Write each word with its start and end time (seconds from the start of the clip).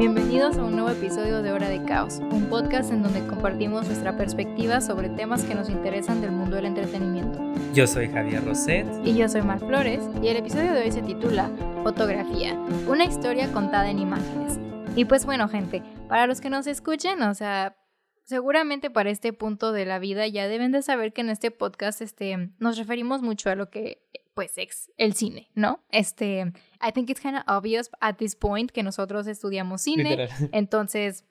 Bienvenidos 0.00 0.56
a 0.56 0.64
un 0.64 0.72
nuevo 0.72 0.88
episodio 0.88 1.42
de 1.42 1.52
Hora 1.52 1.68
de 1.68 1.84
Caos, 1.84 2.20
un 2.20 2.46
podcast 2.48 2.90
en 2.90 3.02
donde 3.02 3.20
compartimos 3.26 3.86
nuestra 3.86 4.16
perspectiva 4.16 4.80
sobre 4.80 5.10
temas 5.10 5.44
que 5.44 5.54
nos 5.54 5.68
interesan 5.68 6.22
del 6.22 6.32
mundo 6.32 6.56
del 6.56 6.64
entretenimiento. 6.64 7.38
Yo 7.74 7.86
soy 7.86 8.08
Javier 8.08 8.42
Roset. 8.42 8.86
Y 9.04 9.14
yo 9.14 9.28
soy 9.28 9.42
Mar 9.42 9.58
Flores, 9.58 10.00
y 10.22 10.28
el 10.28 10.38
episodio 10.38 10.72
de 10.72 10.84
hoy 10.84 10.90
se 10.90 11.02
titula 11.02 11.50
Fotografía, 11.82 12.54
una 12.88 13.04
historia 13.04 13.52
contada 13.52 13.90
en 13.90 13.98
imágenes. 13.98 14.58
Y 14.96 15.04
pues 15.04 15.26
bueno, 15.26 15.48
gente, 15.48 15.82
para 16.08 16.26
los 16.26 16.40
que 16.40 16.48
nos 16.48 16.66
escuchen, 16.66 17.20
o 17.20 17.34
sea, 17.34 17.76
seguramente 18.24 18.88
para 18.88 19.10
este 19.10 19.34
punto 19.34 19.70
de 19.70 19.84
la 19.84 19.98
vida 19.98 20.26
ya 20.26 20.48
deben 20.48 20.72
de 20.72 20.80
saber 20.80 21.12
que 21.12 21.20
en 21.20 21.28
este 21.28 21.50
podcast 21.50 22.00
este, 22.00 22.54
nos 22.58 22.78
referimos 22.78 23.20
mucho 23.20 23.50
a 23.50 23.54
lo 23.54 23.68
que 23.68 24.00
pues 24.34 24.56
es 24.58 24.90
el 24.96 25.14
cine, 25.14 25.50
¿no? 25.54 25.82
Este, 25.90 26.52
I 26.80 26.92
think 26.92 27.10
it's 27.10 27.20
kind 27.20 27.36
of 27.36 27.42
obvious 27.46 27.90
at 28.00 28.16
this 28.16 28.34
point 28.34 28.70
que 28.70 28.82
nosotros 28.82 29.26
estudiamos 29.26 29.82
cine, 29.82 30.28
entonces 30.52 31.24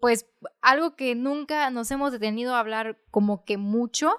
pues 0.00 0.26
algo 0.60 0.96
que 0.96 1.14
nunca 1.14 1.70
nos 1.70 1.90
hemos 1.92 2.10
detenido 2.10 2.56
a 2.56 2.58
hablar 2.60 2.98
como 3.12 3.44
que 3.44 3.56
mucho 3.56 4.10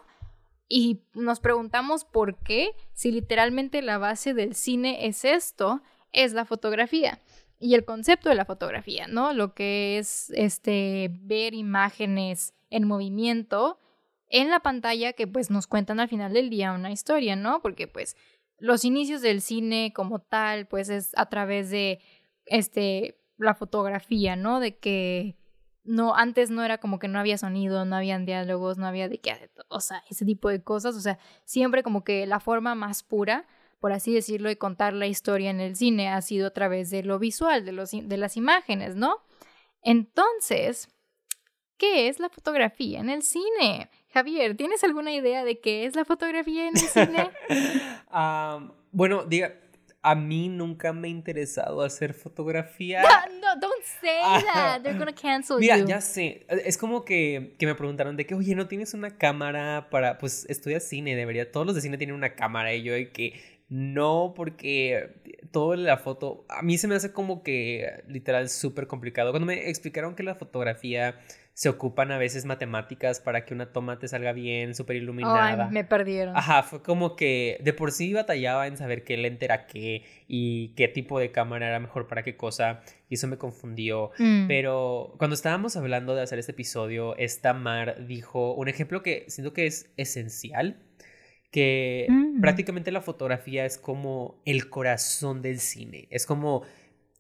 y 0.69 1.01
nos 1.13 1.41
preguntamos 1.41 2.05
por 2.05 2.37
qué 2.37 2.71
si 2.93 3.11
literalmente 3.11 3.81
la 3.81 3.97
base 3.97 4.33
del 4.33 4.55
cine 4.55 5.07
es 5.07 5.25
esto, 5.25 5.81
es 6.13 6.31
la 6.31 6.45
fotografía 6.45 7.19
y 7.59 7.75
el 7.75 7.83
concepto 7.83 8.29
de 8.29 8.35
la 8.35 8.45
fotografía, 8.45 9.07
¿no? 9.07 9.33
Lo 9.33 9.53
que 9.53 9.97
es 9.97 10.29
este 10.31 11.09
ver 11.11 11.53
imágenes 11.53 12.53
en 12.69 12.87
movimiento 12.87 13.77
en 14.29 14.49
la 14.49 14.61
pantalla 14.61 15.13
que 15.13 15.27
pues 15.27 15.49
nos 15.49 15.67
cuentan 15.67 15.99
al 15.99 16.09
final 16.09 16.33
del 16.33 16.49
día 16.49 16.73
una 16.73 16.91
historia, 16.91 17.35
¿no? 17.35 17.61
Porque 17.61 17.87
pues 17.87 18.15
los 18.57 18.85
inicios 18.85 19.21
del 19.21 19.41
cine 19.41 19.93
como 19.93 20.19
tal 20.19 20.67
pues 20.67 20.89
es 20.89 21.11
a 21.17 21.27
través 21.27 21.69
de 21.69 21.99
este 22.45 23.19
la 23.37 23.55
fotografía, 23.55 24.35
¿no? 24.35 24.59
De 24.59 24.77
que 24.77 25.37
no 25.83 26.15
antes 26.15 26.49
no 26.49 26.63
era 26.63 26.77
como 26.77 26.99
que 26.99 27.07
no 27.07 27.19
había 27.19 27.37
sonido, 27.37 27.85
no 27.85 27.95
habían 27.95 28.25
diálogos, 28.25 28.77
no 28.77 28.87
había 28.87 29.09
de 29.09 29.19
qué, 29.19 29.51
o 29.67 29.81
sea, 29.81 30.01
ese 30.09 30.25
tipo 30.25 30.49
de 30.49 30.63
cosas, 30.63 30.95
o 30.95 31.01
sea, 31.01 31.19
siempre 31.43 31.83
como 31.83 32.03
que 32.03 32.25
la 32.25 32.39
forma 32.39 32.73
más 32.73 33.03
pura 33.03 33.45
por 33.83 33.91
así 33.91 34.13
decirlo, 34.13 34.49
y 34.49 34.55
contar 34.55 34.93
la 34.93 35.07
historia 35.07 35.49
en 35.49 35.59
el 35.59 35.75
cine 35.75 36.07
ha 36.07 36.21
sido 36.21 36.47
a 36.47 36.51
través 36.51 36.89
de 36.89 37.03
lo 37.03 37.19
visual, 37.19 37.65
de, 37.65 37.73
los, 37.73 37.91
de 37.91 38.15
las 38.15 38.37
imágenes, 38.37 38.95
¿no? 38.95 39.17
Entonces, 39.81 40.87
¿qué 41.77 42.07
es 42.07 42.19
la 42.19 42.29
fotografía 42.29 42.99
en 42.99 43.09
el 43.09 43.23
cine? 43.23 43.89
Javier, 44.13 44.55
¿tienes 44.55 44.83
alguna 44.83 45.11
idea 45.13 45.43
de 45.43 45.59
qué 45.59 45.85
es 45.85 45.95
la 45.95 46.05
fotografía 46.05 46.67
en 46.67 46.77
el 46.77 46.81
cine? 46.81 47.29
bueno, 48.91 49.25
diga, 49.25 49.53
a 50.03 50.15
mí 50.15 50.49
nunca 50.49 50.91
me 50.91 51.07
ha 51.07 51.11
interesado 51.11 51.81
hacer 51.81 52.13
fotografía. 52.13 53.01
No, 53.01 53.09
no, 53.41 53.59
don't 53.59 53.83
say 54.01 54.19
that. 54.53 54.81
They're 54.81 54.99
gonna 54.99 55.15
cancel 55.15 55.57
Mira, 55.59 55.77
ya 55.79 56.01
sé. 56.01 56.45
Es 56.49 56.77
como 56.77 57.05
que, 57.05 57.55
que, 57.57 57.65
me 57.65 57.73
preguntaron 57.73 58.17
de 58.17 58.25
que, 58.25 58.35
oye, 58.35 58.53
¿no 58.53 58.67
tienes 58.67 58.93
una 58.93 59.17
cámara 59.17 59.87
para, 59.89 60.17
pues, 60.17 60.45
estudias 60.49 60.83
cine, 60.83 61.15
debería, 61.15 61.49
todos 61.51 61.65
los 61.65 61.75
de 61.75 61.81
cine 61.81 61.97
tienen 61.97 62.15
una 62.15 62.35
cámara 62.35 62.75
y 62.75 62.83
yo 62.83 62.93
de 62.93 63.11
que, 63.11 63.41
no, 63.69 64.33
porque 64.35 65.21
todo 65.51 65.75
la 65.75 65.97
foto, 65.97 66.45
a 66.49 66.61
mí 66.61 66.77
se 66.77 66.87
me 66.87 66.95
hace 66.95 67.13
como 67.13 67.41
que 67.41 68.03
literal 68.07 68.49
súper 68.49 68.87
complicado. 68.87 69.31
Cuando 69.31 69.45
me 69.45 69.69
explicaron 69.69 70.15
que 70.15 70.23
la 70.23 70.35
fotografía 70.35 71.17
se 71.53 71.69
ocupan 71.69 72.11
a 72.11 72.17
veces 72.17 72.45
matemáticas 72.45 73.19
para 73.19 73.45
que 73.45 73.53
una 73.53 73.71
toma 73.71 73.99
te 73.99 74.07
salga 74.07 74.33
bien, 74.33 74.73
súper 74.73 74.95
iluminada. 74.95 75.65
Ay, 75.65 75.71
me 75.71 75.83
perdieron. 75.83 76.35
Ajá, 76.35 76.63
fue 76.63 76.81
como 76.81 77.15
que 77.15 77.59
de 77.61 77.73
por 77.73 77.91
sí 77.91 78.11
batallaba 78.11 78.65
en 78.65 78.75
saber 78.75 79.03
qué 79.03 79.17
lente 79.17 79.45
era 79.45 79.67
qué 79.67 80.03
y 80.27 80.69
qué 80.69 80.87
tipo 80.87 81.19
de 81.19 81.31
cámara 81.31 81.67
era 81.67 81.79
mejor 81.79 82.07
para 82.07 82.23
qué 82.23 82.35
cosa. 82.35 82.81
Y 83.07 83.15
eso 83.15 83.27
me 83.27 83.37
confundió. 83.37 84.09
Mm. 84.17 84.47
Pero 84.47 85.13
cuando 85.19 85.35
estábamos 85.35 85.75
hablando 85.75 86.15
de 86.15 86.23
hacer 86.23 86.39
este 86.39 86.53
episodio, 86.53 87.15
esta 87.17 87.53
Mar 87.53 88.07
dijo 88.07 88.55
un 88.55 88.67
ejemplo 88.67 89.03
que 89.03 89.25
siento 89.27 89.53
que 89.53 89.67
es 89.67 89.93
esencial 89.95 90.77
que 91.51 92.07
mm. 92.09 92.41
prácticamente 92.41 92.91
la 92.91 93.01
fotografía 93.01 93.63
es 93.63 93.77
como 93.77 94.41
el 94.43 94.71
corazón 94.71 95.43
del 95.43 95.59
cine. 95.59 96.07
Es 96.09 96.25
como 96.25 96.63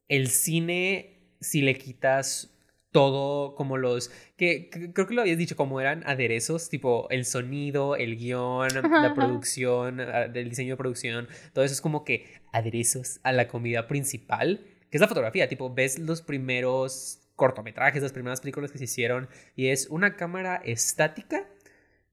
el 0.07 0.27
cine 0.29 1.19
si 1.39 1.61
le 1.61 1.77
quitas 1.77 2.49
todo 2.93 3.55
como 3.55 3.75
los 3.77 4.11
que, 4.37 4.69
creo 4.69 5.07
que 5.07 5.13
lo 5.13 5.21
habías 5.21 5.37
dicho 5.37 5.57
como 5.57 5.81
eran 5.81 6.03
aderezos, 6.05 6.69
tipo 6.69 7.09
el 7.09 7.25
sonido, 7.25 7.97
el 7.97 8.15
guion, 8.15 8.69
la 8.73 9.13
producción, 9.13 9.99
ah, 9.99 10.25
el 10.33 10.49
diseño 10.49 10.73
de 10.73 10.77
producción, 10.77 11.27
todo 11.53 11.65
eso 11.65 11.73
es 11.73 11.81
como 11.81 12.05
que 12.05 12.27
aderezos 12.53 13.19
a 13.23 13.33
la 13.33 13.49
comida 13.49 13.87
principal, 13.87 14.65
que 14.89 14.97
es 14.97 15.01
la 15.01 15.07
fotografía, 15.07 15.49
tipo 15.49 15.73
ves 15.73 15.99
los 15.99 16.21
primeros 16.21 17.19
cortometrajes, 17.35 18.01
las 18.01 18.13
primeras 18.13 18.41
películas 18.41 18.71
que 18.71 18.77
se 18.77 18.83
hicieron 18.85 19.27
y 19.55 19.67
es 19.67 19.87
una 19.89 20.15
cámara 20.15 20.61
estática 20.63 21.49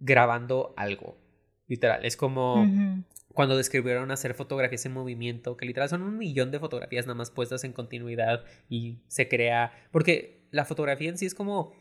grabando 0.00 0.72
algo. 0.78 1.18
Literal, 1.68 2.04
es 2.04 2.16
como 2.16 2.66
cuando 3.34 3.56
describieron 3.56 4.10
hacer 4.10 4.34
fotografías 4.34 4.86
en 4.86 4.92
movimiento, 4.92 5.56
que 5.58 5.66
literal 5.66 5.90
son 5.90 6.02
un 6.02 6.16
millón 6.16 6.50
de 6.50 6.58
fotografías 6.58 7.06
nada 7.06 7.16
más 7.16 7.30
puestas 7.30 7.64
en 7.64 7.72
continuidad 7.72 8.44
y 8.68 8.96
se 9.08 9.28
crea, 9.28 9.72
porque 9.92 10.39
la 10.50 10.64
fotografía 10.64 11.08
en 11.08 11.18
sí 11.18 11.26
es 11.26 11.34
como 11.34 11.72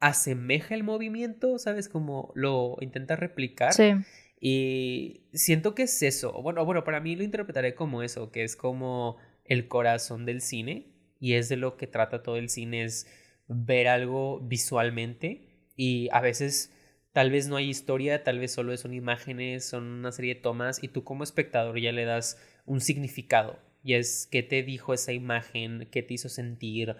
asemeja 0.00 0.74
el 0.74 0.82
movimiento, 0.82 1.58
¿sabes? 1.58 1.88
Como 1.88 2.32
lo 2.34 2.76
intenta 2.80 3.16
replicar. 3.16 3.72
Sí. 3.72 3.92
Y 4.40 5.22
siento 5.32 5.74
que 5.74 5.84
es 5.84 6.02
eso. 6.02 6.32
Bueno, 6.42 6.64
bueno, 6.64 6.84
para 6.84 7.00
mí 7.00 7.16
lo 7.16 7.24
interpretaré 7.24 7.74
como 7.74 8.02
eso, 8.02 8.30
que 8.30 8.44
es 8.44 8.56
como 8.56 9.16
el 9.44 9.68
corazón 9.68 10.26
del 10.26 10.40
cine 10.40 10.88
y 11.20 11.34
es 11.34 11.48
de 11.48 11.56
lo 11.56 11.76
que 11.76 11.86
trata 11.86 12.22
todo 12.22 12.36
el 12.36 12.50
cine, 12.50 12.84
es 12.84 13.06
ver 13.48 13.88
algo 13.88 14.40
visualmente 14.40 15.48
y 15.76 16.08
a 16.12 16.20
veces 16.20 16.74
Tal 17.14 17.30
vez 17.30 17.46
no 17.46 17.54
hay 17.54 17.70
historia, 17.70 18.24
tal 18.24 18.40
vez 18.40 18.50
solo 18.50 18.76
son 18.76 18.92
imágenes, 18.92 19.64
son 19.64 19.84
una 19.84 20.10
serie 20.10 20.34
de 20.34 20.40
tomas 20.40 20.82
y 20.82 20.88
tú 20.88 21.04
como 21.04 21.22
espectador 21.22 21.78
ya 21.78 21.92
le 21.92 22.04
das 22.04 22.42
un 22.66 22.80
significado. 22.80 23.56
Y 23.84 23.94
es 23.94 24.26
qué 24.28 24.42
te 24.42 24.64
dijo 24.64 24.92
esa 24.92 25.12
imagen, 25.12 25.86
qué 25.92 26.02
te 26.02 26.14
hizo 26.14 26.28
sentir. 26.28 26.96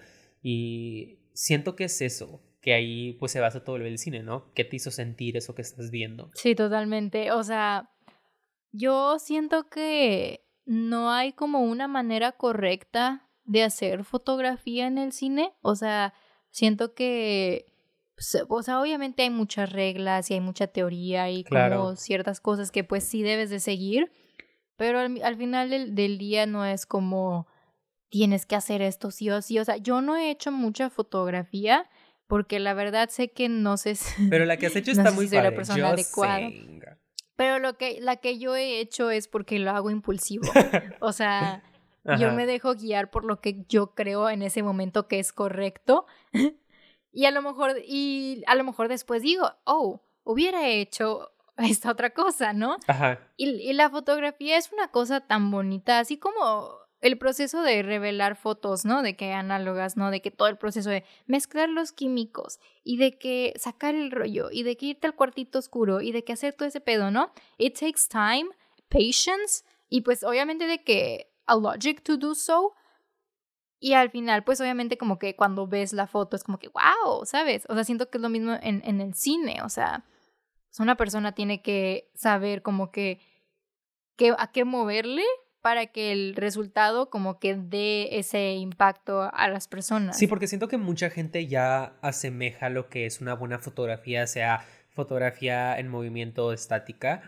Y 0.47 1.21
siento 1.32 1.75
que 1.75 1.84
es 1.84 2.03
eso, 2.03 2.43
que 2.60 2.75
ahí 2.75 3.15
pues 3.15 3.32
se 3.32 3.41
basa 3.41 3.65
todo 3.65 3.77
el 3.77 3.99
cine, 3.99 4.22
¿no? 4.22 4.53
¿Qué 4.53 4.62
te 4.62 4.77
hizo 4.77 4.91
sentir 4.91 5.38
eso 5.38 5.55
que 5.55 5.62
estás 5.62 5.91
viendo? 5.91 6.31
Sí, 6.34 6.55
totalmente. 6.55 7.32
O 7.32 7.43
sea, 7.43 7.91
yo 8.71 9.19
siento 9.19 9.71
que 9.71 10.44
no 10.66 11.10
hay 11.10 11.32
como 11.32 11.62
una 11.62 11.88
manera 11.88 12.32
correcta 12.32 13.27
de 13.44 13.62
hacer 13.62 14.05
fotografía 14.05 14.87
en 14.87 14.99
el 14.99 15.12
cine. 15.12 15.55
O 15.62 15.77
sea, 15.77 16.12
siento 16.50 16.93
que 16.93 17.65
o 18.49 18.62
sea, 18.62 18.81
obviamente 18.81 19.22
hay 19.22 19.31
muchas 19.31 19.72
reglas 19.72 20.31
y 20.31 20.34
hay 20.34 20.41
mucha 20.41 20.66
teoría 20.66 21.31
y 21.31 21.44
como 21.44 21.97
ciertas 21.97 22.41
cosas 22.41 22.71
que 22.71 22.84
pues 22.84 23.05
sí 23.05 23.22
debes 23.22 23.49
de 23.49 23.61
seguir, 23.61 24.12
pero 24.76 24.99
al, 25.00 25.37
final 25.37 25.71
del, 25.71 25.94
del, 25.94 26.19
día 26.19 26.47
no 26.47 26.65
es 26.65 26.87
como 26.87 27.49
tienes 28.14 28.47
que 28.47 28.54
hacer 28.54 28.80
esto 28.80 29.10
sí 29.10 29.28
o 29.28 29.42
sí. 29.42 29.58
O 29.58 29.64
sea, 29.64 29.76
yo 29.76 30.00
no 30.00 30.14
he 30.14 30.30
hecho 30.30 30.52
mucha 30.52 30.88
fotografía 30.88 31.91
porque 32.28 32.60
la 32.60 32.72
verdad 32.72 33.08
sé 33.08 33.32
que 33.32 33.48
no 33.48 33.76
sé 33.76 33.97
si... 33.97 34.28
Pero 34.28 34.44
la 34.44 34.56
que 34.56 34.66
has 34.66 34.76
hecho 34.76 34.91
está 34.92 35.10
muy 35.10 35.26
si 35.26 35.34
la 35.34 35.50
persona 35.50 35.88
adecuada. 35.88 36.48
Pero 37.34 37.58
lo 37.58 37.76
que, 37.76 38.00
la 38.00 38.14
que 38.14 38.38
yo 38.38 38.54
he 38.54 38.78
hecho 38.78 39.10
es 39.10 39.26
porque 39.26 39.58
lo 39.58 39.72
hago 39.72 39.91
impulsivo. 39.91 40.44
o 41.00 41.10
sea, 41.10 41.64
yo 42.20 42.30
me 42.30 42.47
dejo 42.47 42.76
guiar 42.76 43.10
por 43.10 43.25
lo 43.25 43.41
que 43.41 43.64
yo 43.69 43.97
creo 43.97 44.31
en 44.31 44.42
ese 44.42 44.62
momento 44.62 45.08
que 45.08 45.19
es 45.19 45.32
correcto. 45.32 46.06
Y 47.16 47.26
a 47.26 47.31
lo 47.31 47.42
mejor, 47.42 47.76
y 47.86 48.42
a 48.48 48.56
lo 48.56 48.64
mejor 48.64 48.88
después 48.88 49.22
digo, 49.22 49.48
oh, 49.62 50.02
hubiera 50.25 50.66
hecho 50.66 51.31
esta 51.58 51.92
otra 51.92 52.10
cosa, 52.10 52.52
¿no? 52.52 52.76
Ajá. 52.88 53.20
Y, 53.36 53.50
y, 53.50 53.72
la 53.72 53.88
fotografía 53.88 54.56
es 54.56 54.72
una 54.72 54.88
cosa 54.88 55.20
tan 55.20 55.52
bonita, 55.52 56.00
así 56.00 56.19
como 56.19 56.83
el 57.05 57.19
proceso 57.19 57.61
de 57.61 57.83
revelar 57.83 58.35
fotos, 58.35 58.87
¿no? 58.87 59.03
De 59.03 59.15
que 59.15 59.35
análogas, 59.35 59.99
¿no? 59.99 60.11
De 60.11 60.23
que 60.23 60.31
todo 60.31 60.49
el 60.49 60.56
proceso 60.56 60.89
de 60.89 61.05
mezclar 61.27 61.69
los 61.69 61.93
químicos 61.93 62.61
y 62.83 62.97
de 62.97 63.19
que 63.19 63.53
sacar 63.56 63.95
el 63.95 64.11
rollo 64.11 64.49
y 64.51 64.62
de 64.62 64.79
que 64.79 64.87
irte 64.87 65.06
al 65.06 65.15
cuartito 65.15 65.59
oscuro 65.59 66.01
y 66.01 66.12
de 66.12 66.25
que 66.25 66.33
hacer 66.33 66.55
todo 66.55 66.67
ese 66.67 66.81
pedo, 66.81 67.11
¿no? 67.11 67.31
It 67.59 67.79
takes 67.79 68.09
time, 68.09 68.49
patience 68.89 69.65
y 69.91 70.01
pues 70.01 70.25
obviamente 70.25 70.67
de 70.67 70.83
que 70.83 71.31
a 71.45 71.56
logic 71.56 72.03
to 72.03 72.17
do 72.17 72.35
so, 72.35 72.73
y 73.79 73.93
al 73.93 74.09
final, 74.09 74.43
pues 74.43 74.62
obviamente 74.62 74.97
como 74.97 75.19
que 75.19 75.37
cuando 75.37 75.67
ves 75.67 75.93
la 75.93 76.06
foto 76.06 76.37
es 76.37 76.45
como 76.45 76.59
que, 76.59 76.69
wow, 76.69 77.27
¿sabes? 77.27 77.67
O 77.69 77.75
sea, 77.75 77.85
siento 77.85 78.09
que 78.09 78.17
es 78.17 78.23
lo 78.23 78.31
mismo 78.31 78.56
en, 78.62 78.81
en 78.83 79.03
el 79.03 79.12
cine, 79.12 79.61
o 79.62 79.69
sea, 79.69 80.06
pues, 80.71 80.81
una 80.81 80.97
persona 80.97 81.33
tiene 81.33 81.61
que 81.61 82.11
saber 82.15 82.62
como 82.62 82.91
que, 82.91 83.21
que 84.17 84.35
a 84.39 84.53
qué 84.53 84.65
moverle 84.65 85.25
para 85.64 85.87
que 85.87 86.12
el 86.12 86.37
resultado 86.37 87.08
como 87.08 87.38
que 87.38 87.56
dé 87.56 88.19
ese 88.19 88.52
impacto 88.52 89.31
a 89.32 89.49
las 89.49 89.66
personas. 89.66 90.19
Sí, 90.19 90.26
porque 90.26 90.46
siento 90.46 90.69
que 90.69 90.76
mucha 90.76 91.08
gente 91.08 91.46
ya 91.46 91.96
asemeja 92.02 92.69
lo 92.69 92.90
que 92.90 93.06
es 93.06 93.22
una 93.22 93.32
buena 93.32 93.58
fotografía, 93.58 94.26
sea 94.26 94.66
fotografía 94.90 95.78
en 95.78 95.88
movimiento 95.88 96.52
estática, 96.52 97.22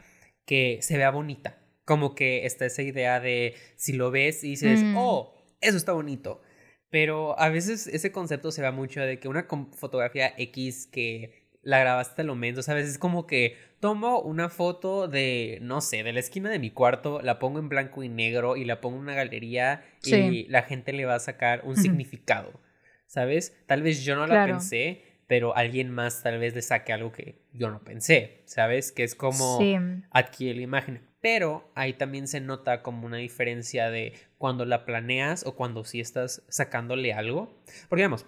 que 0.45 0.81
se 0.83 0.99
vea 0.99 1.11
bonita. 1.11 1.57
Como 1.87 2.15
que 2.15 2.45
está 2.45 2.67
esa 2.67 2.83
idea 2.83 3.21
de 3.21 3.55
si 3.77 3.95
lo 3.95 4.11
ves 4.11 4.45
y 4.45 4.51
dices, 4.51 4.83
mm. 4.83 4.99
oh, 4.99 5.35
eso 5.63 5.79
está 5.79 5.93
bonito. 5.93 6.43
Pero 6.91 7.41
a 7.41 7.49
veces 7.49 7.87
ese 7.87 8.13
concepto 8.13 8.53
se 8.53 8.61
va 8.61 8.71
mucho 8.71 9.01
de 9.01 9.19
que 9.19 9.29
una 9.29 9.47
fotografía 9.73 10.35
X 10.37 10.87
que 10.93 11.49
la 11.63 11.79
grabaste 11.79 12.21
a 12.21 12.27
lo 12.27 12.35
menos, 12.35 12.69
a 12.69 12.75
veces 12.75 12.91
es 12.91 12.99
como 12.99 13.27
que 13.27 13.57
tomo 13.81 14.21
una 14.21 14.49
foto 14.49 15.09
de, 15.09 15.59
no 15.63 15.81
sé, 15.81 16.03
de 16.03 16.13
la 16.13 16.21
esquina 16.21 16.51
de 16.51 16.59
mi 16.59 16.71
cuarto, 16.71 17.21
la 17.23 17.39
pongo 17.39 17.59
en 17.59 17.69
blanco 17.69 18.03
y 18.03 18.09
negro 18.09 18.57
y 18.57 18.65
la 18.65 18.81
pongo 18.81 18.97
en 18.97 19.03
una 19.03 19.15
galería 19.15 19.85
y 20.03 20.47
la 20.49 20.63
gente 20.63 20.93
le 20.93 21.05
va 21.05 21.17
a 21.17 21.21
sacar 21.21 21.63
un 21.65 21.77
significado, 21.77 22.61
¿sabes? 23.07 23.57
Tal 23.67 23.83
vez 23.83 24.05
yo 24.05 24.17
no 24.17 24.27
la 24.27 24.47
pensé, 24.47 25.03
pero 25.27 25.57
alguien 25.57 25.91
más 25.91 26.23
tal 26.23 26.39
vez 26.39 26.55
le 26.55 26.63
saque 26.63 26.93
algo 26.93 27.13
que 27.13 27.43
yo 27.53 27.71
no 27.71 27.83
pensé, 27.83 28.43
¿sabes? 28.47 28.93
Que 28.93 29.05
es 29.05 29.15
como 29.15 29.59
adquirir 30.11 30.57
la 30.57 30.63
imagen. 30.63 31.03
Pero 31.21 31.71
ahí 31.75 31.93
también 31.95 32.29
se 32.29 32.41
nota 32.41 32.83
como 32.83 33.05
una 33.05 33.17
diferencia 33.17 33.91
de 33.91 34.13
cuando 34.39 34.65
la 34.65 34.85
planeas 34.85 35.45
o 35.45 35.57
cuando 35.57 35.85
sí 35.85 35.99
estás 36.01 36.43
sacándole 36.49 37.13
algo. 37.13 37.61
Porque 37.89 38.03
digamos, 38.03 38.27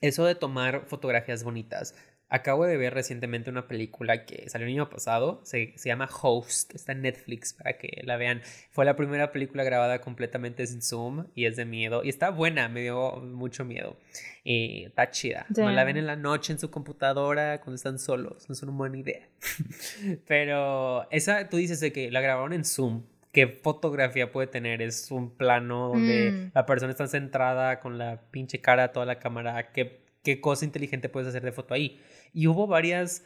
eso 0.00 0.24
de 0.24 0.34
tomar 0.34 0.84
fotografías 0.86 1.42
bonitas 1.42 1.96
Acabo 2.34 2.64
de 2.64 2.78
ver 2.78 2.94
recientemente 2.94 3.50
una 3.50 3.68
película 3.68 4.24
que 4.24 4.48
salió 4.48 4.66
el 4.66 4.72
año 4.72 4.88
pasado, 4.88 5.42
se, 5.44 5.74
llama 5.84 6.08
Host, 6.22 6.74
está 6.74 6.92
en 6.92 7.02
Netflix 7.02 7.52
para 7.52 7.76
que 7.76 8.00
la 8.04 8.16
vean. 8.16 8.40
Fue 8.70 8.86
la 8.86 8.96
primera 8.96 9.32
película 9.32 9.64
grabada 9.64 10.00
completamente 10.00 10.66
sin 10.66 10.80
Zoom 10.80 11.26
y 11.34 11.44
es 11.44 11.56
de 11.56 11.66
miedo. 11.66 12.02
Y 12.02 12.08
está 12.08 12.30
buena, 12.30 12.70
me 12.70 12.80
dio 12.80 13.16
mucho 13.16 13.66
miedo. 13.66 13.98
Y 14.44 14.84
está 14.86 15.10
chida. 15.10 15.44
No 15.54 15.70
la 15.72 15.84
ven 15.84 15.98
en 15.98 16.06
la 16.06 16.16
noche 16.16 16.54
en 16.54 16.58
su 16.58 16.70
computadora 16.70 17.60
cuando 17.60 17.74
están 17.74 17.98
solos, 17.98 18.48
no 18.48 18.54
es 18.54 18.62
una 18.62 18.72
buena 18.72 18.96
idea. 18.96 19.28
Pero 20.26 21.10
esa, 21.10 21.50
tú 21.50 21.58
dices 21.58 21.80
de 21.80 21.92
que 21.92 22.10
la 22.10 22.22
grabaron 22.22 22.54
en 22.54 22.64
Zoom. 22.64 23.02
¿Qué 23.32 23.46
fotografía 23.46 24.32
puede 24.32 24.46
tener? 24.46 24.80
Es 24.80 25.10
un 25.10 25.36
plano 25.36 25.88
donde 25.88 26.32
mm. 26.32 26.50
la 26.54 26.64
persona 26.64 26.92
está 26.92 27.06
centrada 27.08 27.78
con 27.80 27.98
la 27.98 28.22
pinche 28.30 28.62
cara, 28.62 28.90
toda 28.90 29.04
la 29.04 29.18
cámara. 29.18 29.70
¿Qué, 29.72 30.00
qué 30.22 30.40
cosa 30.40 30.64
inteligente 30.64 31.10
puedes 31.10 31.28
hacer 31.28 31.42
de 31.42 31.52
foto 31.52 31.74
ahí? 31.74 32.00
Y 32.32 32.46
hubo 32.46 32.66
varias 32.66 33.24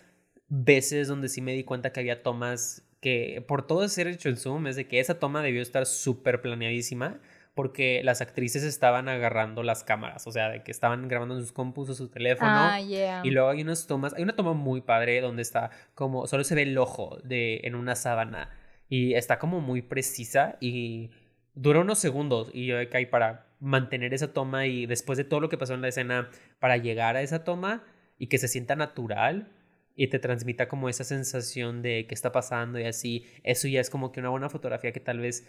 veces 0.48 1.08
donde 1.08 1.28
sí 1.28 1.40
me 1.40 1.52
di 1.52 1.64
cuenta 1.64 1.92
que 1.92 2.00
había 2.00 2.22
tomas 2.22 2.86
que 3.00 3.44
por 3.46 3.66
todo 3.66 3.86
ser 3.88 4.06
hecho 4.06 4.28
en 4.28 4.36
Zoom, 4.36 4.66
es 4.66 4.76
de 4.76 4.88
que 4.88 5.00
esa 5.00 5.18
toma 5.18 5.42
debió 5.42 5.62
estar 5.62 5.86
súper 5.86 6.40
planeadísima 6.40 7.20
porque 7.54 8.02
las 8.04 8.20
actrices 8.20 8.62
estaban 8.64 9.08
agarrando 9.08 9.62
las 9.62 9.82
cámaras, 9.82 10.26
o 10.26 10.30
sea, 10.30 10.50
de 10.50 10.62
que 10.62 10.70
estaban 10.70 11.08
grabando 11.08 11.36
en 11.36 11.40
sus 11.40 11.52
compus 11.52 11.88
o 11.88 11.94
su 11.94 12.08
teléfono. 12.08 12.50
Ah, 12.50 12.80
y 12.82 13.30
luego 13.30 13.48
hay 13.48 13.62
unas 13.62 13.86
tomas, 13.86 14.12
hay 14.12 14.24
una 14.24 14.36
toma 14.36 14.52
muy 14.52 14.82
padre 14.82 15.22
donde 15.22 15.40
está 15.40 15.70
como, 15.94 16.26
solo 16.26 16.44
se 16.44 16.54
ve 16.54 16.62
el 16.62 16.76
ojo 16.76 17.18
de, 17.24 17.62
en 17.64 17.74
una 17.74 17.94
sábana 17.94 18.50
y 18.90 19.14
está 19.14 19.38
como 19.38 19.62
muy 19.62 19.80
precisa 19.80 20.58
y 20.60 21.10
dura 21.54 21.80
unos 21.80 21.98
segundos 21.98 22.50
y 22.52 22.66
yo 22.66 22.76
que 22.90 22.96
hay 22.98 23.06
para 23.06 23.46
mantener 23.58 24.12
esa 24.12 24.34
toma 24.34 24.66
y 24.66 24.84
después 24.84 25.16
de 25.16 25.24
todo 25.24 25.40
lo 25.40 25.48
que 25.48 25.56
pasó 25.56 25.72
en 25.72 25.80
la 25.80 25.88
escena, 25.88 26.28
para 26.58 26.76
llegar 26.76 27.16
a 27.16 27.22
esa 27.22 27.42
toma, 27.42 27.84
y 28.18 28.28
que 28.28 28.38
se 28.38 28.48
sienta 28.48 28.76
natural 28.76 29.52
y 29.94 30.08
te 30.08 30.18
transmita 30.18 30.68
como 30.68 30.88
esa 30.88 31.04
sensación 31.04 31.82
de 31.82 32.06
qué 32.06 32.14
está 32.14 32.30
pasando 32.30 32.78
y 32.78 32.84
así, 32.84 33.26
eso 33.42 33.66
ya 33.66 33.80
es 33.80 33.90
como 33.90 34.12
que 34.12 34.20
una 34.20 34.28
buena 34.28 34.50
fotografía 34.50 34.92
que 34.92 35.00
tal 35.00 35.20
vez 35.20 35.46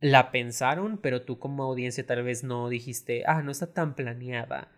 la 0.00 0.32
pensaron, 0.32 0.98
pero 0.98 1.22
tú 1.22 1.38
como 1.38 1.62
audiencia 1.62 2.04
tal 2.04 2.24
vez 2.24 2.42
no 2.42 2.68
dijiste, 2.68 3.22
ah, 3.26 3.42
no 3.42 3.52
está 3.52 3.72
tan 3.72 3.94
planeada, 3.94 4.68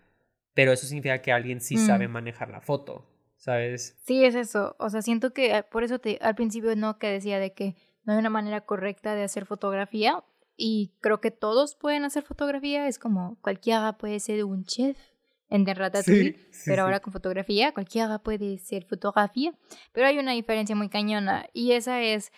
pero 0.55 0.73
eso 0.73 0.87
significa 0.87 1.23
que 1.23 1.33
alguien 1.33 1.61
sí 1.61 1.79
sabe 1.79 2.09
mm. 2.09 2.12
manejar 2.12 2.50
la 2.50 2.61
foto, 2.61 3.11
¿sabes? 3.37 3.99
Sí, 4.05 4.25
es 4.25 4.35
eso, 4.35 4.77
o 4.79 4.91
sea, 4.91 5.03
siento 5.03 5.32
que 5.32 5.55
ah, 5.55 5.62
por 5.62 5.82
eso 5.82 5.99
te, 5.99 6.19
al 6.21 6.35
principio 6.35 6.77
no 6.77 6.99
que 6.99 7.09
decía 7.09 7.39
de 7.39 7.55
que 7.55 7.75
no 8.05 8.12
hay 8.12 8.19
una 8.19 8.31
manera 8.31 8.61
correcta 8.61 9.15
de 9.15 9.25
hacer 9.25 9.47
fotografía 9.47 10.23
y 10.56 10.93
creo 11.00 11.21
que 11.21 11.31
todos 11.31 11.75
pueden 11.75 12.05
hacer 12.05 12.23
fotografía, 12.23 12.87
es 12.87 12.99
como 12.99 13.39
cualquiera 13.41 13.97
puede 13.97 14.21
ser 14.21 14.44
un 14.44 14.65
chef 14.65 14.99
en 15.48 15.66
Ratatouille, 15.66 16.37
pero 16.64 16.82
ahora 16.82 17.00
con 17.00 17.12
fotografía, 17.12 17.72
cualquiera 17.72 18.19
puede 18.19 18.58
ser 18.58 18.84
fotografía, 18.84 19.54
pero 19.93 20.06
hay 20.06 20.19
una 20.19 20.32
diferencia 20.32 20.75
muy 20.75 20.88
cañona 20.88 21.48
y 21.52 21.72
esa 21.72 22.02
es, 22.02 22.32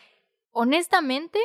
honestamente, 0.50 1.38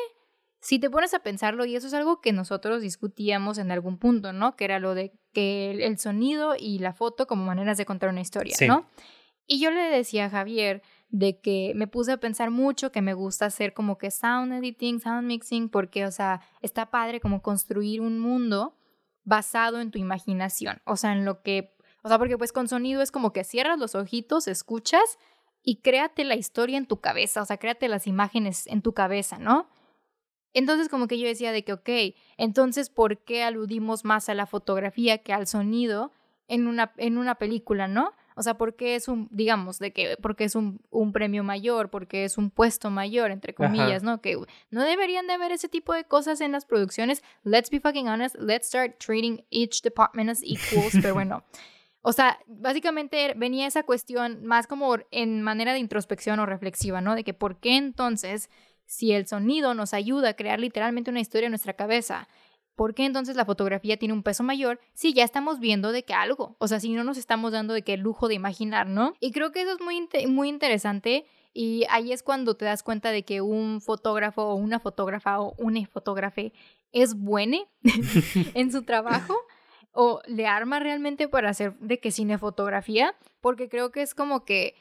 si 0.60 0.80
te 0.80 0.90
pones 0.90 1.14
a 1.14 1.20
pensarlo, 1.20 1.66
y 1.66 1.76
eso 1.76 1.88
es 1.88 1.94
algo 1.94 2.22
que 2.22 2.32
nosotros 2.32 2.82
discutíamos 2.82 3.58
en 3.58 3.70
algún 3.72 3.98
punto, 3.98 4.32
¿no? 4.32 4.56
Que 4.56 4.64
era 4.64 4.80
lo 4.80 4.96
de 4.96 5.12
que 5.34 5.72
el, 5.72 5.98
sonido 6.00 6.56
y 6.58 6.80
la 6.80 6.94
foto 6.94 7.28
como 7.28 7.44
maneras 7.44 7.78
de 7.78 7.86
contar 7.86 8.10
una 8.10 8.22
historia, 8.22 8.56
¿no? 8.66 8.88
Y 9.46 9.60
yo 9.60 9.72
le 9.72 9.82
decía 9.82 10.26
a 10.26 10.30
Javier 10.30 10.82
de 11.10 11.42
que 11.42 11.74
me 11.76 11.88
puse 11.88 12.14
a 12.14 12.18
pensar 12.18 12.50
mucho 12.50 12.94
que 12.94 13.02
me 13.02 13.14
gusta 13.14 13.46
hacer 13.46 13.74
como 13.74 13.98
que 13.98 14.10
sound 14.10 14.54
editing, 14.54 15.02
sound 15.02 15.28
mixing, 15.28 15.68
porque, 15.68 16.06
o 16.06 16.12
sea, 16.12 16.40
está 16.62 16.90
padre 16.90 17.20
como 17.20 17.42
construir 17.42 18.00
un 18.00 18.20
mundo 18.20 18.78
basado 19.24 19.80
en 19.80 19.92
tu 19.92 20.00
imaginación, 20.00 20.82
o 20.86 20.96
sea, 20.96 21.14
en 21.14 21.26
lo 21.26 21.42
que, 21.42 21.76
o 22.04 22.10
sea, 22.10 22.18
porque 22.18 22.38
pues 22.38 22.52
con 22.52 22.68
sonido 22.68 23.02
es 23.02 23.12
como 23.12 23.34
que 23.34 23.44
cierras 23.44 23.80
los 23.80 23.96
ojitos, 23.96 24.48
escuchas 24.48 25.18
y 25.64 25.78
créate 25.78 26.24
la 26.24 26.36
historia 26.36 26.78
en 26.78 26.86
tu 26.86 27.00
cabeza, 27.00 27.42
o 27.42 27.46
sea, 27.46 27.58
créate 27.58 27.88
las 27.88 28.08
imágenes 28.08 28.68
en 28.68 28.82
tu 28.82 28.94
cabeza, 28.94 29.38
¿no? 29.38 29.70
Entonces 30.54 30.90
como 30.90 31.08
que 31.08 31.18
yo 31.18 31.28
decía 31.28 31.52
de 31.52 31.64
que, 31.64 31.74
ok, 31.74 31.90
entonces, 32.38 32.90
¿por 32.90 33.24
qué 33.24 33.44
aludimos 33.44 34.06
más 34.06 34.30
a 34.30 34.36
la 34.36 34.46
fotografía 34.46 35.20
que 35.20 35.34
al 35.34 35.48
sonido 35.48 36.12
en 36.48 36.68
una, 36.68 36.94
en 36.98 37.18
una 37.18 37.36
película, 37.36 37.88
¿no? 37.88 38.14
O 38.36 38.44
sea, 38.44 38.56
porque 38.56 38.96
es 38.96 39.08
un, 39.08 39.28
digamos, 39.32 39.80
de 39.80 39.92
que, 39.92 40.18
porque 40.22 40.44
es 40.44 40.56
un, 40.56 40.82
un 40.90 41.12
premio 41.12 41.44
mayor, 41.44 41.90
porque 41.90 42.26
es 42.26 42.38
un 42.38 42.50
puesto 42.50 42.90
mayor, 42.90 43.32
entre 43.32 43.54
comillas, 43.54 44.04
¿no? 44.04 44.22
Que 44.22 44.38
no 44.70 44.84
deberían 44.84 45.28
de 45.28 45.34
haber 45.34 45.52
ese 45.52 45.70
tipo 45.70 45.94
de 45.94 46.04
cosas 46.04 46.42
en 46.42 46.52
las 46.52 46.66
producciones. 46.66 47.24
Let's 47.44 47.70
be 47.70 47.80
fucking 47.80 48.08
honest, 48.08 48.36
let's 48.40 48.68
start 48.68 48.98
treating 49.00 49.46
each 49.50 49.82
department 49.82 50.30
as 50.30 50.42
equals, 50.44 50.94
pero 51.02 51.14
bueno. 51.14 51.44
O 52.06 52.12
sea, 52.12 52.38
básicamente 52.48 53.34
venía 53.38 53.66
esa 53.66 53.84
cuestión 53.84 54.46
más 54.46 54.68
como 54.68 54.98
en 55.12 55.42
manera 55.42 55.72
de 55.72 55.80
introspección 55.80 56.38
o 56.40 56.46
reflexiva, 56.46 57.00
¿no? 57.00 57.16
De 57.16 57.24
que 57.24 57.34
por 57.34 57.62
qué 57.62 57.78
entonces, 57.78 58.50
si 58.86 59.14
el 59.14 59.26
sonido 59.26 59.74
nos 59.74 59.94
ayuda 59.94 60.30
a 60.30 60.34
crear 60.34 60.60
literalmente 60.60 61.12
una 61.12 61.22
historia 61.22 61.48
en 61.48 61.52
nuestra 61.52 61.74
cabeza, 61.74 62.28
¿Por 62.76 62.96
qué 62.96 63.06
entonces 63.06 63.36
la 63.36 63.46
fotografía 63.46 63.98
tiene 63.98 64.14
un 64.14 64.24
peso 64.24 64.44
mayor 64.44 64.80
si 64.94 65.14
ya 65.14 65.24
estamos 65.24 65.60
viendo 65.60 65.92
de 65.92 66.04
que 66.04 66.14
algo? 66.14 66.56
O 66.60 66.68
sea, 66.68 66.80
si 66.80 66.92
no 66.94 67.04
nos 67.04 67.18
estamos 67.18 67.52
dando 67.52 67.74
de 67.74 67.84
que 67.84 67.94
el 67.94 68.02
lujo 68.02 68.28
de 68.28 68.34
imaginar, 68.34 68.88
¿no? 68.88 69.14
Y 69.20 69.32
creo 69.32 69.52
que 69.52 69.62
eso 69.62 69.74
es 69.74 69.82
muy, 69.82 70.08
muy 70.28 70.50
interesante 70.50 71.26
y 71.54 71.86
ahí 71.90 72.12
es 72.12 72.24
cuando 72.24 72.56
te 72.56 72.66
das 72.66 72.82
cuenta 72.82 73.12
de 73.12 73.24
que 73.24 73.42
un 73.42 73.80
fotógrafo 73.80 74.44
o 74.44 74.56
una 74.56 74.80
fotógrafa 74.80 75.40
o 75.40 75.54
una 75.58 75.86
fotógrafe 75.86 76.52
es 76.92 77.16
buena 77.16 77.58
en 78.56 78.72
su 78.72 78.84
trabajo 78.84 79.36
o 79.92 80.22
le 80.26 80.48
arma 80.48 80.80
realmente 80.80 81.28
para 81.28 81.52
hacer 81.52 81.78
de 81.78 82.00
que 82.00 82.12
cinefotografía, 82.12 83.16
porque 83.42 83.70
creo 83.70 83.92
que 83.92 84.02
es 84.02 84.16
como 84.16 84.44
que 84.44 84.76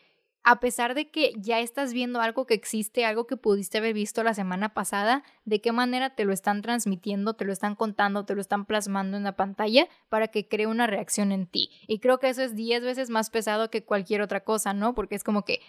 a 0.44 0.60
pesar 0.60 0.94
de 0.94 1.10
que 1.10 1.32
ya 1.36 1.60
estás 1.60 1.92
viendo 1.92 2.20
algo 2.20 2.46
que 2.46 2.54
existe, 2.54 3.04
algo 3.04 3.26
que 3.26 3.36
pudiste 3.36 3.78
haber 3.78 3.94
visto 3.94 4.24
la 4.24 4.34
semana 4.34 4.74
pasada, 4.74 5.22
de 5.44 5.60
qué 5.60 5.72
manera 5.72 6.14
te 6.14 6.24
lo 6.24 6.32
están 6.32 6.62
transmitiendo, 6.62 7.34
te 7.34 7.44
lo 7.44 7.52
están 7.52 7.76
contando, 7.76 8.24
te 8.24 8.34
lo 8.34 8.40
están 8.40 8.64
plasmando 8.64 9.16
en 9.16 9.24
la 9.24 9.36
pantalla 9.36 9.88
para 10.08 10.28
que 10.28 10.48
cree 10.48 10.66
una 10.66 10.86
reacción 10.86 11.32
en 11.32 11.46
ti. 11.46 11.70
Y 11.86 12.00
creo 12.00 12.18
que 12.18 12.28
eso 12.28 12.42
es 12.42 12.56
10 12.56 12.82
veces 12.82 13.10
más 13.10 13.30
pesado 13.30 13.70
que 13.70 13.84
cualquier 13.84 14.22
otra 14.22 14.40
cosa, 14.40 14.74
¿no? 14.74 14.94
Porque 14.94 15.14
es 15.14 15.24
como 15.24 15.44
que 15.44 15.60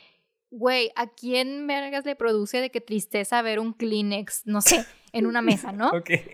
güey, 0.54 0.92
¿a 0.96 1.08
quién 1.08 1.66
vergas 1.66 2.06
le 2.06 2.16
produce 2.16 2.62
de 2.62 2.70
qué 2.70 2.80
tristeza 2.80 3.42
ver 3.42 3.60
un 3.60 3.74
Kleenex, 3.74 4.44
no 4.46 4.62
sé, 4.62 4.86
en 5.12 5.26
una 5.26 5.42
mesa, 5.42 5.72
¿no? 5.72 5.92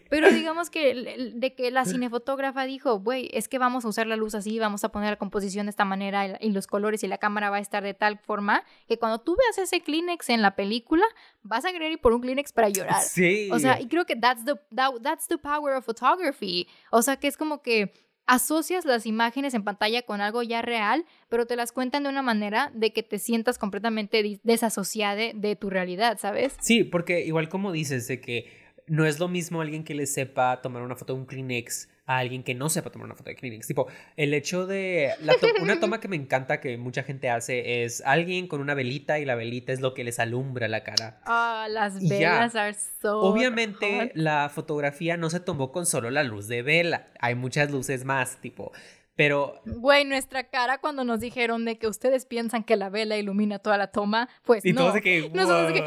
Pero 0.09 0.29
digamos 0.29 0.69
que 0.69 1.33
de 1.35 1.55
que 1.55 1.71
la 1.71 1.85
cinefotógrafa 1.85 2.65
dijo, 2.65 2.99
güey, 2.99 3.29
es 3.31 3.47
que 3.47 3.57
vamos 3.57 3.85
a 3.85 3.88
usar 3.88 4.07
la 4.07 4.17
luz 4.17 4.35
así, 4.35 4.59
vamos 4.59 4.83
a 4.83 4.89
poner 4.89 5.11
la 5.11 5.15
composición 5.15 5.67
de 5.67 5.69
esta 5.69 5.85
manera 5.85 6.38
y 6.41 6.51
los 6.51 6.67
colores 6.67 7.01
y 7.03 7.07
la 7.07 7.17
cámara 7.17 7.49
va 7.49 7.57
a 7.57 7.61
estar 7.61 7.81
de 7.81 7.93
tal 7.93 8.19
forma 8.19 8.65
que 8.89 8.99
cuando 8.99 9.19
tú 9.19 9.38
veas 9.38 9.57
ese 9.57 9.81
Kleenex 9.81 10.29
en 10.29 10.41
la 10.41 10.55
película, 10.55 11.05
vas 11.41 11.63
a 11.63 11.71
querer 11.71 11.93
ir 11.93 12.01
por 12.01 12.11
un 12.11 12.19
Kleenex 12.19 12.51
para 12.51 12.67
llorar. 12.67 13.01
Sí. 13.01 13.49
O 13.53 13.59
sea, 13.59 13.79
y 13.79 13.88
creo 13.88 14.05
que 14.05 14.17
that's 14.17 14.43
the, 14.43 14.55
that's 15.01 15.27
the 15.27 15.38
power 15.38 15.75
of 15.77 15.85
photography. 15.85 16.67
O 16.91 17.01
sea, 17.01 17.15
que 17.15 17.27
es 17.29 17.38
como 17.38 17.61
que 17.61 17.93
asocias 18.29 18.86
las 18.86 19.07
imágenes 19.07 19.55
en 19.55 19.63
pantalla 19.63 20.03
con 20.03 20.21
algo 20.21 20.43
ya 20.43 20.62
real, 20.62 21.03
pero 21.29 21.48
te 21.48 21.55
las 21.55 21.71
cuentan 21.71 22.03
de 22.03 22.09
una 22.09 22.21
manera 22.21 22.71
de 22.75 22.93
que 22.93 23.01
te 23.01 23.17
sientas 23.17 23.57
completamente 23.57 24.39
desasociada 24.43 25.15
de, 25.33 25.55
tu 25.55 25.71
realidad, 25.71 26.19
¿sabes? 26.19 26.55
Sí, 26.62 26.83
porque 26.83 27.25
igual 27.25 27.50
como 27.50 27.71
dices, 27.71 28.07
de 28.07 28.21
que 28.21 28.45
no 28.86 29.05
es 29.05 29.19
lo 29.19 29.27
mismo 29.27 29.62
alguien 29.62 29.83
que 29.83 29.95
le 29.95 30.05
sepa 30.05 30.62
tomar 30.62 30.83
una 30.83 30.95
foto 30.95 31.13
de 31.13 31.19
un 31.19 31.25
Kleenex 31.25 31.89
a 32.10 32.18
alguien 32.18 32.42
que 32.42 32.56
no 32.56 32.70
sepa 32.70 32.89
tomar 32.89 33.06
una 33.06 33.13
foto 33.13 33.30
de 33.30 33.36
Kleenex. 33.36 33.68
Tipo, 33.68 33.88
el 34.18 34.34
hecho 34.34 34.66
de... 34.66 35.12
una 35.62 35.80
toma 35.80 36.00
que 36.00 36.08
me 36.08 36.16
encanta 36.16 36.60
que 36.60 36.75
mucha 36.75 37.04
gente 37.04 37.30
hace 37.30 37.84
es 37.84 38.01
alguien 38.04 38.48
con 38.48 38.62
una 38.62 38.74
velita 38.74 39.20
y 39.20 39.25
la 39.25 39.36
velita 39.36 39.74
es 39.74 39.80
lo 39.80 39.94
que 39.94 40.04
les 40.04 40.18
alumbra 40.18 40.68
la 40.68 40.84
cara. 40.84 41.22
Ah, 41.25 41.68
las 41.70 42.01
velas 42.01 42.56
are 42.56 42.75
so 43.00 43.20
Obviamente 43.20 44.12
la 44.16 44.50
fotografía 44.50 45.18
no 45.18 45.30
se 45.30 45.39
tomó 45.39 45.72
con 45.72 45.86
solo 45.86 46.10
la 46.10 46.24
luz 46.24 46.48
de 46.48 46.63
vela. 46.63 47.10
Hay 47.20 47.36
muchas 47.36 47.70
luces 47.70 48.06
más, 48.06 48.42
tipo... 48.42 48.72
Pero. 49.16 49.60
Güey, 49.66 50.06
nuestra 50.06 50.46
cara 50.46 50.78
cuando 50.78 51.04
nos 51.04 51.20
dijeron 51.20 51.66
de 51.66 51.78
que 51.78 51.88
ustedes 51.88 52.25
piensan 52.25 52.63
que 52.63 52.78
la 52.78 52.89
vela 52.89 53.18
ilumina 53.18 53.60
toda 53.60 53.78
la 53.78 53.88
toma, 53.88 54.30
pues 54.46 54.63
y 54.63 54.72
no. 54.72 54.80
Todos 54.80 54.94
de 54.94 55.01
que, 55.01 55.30
Nosotros 55.34 55.68
de 55.68 55.74
que. 55.74 55.82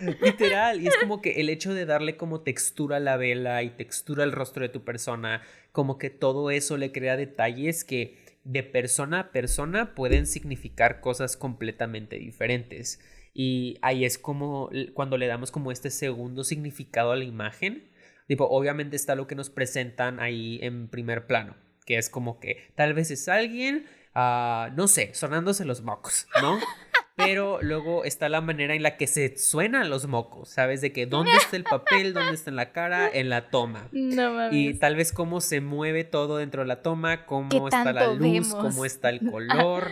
Literal, 0.20 0.80
y 0.82 0.88
es 0.88 0.96
como 0.96 1.22
que 1.22 1.40
el 1.40 1.48
hecho 1.48 1.74
de 1.74 1.86
darle 1.86 2.16
como 2.16 2.40
textura 2.40 2.96
a 2.96 3.00
la 3.00 3.16
vela 3.16 3.62
y 3.62 3.70
textura 3.70 4.24
al 4.24 4.32
rostro 4.32 4.62
de 4.62 4.68
tu 4.68 4.84
persona, 4.84 5.42
como 5.72 5.98
que 5.98 6.10
todo 6.10 6.50
eso 6.50 6.76
le 6.76 6.92
crea 6.92 7.16
detalles 7.16 7.84
que 7.84 8.18
de 8.44 8.62
persona 8.62 9.20
a 9.20 9.32
persona 9.32 9.94
pueden 9.94 10.26
significar 10.26 11.00
cosas 11.00 11.36
completamente 11.36 12.16
diferentes. 12.16 13.00
Y 13.34 13.78
ahí 13.82 14.04
es 14.04 14.18
como 14.18 14.70
cuando 14.94 15.18
le 15.18 15.26
damos 15.26 15.50
como 15.50 15.72
este 15.72 15.90
segundo 15.90 16.44
significado 16.44 17.12
a 17.12 17.16
la 17.16 17.24
imagen. 17.24 17.90
Tipo, 18.28 18.46
obviamente 18.46 18.96
está 18.96 19.14
lo 19.14 19.26
que 19.26 19.34
nos 19.34 19.50
presentan 19.50 20.20
ahí 20.20 20.58
en 20.62 20.88
primer 20.88 21.26
plano, 21.26 21.54
que 21.84 21.98
es 21.98 22.08
como 22.08 22.40
que 22.40 22.70
tal 22.74 22.94
vez 22.94 23.10
es 23.10 23.28
alguien, 23.28 23.86
ah, 24.14 24.70
no 24.74 24.88
sé, 24.88 25.14
sonándose 25.14 25.64
los 25.64 25.82
mocos, 25.82 26.26
¿no? 26.40 26.58
pero 27.16 27.60
luego 27.62 28.04
está 28.04 28.28
la 28.28 28.42
manera 28.42 28.74
en 28.74 28.82
la 28.82 28.98
que 28.98 29.06
se 29.06 29.38
suenan 29.38 29.88
los 29.88 30.06
mocos, 30.06 30.50
¿sabes? 30.50 30.82
De 30.82 30.92
que 30.92 31.06
dónde 31.06 31.32
está 31.32 31.56
el 31.56 31.64
papel, 31.64 32.12
dónde 32.12 32.34
está 32.34 32.50
en 32.50 32.56
la 32.56 32.72
cara, 32.72 33.08
en 33.10 33.30
la 33.30 33.48
toma. 33.48 33.88
No 33.90 34.34
mames. 34.34 34.52
Y 34.52 34.74
tal 34.74 34.96
vez 34.96 35.12
cómo 35.12 35.40
se 35.40 35.62
mueve 35.62 36.04
todo 36.04 36.36
dentro 36.36 36.60
de 36.60 36.68
la 36.68 36.82
toma, 36.82 37.24
cómo 37.24 37.68
está 37.68 37.92
la 37.94 38.12
luz, 38.12 38.54
cómo 38.54 38.84
está 38.84 39.08
el 39.08 39.20
color. 39.30 39.90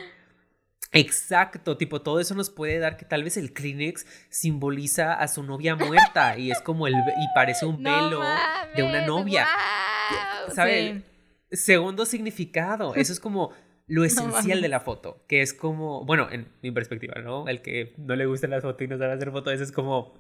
Exacto, 0.92 1.76
tipo, 1.78 2.02
todo 2.02 2.20
eso 2.20 2.34
nos 2.34 2.50
puede 2.50 2.78
dar 2.78 2.98
que 2.98 3.06
tal 3.06 3.24
vez 3.24 3.36
el 3.38 3.52
Kleenex 3.52 4.06
simboliza 4.28 5.14
a 5.14 5.26
su 5.26 5.42
novia 5.42 5.74
muerta 5.74 6.38
y 6.38 6.50
es 6.52 6.60
como 6.60 6.86
el 6.86 6.94
y 6.94 7.26
parece 7.34 7.64
un 7.64 7.76
velo 7.82 8.20
de 8.76 8.82
una 8.82 9.06
novia. 9.06 9.46
¿Sabes? 10.54 11.02
Segundo 11.50 12.04
significado, 12.04 12.94
eso 12.94 13.12
es 13.12 13.18
como 13.18 13.52
lo 13.86 14.04
esencial 14.04 14.62
de 14.62 14.68
la 14.68 14.80
foto, 14.80 15.24
que 15.26 15.42
es 15.42 15.52
como, 15.52 16.04
bueno, 16.04 16.28
en 16.30 16.48
mi 16.62 16.70
perspectiva, 16.70 17.20
¿no? 17.20 17.46
El 17.48 17.60
que 17.60 17.94
no 17.98 18.16
le 18.16 18.26
gusta 18.26 18.46
las 18.46 18.62
fotos 18.62 18.82
y 18.82 18.88
no 18.88 18.98
sabe 18.98 19.12
hacer 19.12 19.30
fotos, 19.30 19.52
esa 19.52 19.64
es 19.64 19.72
como 19.72 20.14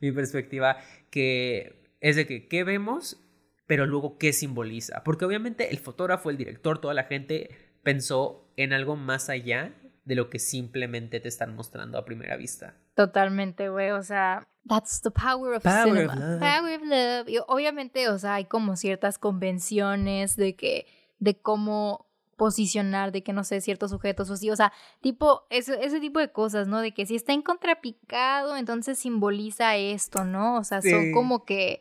mi 0.00 0.12
perspectiva, 0.12 0.76
que 1.10 1.94
es 2.00 2.16
de 2.16 2.26
que, 2.26 2.46
¿qué 2.48 2.64
vemos? 2.64 3.22
Pero 3.66 3.86
luego, 3.86 4.18
¿qué 4.18 4.32
simboliza? 4.32 5.02
Porque 5.02 5.24
obviamente 5.24 5.70
el 5.70 5.78
fotógrafo, 5.78 6.30
el 6.30 6.36
director, 6.36 6.78
toda 6.78 6.94
la 6.94 7.04
gente 7.04 7.50
pensó 7.82 8.52
en 8.56 8.72
algo 8.72 8.96
más 8.96 9.28
allá 9.28 9.74
de 10.04 10.14
lo 10.14 10.30
que 10.30 10.38
simplemente 10.38 11.18
te 11.18 11.28
están 11.28 11.54
mostrando 11.56 11.98
a 11.98 12.04
primera 12.04 12.36
vista. 12.36 12.76
Totalmente, 12.94 13.68
güey, 13.68 13.90
o 13.90 14.02
sea, 14.02 14.46
that's 14.68 15.00
the 15.02 15.10
power 15.10 15.56
of 15.56 15.62
cinema. 15.62 16.38
Power 16.38 16.80
of 16.80 16.86
love. 16.86 17.28
Y 17.28 17.38
obviamente, 17.48 18.08
o 18.08 18.18
sea, 18.18 18.34
hay 18.34 18.44
como 18.44 18.76
ciertas 18.76 19.18
convenciones 19.18 20.36
de 20.36 20.54
que 20.54 20.86
de 21.18 21.40
cómo 21.40 22.05
posicionar 22.36 23.12
de 23.12 23.22
que 23.22 23.32
no 23.32 23.44
sé, 23.44 23.60
ciertos 23.60 23.90
sujetos 23.90 24.30
o 24.30 24.34
así, 24.34 24.50
o 24.50 24.56
sea, 24.56 24.72
tipo, 25.00 25.42
ese, 25.50 25.84
ese 25.84 26.00
tipo 26.00 26.20
de 26.20 26.30
cosas, 26.30 26.68
¿no? 26.68 26.80
De 26.80 26.92
que 26.92 27.06
si 27.06 27.16
está 27.16 27.32
en 27.32 27.42
contrapicado, 27.42 28.56
entonces 28.56 28.98
simboliza 28.98 29.76
esto, 29.76 30.24
¿no? 30.24 30.58
O 30.58 30.64
sea, 30.64 30.82
son 30.82 31.12
como 31.12 31.44
que 31.44 31.80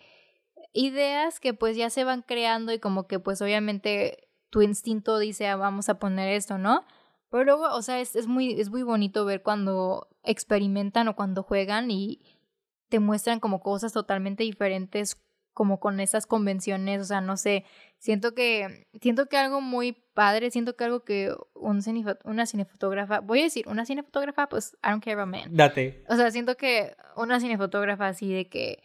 ideas 0.73 1.39
que 1.39 1.53
pues 1.53 1.77
ya 1.77 1.89
se 1.89 2.03
van 2.03 2.21
creando 2.21 2.71
y 2.73 2.79
como 2.79 3.07
que 3.07 3.19
pues 3.19 3.41
obviamente 3.41 4.29
tu 4.49 4.61
instinto 4.61 5.19
dice, 5.19 5.47
ah, 5.47 5.55
vamos 5.55 5.89
a 5.89 5.99
poner 5.99 6.29
esto, 6.29 6.57
¿no? 6.57 6.85
Pero 7.29 7.43
luego, 7.43 7.73
o 7.73 7.81
sea, 7.81 7.99
es, 7.99 8.15
es, 8.15 8.27
muy, 8.27 8.59
es 8.59 8.69
muy 8.69 8.83
bonito 8.83 9.25
ver 9.25 9.43
cuando 9.43 10.07
experimentan 10.23 11.07
o 11.09 11.15
cuando 11.15 11.43
juegan 11.43 11.91
y 11.91 12.21
te 12.89 12.99
muestran 12.99 13.39
como 13.39 13.59
cosas 13.61 13.91
totalmente 13.91 14.43
diferentes 14.43 15.21
como 15.53 15.79
con 15.79 16.01
esas 16.01 16.27
convenciones, 16.27 17.01
o 17.01 17.05
sea, 17.05 17.21
no 17.21 17.37
sé, 17.37 17.63
siento 17.97 18.35
que, 18.35 18.87
siento 19.01 19.27
que 19.27 19.37
algo 19.37 19.61
muy 19.61 20.04
padre, 20.15 20.49
siento 20.49 20.75
que 20.75 20.83
algo 20.83 21.03
que 21.03 21.31
un 21.53 21.83
una 22.23 22.45
cinefotógrafa, 22.47 23.19
voy 23.19 23.41
a 23.41 23.43
decir, 23.43 23.67
una 23.67 23.85
cinefotógrafa, 23.85 24.49
pues, 24.49 24.75
I 24.83 24.89
don't 24.89 25.03
care 25.03 25.19
about 25.19 25.31
man. 25.31 25.55
Date. 25.55 26.03
O 26.09 26.15
sea, 26.15 26.31
siento 26.31 26.57
que 26.57 26.95
una 27.15 27.39
cinefotógrafa 27.39 28.07
así 28.07 28.33
de 28.33 28.49
que 28.49 28.81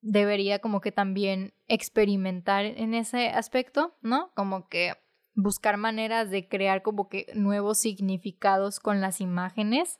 debería 0.00 0.60
como 0.60 0.80
que 0.80 0.92
también 0.92 1.52
experimentar 1.66 2.64
en 2.64 2.94
ese 2.94 3.28
aspecto, 3.28 3.94
¿no? 4.00 4.30
Como 4.34 4.68
que 4.68 4.94
buscar 5.34 5.76
maneras 5.76 6.30
de 6.30 6.48
crear 6.48 6.80
como 6.82 7.10
que 7.10 7.26
nuevos 7.34 7.78
significados 7.78 8.80
con 8.80 9.02
las 9.02 9.20
imágenes, 9.20 9.98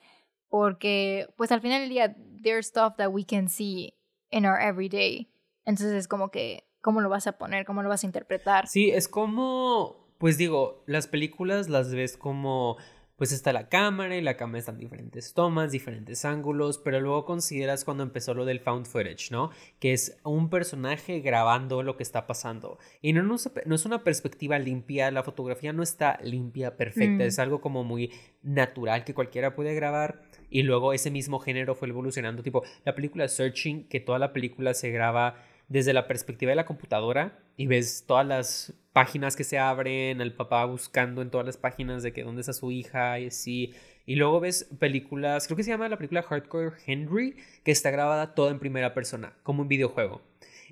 porque 0.49 1.29
pues 1.37 1.53
al 1.53 1.61
final 1.61 1.83
del 1.83 1.91
día, 1.91 2.17
there's 2.43 2.69
stuff 2.69 2.97
that 2.97 3.11
we 3.11 3.27
can 3.27 3.51
see 3.51 3.95
in 4.31 4.47
our 4.47 4.59
everyday 4.59 5.31
entonces 5.69 5.93
es 5.97 6.09
como 6.09 6.31
que, 6.31 6.65
¿cómo 6.81 7.03
lo 7.03 7.11
vas 7.11 7.27
a 7.27 7.33
poner? 7.33 7.67
¿Cómo 7.67 7.83
lo 7.83 7.91
vas 7.91 8.03
a 8.03 8.07
interpretar? 8.07 8.67
Sí, 8.67 8.89
es 8.91 9.07
como, 9.07 9.98
pues 10.19 10.37
digo, 10.37 10.83
las 10.87 11.07
películas 11.07 11.69
las 11.69 11.95
ves 11.95 12.17
como, 12.17 12.77
pues 13.17 13.31
está 13.31 13.53
la 13.53 13.69
cámara 13.69 14.17
y 14.17 14.21
la 14.21 14.37
cámara 14.37 14.59
está 14.59 14.73
en 14.73 14.79
diferentes 14.79 15.33
tomas, 15.33 15.71
diferentes 15.71 16.25
ángulos, 16.25 16.79
pero 16.79 17.01
luego 17.01 17.25
consideras 17.25 17.85
cuando 17.85 18.03
empezó 18.03 18.35
lo 18.35 18.45
del 18.45 18.59
found 18.59 18.87
footage, 18.87 19.31
¿no? 19.31 19.51
Que 19.79 19.93
es 19.93 20.19
un 20.25 20.51
personaje 20.51 21.21
grabando 21.21 21.85
lo 21.85 21.97
que 21.97 22.03
está 22.03 22.27
pasando. 22.27 22.79
Y 23.01 23.13
no, 23.13 23.23
no, 23.23 23.37
es 23.37 23.87
una 23.87 24.03
perspectiva 24.03 24.59
limpia, 24.59 25.11
la 25.13 25.23
fotografía 25.23 25.73
no 25.73 25.85
está 25.85 26.19
limpia, 26.23 26.77
perfecta, 26.77 27.25
mm. 27.25 27.29
es 27.29 27.39
algo 27.39 27.61
como 27.61 27.85
muy 27.85 28.13
natural 28.43 29.05
que 29.05 29.15
cualquiera 29.15 29.55
puede 29.55 29.75
grabar. 29.75 30.23
Y 30.51 30.63
luego 30.63 30.93
ese 30.93 31.11
mismo 31.11 31.39
género 31.39 31.75
fue 31.75 31.89
evolucionando, 31.89 32.43
tipo 32.43 32.65
la 32.85 32.95
película 32.95 33.29
Searching, 33.29 33.89
que 33.89 34.01
toda 34.01 34.19
la 34.19 34.33
película 34.33 34.75
se 34.75 34.91
graba 34.91 35.37
desde 35.69 35.93
la 35.93 36.07
perspectiva 36.09 36.51
de 36.51 36.57
la 36.57 36.67
computadora 36.67 37.39
y 37.57 37.67
ves 37.67 38.05
todas 38.07 38.27
las 38.27 38.73
páginas 38.93 39.37
que 39.37 39.45
se 39.45 39.59
abren, 39.59 40.21
el 40.21 40.33
papá 40.33 40.65
buscando 40.65 41.23
en 41.23 41.31
todas 41.31 41.47
las 41.47 41.57
páginas 41.57 42.03
de 42.03 42.13
que 42.13 42.25
dónde 42.25 42.41
está 42.41 42.53
su 42.53 42.71
hija 42.73 43.21
y 43.21 43.27
así. 43.27 43.75
Y 44.07 44.17
luego 44.17 44.41
ves 44.41 44.69
películas, 44.79 45.47
creo 45.47 45.57
que 45.57 45.63
se 45.63 45.71
llama 45.71 45.89
la 45.89 45.99
película 45.99 46.23
Hardcore 46.23 46.73
Henry, 46.87 47.37
que 47.63 47.71
está 47.71 47.91
grabada 47.91 48.35
toda 48.35 48.51
en 48.51 48.59
primera 48.59 48.95
persona, 48.95 49.37
como 49.43 49.63
un 49.63 49.69
videojuego. 49.69 50.23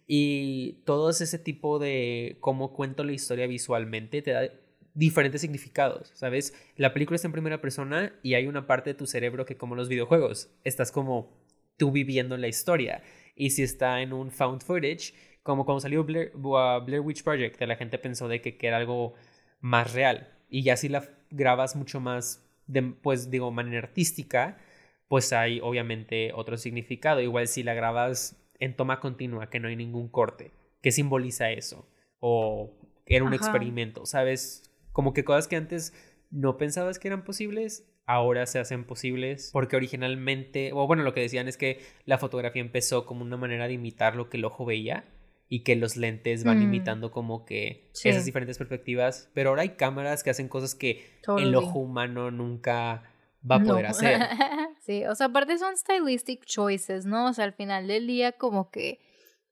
Y 0.07 0.79
todo 0.85 1.11
ese 1.11 1.38
tipo 1.38 1.79
de 1.79 2.38
cómo 2.41 2.73
cuento 2.73 3.05
la 3.05 3.12
historia 3.12 3.47
visualmente 3.47 4.23
te 4.23 4.31
da 4.31 4.50
diferentes 4.95 5.43
significados, 5.43 6.11
¿sabes? 6.15 6.55
La 6.76 6.95
película 6.95 7.17
está 7.17 7.29
en 7.29 7.33
primera 7.33 7.61
persona 7.61 8.15
y 8.23 8.35
hay 8.35 8.47
una 8.47 8.67
parte 8.67 8.91
de 8.91 8.95
tu 8.95 9.07
cerebro 9.07 9.45
que 9.45 9.59
como 9.59 9.75
los 9.75 9.91
videojuegos, 9.91 10.49
estás 10.65 10.91
como 10.91 11.37
tú 11.76 11.91
viviendo 11.91 12.37
la 12.38 12.49
historia 12.49 13.03
y 13.37 13.50
si 13.50 13.62
está 13.62 14.00
en 14.00 14.12
un 14.12 14.31
found 14.31 14.62
footage, 14.62 15.14
como 15.43 15.64
cuando 15.64 15.81
salió 15.81 16.02
Blair, 16.02 16.33
Blair 16.35 17.00
Witch 17.00 17.23
Project, 17.23 17.61
la 17.61 17.76
gente 17.76 17.99
pensó 17.99 18.26
de 18.26 18.40
que, 18.40 18.57
era 18.61 18.78
algo 18.78 19.14
más 19.61 19.93
real. 19.93 20.33
Y 20.49 20.62
ya 20.62 20.76
si 20.76 20.88
la 20.88 21.09
grabas 21.31 21.76
mucho 21.76 22.00
más, 22.00 22.45
de, 22.66 22.83
pues 22.83 23.31
digo, 23.31 23.52
manera 23.52 23.78
artística, 23.78 24.59
pues 25.07 25.33
hay 25.33 25.61
obviamente 25.61 26.33
otro 26.35 26.57
significado. 26.57 27.21
Igual 27.21 27.47
si 27.47 27.62
la 27.62 27.75
grabas 27.75 28.43
en 28.59 28.75
toma 28.75 28.99
continua, 28.99 29.50
que 29.50 29.61
no 29.61 29.69
hay 29.69 29.76
ningún 29.76 30.09
corte, 30.09 30.52
¿qué 30.83 30.90
simboliza 30.90 31.50
eso? 31.50 31.88
O 32.19 32.73
era 33.05 33.25
un 33.25 33.35
experimento, 33.35 34.07
¿sabes? 34.07 34.71
Como 34.93 35.12
que 35.12 35.25
cosas 35.25 35.47
que 35.47 35.57
antes 35.57 35.93
no 36.31 36.57
pensabas 36.57 36.99
que 36.99 37.09
eran 37.09 37.23
posibles, 37.23 37.87
ahora 38.07 38.47
se 38.47 38.59
hacen 38.59 38.85
posibles 38.85 39.51
porque 39.53 39.77
originalmente, 39.77 40.73
o 40.73 40.87
bueno, 40.87 41.03
lo 41.03 41.13
que 41.13 41.21
decían 41.21 41.49
es 41.49 41.57
que 41.57 41.81
la 42.05 42.19
fotografía 42.19 42.63
empezó 42.63 43.05
como 43.05 43.23
una 43.23 43.37
manera 43.37 43.67
de 43.67 43.75
imitar 43.75 44.17
lo 44.17 44.31
que 44.31 44.37
el 44.37 44.45
ojo 44.45 44.65
veía 44.65 45.05
y 45.49 45.61
que 45.61 45.77
los 45.77 45.97
lentes 45.97 46.45
van 46.45 46.61
mm. 46.61 46.63
imitando 46.63 47.11
como 47.11 47.45
que 47.45 47.91
esas 48.03 48.25
diferentes 48.25 48.59
perspectivas, 48.59 49.31
pero 49.35 49.51
ahora 49.51 49.63
hay 49.63 49.71
cámaras 49.71 50.23
que 50.23 50.31
hacen 50.31 50.49
cosas 50.49 50.75
que 50.75 51.05
el 51.39 51.55
ojo 51.55 51.79
humano 51.79 52.31
nunca 52.31 53.03
va 53.49 53.57
a 53.57 53.61
poder 53.61 53.87
hacer. 53.87 54.21
sí, 54.81 55.05
o 55.05 55.15
sea, 55.15 55.27
aparte 55.27 55.59
son 55.59 55.77
stylistic 55.77 56.45
choices, 56.45 57.07
¿no? 57.07 57.29
O 57.29 57.33
sea, 57.33 57.45
al 57.45 57.53
final 57.53 57.87
del 57.87 58.07
día 58.07 58.33
como 58.33 58.71
que 58.71 59.01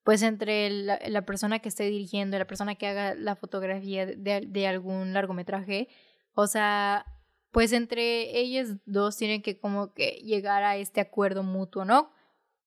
pues 0.02 0.22
entre 0.22 0.68
la, 0.68 0.98
la 1.06 1.24
persona 1.24 1.60
que 1.60 1.68
esté 1.70 1.84
dirigiendo 1.84 2.36
y 2.36 2.38
la 2.38 2.46
persona 2.46 2.74
que 2.74 2.86
haga 2.86 3.14
la 3.14 3.36
fotografía 3.36 4.04
de, 4.04 4.44
de 4.46 4.66
algún 4.66 5.14
largometraje, 5.14 5.88
o 6.34 6.46
sea, 6.46 7.06
pues 7.54 7.72
entre 7.72 8.36
ellas 8.36 8.76
dos 8.84 9.16
tienen 9.16 9.40
que 9.40 9.58
como 9.60 9.94
que 9.94 10.20
llegar 10.24 10.64
a 10.64 10.76
este 10.76 11.00
acuerdo 11.00 11.44
mutuo, 11.44 11.84
¿no? 11.84 12.10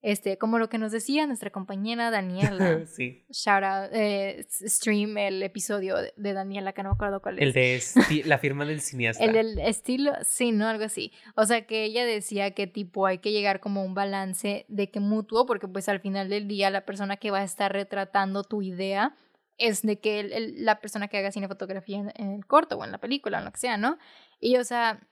Este, 0.01 0.37
como 0.37 0.59
lo 0.59 0.69
que 0.69 0.77
nos 0.77 0.93
decía 0.93 1.27
nuestra 1.27 1.49
compañera 1.49 2.09
Daniela. 2.09 2.85
sí. 2.85 3.25
Shout 3.29 3.63
out, 3.63 3.89
eh, 3.91 4.45
stream 4.49 5.17
el 5.17 5.43
episodio 5.43 5.97
de 6.15 6.33
Daniela, 6.33 6.71
que 6.71 6.83
no 6.83 6.89
me 6.91 6.95
acuerdo 6.95 7.21
cuál 7.21 7.37
es. 7.37 7.43
El 7.43 7.51
de 7.51 8.23
la 8.23 8.37
firma 8.37 8.63
del 8.63 8.79
cineasta. 8.79 9.25
el 9.25 9.33
del 9.33 9.59
estilo, 9.59 10.13
sí, 10.23 10.53
¿no? 10.53 10.67
Algo 10.67 10.85
así. 10.85 11.11
O 11.35 11.45
sea, 11.45 11.65
que 11.65 11.83
ella 11.83 12.05
decía 12.05 12.51
que 12.51 12.65
tipo 12.65 13.07
hay 13.07 13.17
que 13.17 13.33
llegar 13.33 13.59
como 13.59 13.81
a 13.81 13.83
un 13.83 13.93
balance 13.93 14.65
de 14.69 14.89
que 14.89 15.01
mutuo, 15.01 15.45
porque 15.45 15.67
pues 15.67 15.89
al 15.89 15.99
final 15.99 16.29
del 16.29 16.47
día 16.47 16.69
la 16.69 16.85
persona 16.85 17.17
que 17.17 17.29
va 17.29 17.39
a 17.39 17.43
estar 17.43 17.73
retratando 17.73 18.45
tu 18.45 18.61
idea 18.61 19.17
es 19.57 19.81
de 19.81 19.99
que 19.99 20.53
la 20.55 20.79
persona 20.79 21.09
que 21.09 21.17
haga 21.17 21.33
cinefotografía 21.33 21.97
en, 21.97 22.13
en 22.15 22.31
el 22.31 22.45
corto 22.45 22.77
o 22.77 22.85
en 22.85 22.93
la 22.93 22.99
película, 22.99 23.39
en 23.39 23.45
lo 23.45 23.51
que 23.51 23.57
sea, 23.59 23.75
¿no? 23.75 23.97
Y 24.39 24.57
o 24.57 24.63
sea, 24.63 25.07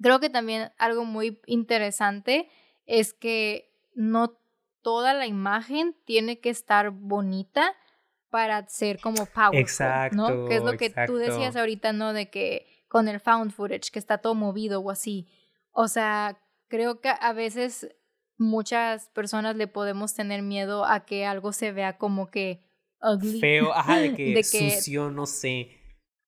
creo 0.00 0.20
que 0.20 0.30
también 0.30 0.72
algo 0.78 1.04
muy 1.04 1.40
interesante 1.46 2.48
es 2.86 3.14
que 3.14 3.72
no 3.94 4.38
toda 4.82 5.14
la 5.14 5.26
imagen 5.26 5.96
tiene 6.04 6.40
que 6.40 6.50
estar 6.50 6.90
bonita 6.90 7.74
para 8.30 8.66
ser 8.68 8.98
como 8.98 9.26
powerful, 9.26 9.58
exacto, 9.58 10.16
¿no? 10.16 10.48
Que 10.48 10.56
es 10.56 10.62
lo 10.62 10.76
que 10.76 10.90
tú 11.06 11.16
decías 11.16 11.54
ahorita, 11.54 11.92
¿no? 11.92 12.12
De 12.12 12.30
que 12.30 12.66
con 12.88 13.08
el 13.08 13.20
found 13.20 13.52
footage, 13.52 13.90
que 13.92 13.98
está 13.98 14.18
todo 14.18 14.34
movido 14.34 14.80
o 14.80 14.90
así. 14.90 15.28
O 15.70 15.88
sea, 15.88 16.38
creo 16.68 17.00
que 17.00 17.08
a 17.08 17.32
veces 17.32 17.94
muchas 18.38 19.08
personas 19.10 19.56
le 19.56 19.66
podemos 19.66 20.14
tener 20.14 20.42
miedo 20.42 20.84
a 20.84 21.04
que 21.04 21.26
algo 21.26 21.52
se 21.52 21.72
vea 21.72 21.98
como 21.98 22.30
que 22.30 22.64
ugly. 23.00 23.40
Feo, 23.40 23.72
ajá, 23.72 23.98
de 23.98 24.14
que, 24.16 24.42
sucio, 24.42 25.10
no 25.10 25.26
sé. 25.26 25.81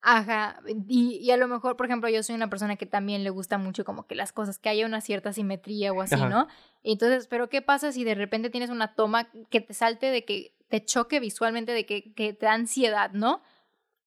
Ajá, 0.07 0.61
y, 0.87 1.17
y, 1.17 1.31
a 1.31 1.39
lo 1.39 1.49
mejor, 1.49 1.79
por 1.79 1.87
ejemplo, 1.87 2.11
yo 2.11 2.23
soy 2.23 2.35
una 2.35 2.51
persona 2.51 2.77
que 2.77 2.85
también 2.85 3.25
le 3.25 3.31
gusta 3.31 3.57
mucho 3.57 3.87
como 3.87 4.07
que 4.07 4.15
las 4.15 4.35
cosas, 4.35 4.59
que 4.59 4.69
haya 4.69 4.85
una 4.85 5.01
cierta 5.01 5.33
simetría 5.33 5.95
o 5.95 6.03
así, 6.03 6.17
¿no? 6.17 6.47
Entonces, 6.83 7.27
pero 7.27 7.49
¿qué 7.49 7.63
pasa 7.63 7.91
si 7.91 8.05
de 8.05 8.15
repente 8.15 8.51
tienes 8.51 8.69
una 8.69 8.95
toma 8.95 9.31
que 9.49 9.63
te 9.63 9.73
salte 9.73 10.11
de 10.11 10.27
que 10.27 10.55
te 10.69 10.85
choque 10.85 11.21
visualmente, 11.21 11.73
de 11.73 11.87
que, 11.87 12.13
que 12.13 12.35
te 12.35 12.45
da 12.45 12.53
ansiedad, 12.53 13.13
¿no? 13.13 13.43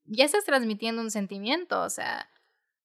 Ya 0.06 0.25
estás 0.25 0.46
transmitiendo 0.46 1.01
un 1.01 1.10
sentimiento, 1.10 1.82
o 1.82 1.89
sea, 1.89 2.30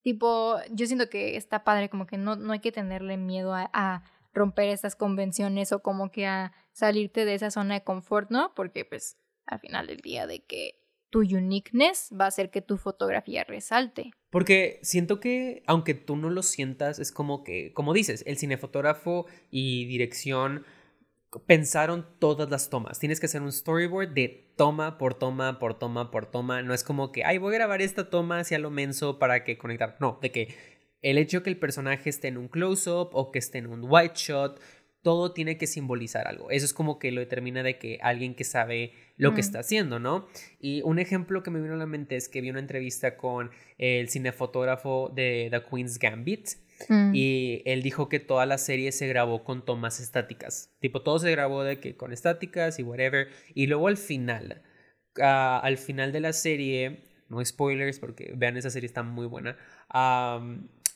tipo, 0.00 0.56
yo 0.70 0.86
siento 0.86 1.10
que 1.10 1.36
está 1.36 1.64
padre, 1.64 1.90
como 1.90 2.06
que 2.06 2.16
no, 2.16 2.36
no 2.36 2.54
hay 2.54 2.60
que 2.60 2.72
tenerle 2.72 3.18
miedo 3.18 3.52
a 3.54 4.04
romper 4.32 4.70
esas 4.70 4.96
convenciones 4.96 5.72
o 5.72 5.82
como 5.82 6.10
que 6.10 6.26
a 6.26 6.52
salirte 6.72 7.26
de 7.26 7.34
esa 7.34 7.50
zona 7.50 7.74
de 7.74 7.84
confort, 7.84 8.30
¿no? 8.30 8.54
Porque 8.54 8.86
pues 8.86 9.18
al 9.44 9.60
final 9.60 9.86
del 9.86 9.98
día 9.98 10.26
de 10.26 10.42
que 10.42 10.81
tu 11.12 11.20
uniqueness 11.20 12.10
va 12.18 12.24
a 12.24 12.28
hacer 12.28 12.50
que 12.50 12.62
tu 12.62 12.78
fotografía 12.78 13.44
resalte. 13.44 14.12
Porque 14.30 14.80
siento 14.82 15.20
que, 15.20 15.62
aunque 15.66 15.92
tú 15.92 16.16
no 16.16 16.30
lo 16.30 16.42
sientas, 16.42 16.98
es 16.98 17.12
como 17.12 17.44
que, 17.44 17.74
como 17.74 17.92
dices, 17.92 18.24
el 18.26 18.38
cinefotógrafo 18.38 19.26
y 19.50 19.84
dirección 19.84 20.64
pensaron 21.46 22.06
todas 22.18 22.50
las 22.50 22.70
tomas. 22.70 22.98
Tienes 22.98 23.20
que 23.20 23.26
hacer 23.26 23.42
un 23.42 23.52
storyboard 23.52 24.14
de 24.14 24.54
toma 24.56 24.96
por 24.96 25.12
toma, 25.12 25.58
por 25.58 25.78
toma, 25.78 26.10
por 26.10 26.30
toma. 26.30 26.62
No 26.62 26.72
es 26.72 26.82
como 26.82 27.12
que, 27.12 27.24
ay, 27.24 27.36
voy 27.36 27.54
a 27.54 27.58
grabar 27.58 27.82
esta 27.82 28.08
toma 28.08 28.40
hacia 28.40 28.58
lo 28.58 28.70
menso 28.70 29.18
para 29.18 29.44
que 29.44 29.58
conectar. 29.58 29.98
No, 30.00 30.18
de 30.22 30.32
que 30.32 30.54
el 31.02 31.18
hecho 31.18 31.42
que 31.42 31.50
el 31.50 31.58
personaje 31.58 32.08
esté 32.08 32.28
en 32.28 32.38
un 32.38 32.48
close-up 32.48 33.10
o 33.12 33.30
que 33.32 33.38
esté 33.38 33.58
en 33.58 33.66
un 33.66 33.84
white 33.86 34.14
shot, 34.16 34.58
todo 35.02 35.32
tiene 35.32 35.58
que 35.58 35.66
simbolizar 35.66 36.26
algo. 36.28 36.50
Eso 36.50 36.64
es 36.64 36.72
como 36.72 36.98
que 36.98 37.10
lo 37.10 37.20
determina 37.20 37.62
de 37.62 37.78
que 37.78 37.98
alguien 38.02 38.34
que 38.34 38.44
sabe 38.44 38.92
lo 39.16 39.34
que 39.34 39.40
está 39.40 39.60
haciendo, 39.60 39.98
¿no? 39.98 40.26
Y 40.60 40.82
un 40.82 40.98
ejemplo 40.98 41.42
que 41.42 41.50
me 41.50 41.60
vino 41.60 41.74
a 41.74 41.76
la 41.76 41.86
mente 41.86 42.16
es 42.16 42.28
que 42.28 42.40
vi 42.40 42.50
una 42.50 42.60
entrevista 42.60 43.16
con 43.16 43.50
el 43.78 44.08
cinefotógrafo 44.08 45.10
de 45.14 45.48
The 45.50 45.62
Queen's 45.68 45.98
Gambit. 45.98 46.50
Mm. 46.88 47.12
Y 47.14 47.62
él 47.64 47.82
dijo 47.82 48.08
que 48.08 48.20
toda 48.20 48.46
la 48.46 48.58
serie 48.58 48.90
se 48.92 49.06
grabó 49.06 49.44
con 49.44 49.64
tomas 49.64 50.00
estáticas. 50.00 50.74
Tipo, 50.80 51.02
todo 51.02 51.18
se 51.18 51.30
grabó 51.30 51.62
de 51.64 51.78
que 51.78 51.96
con 51.96 52.12
estáticas 52.12 52.78
y 52.78 52.82
whatever. 52.82 53.28
Y 53.54 53.66
luego 53.66 53.88
al 53.88 53.96
final, 53.96 54.62
ah, 55.20 55.60
al 55.62 55.78
final 55.78 56.12
de 56.12 56.20
la 56.20 56.32
serie, 56.32 57.04
no 57.28 57.44
spoilers 57.44 57.98
porque 57.98 58.32
vean 58.36 58.56
esa 58.56 58.70
serie 58.70 58.86
está 58.86 59.02
muy 59.02 59.26
buena 59.26 59.56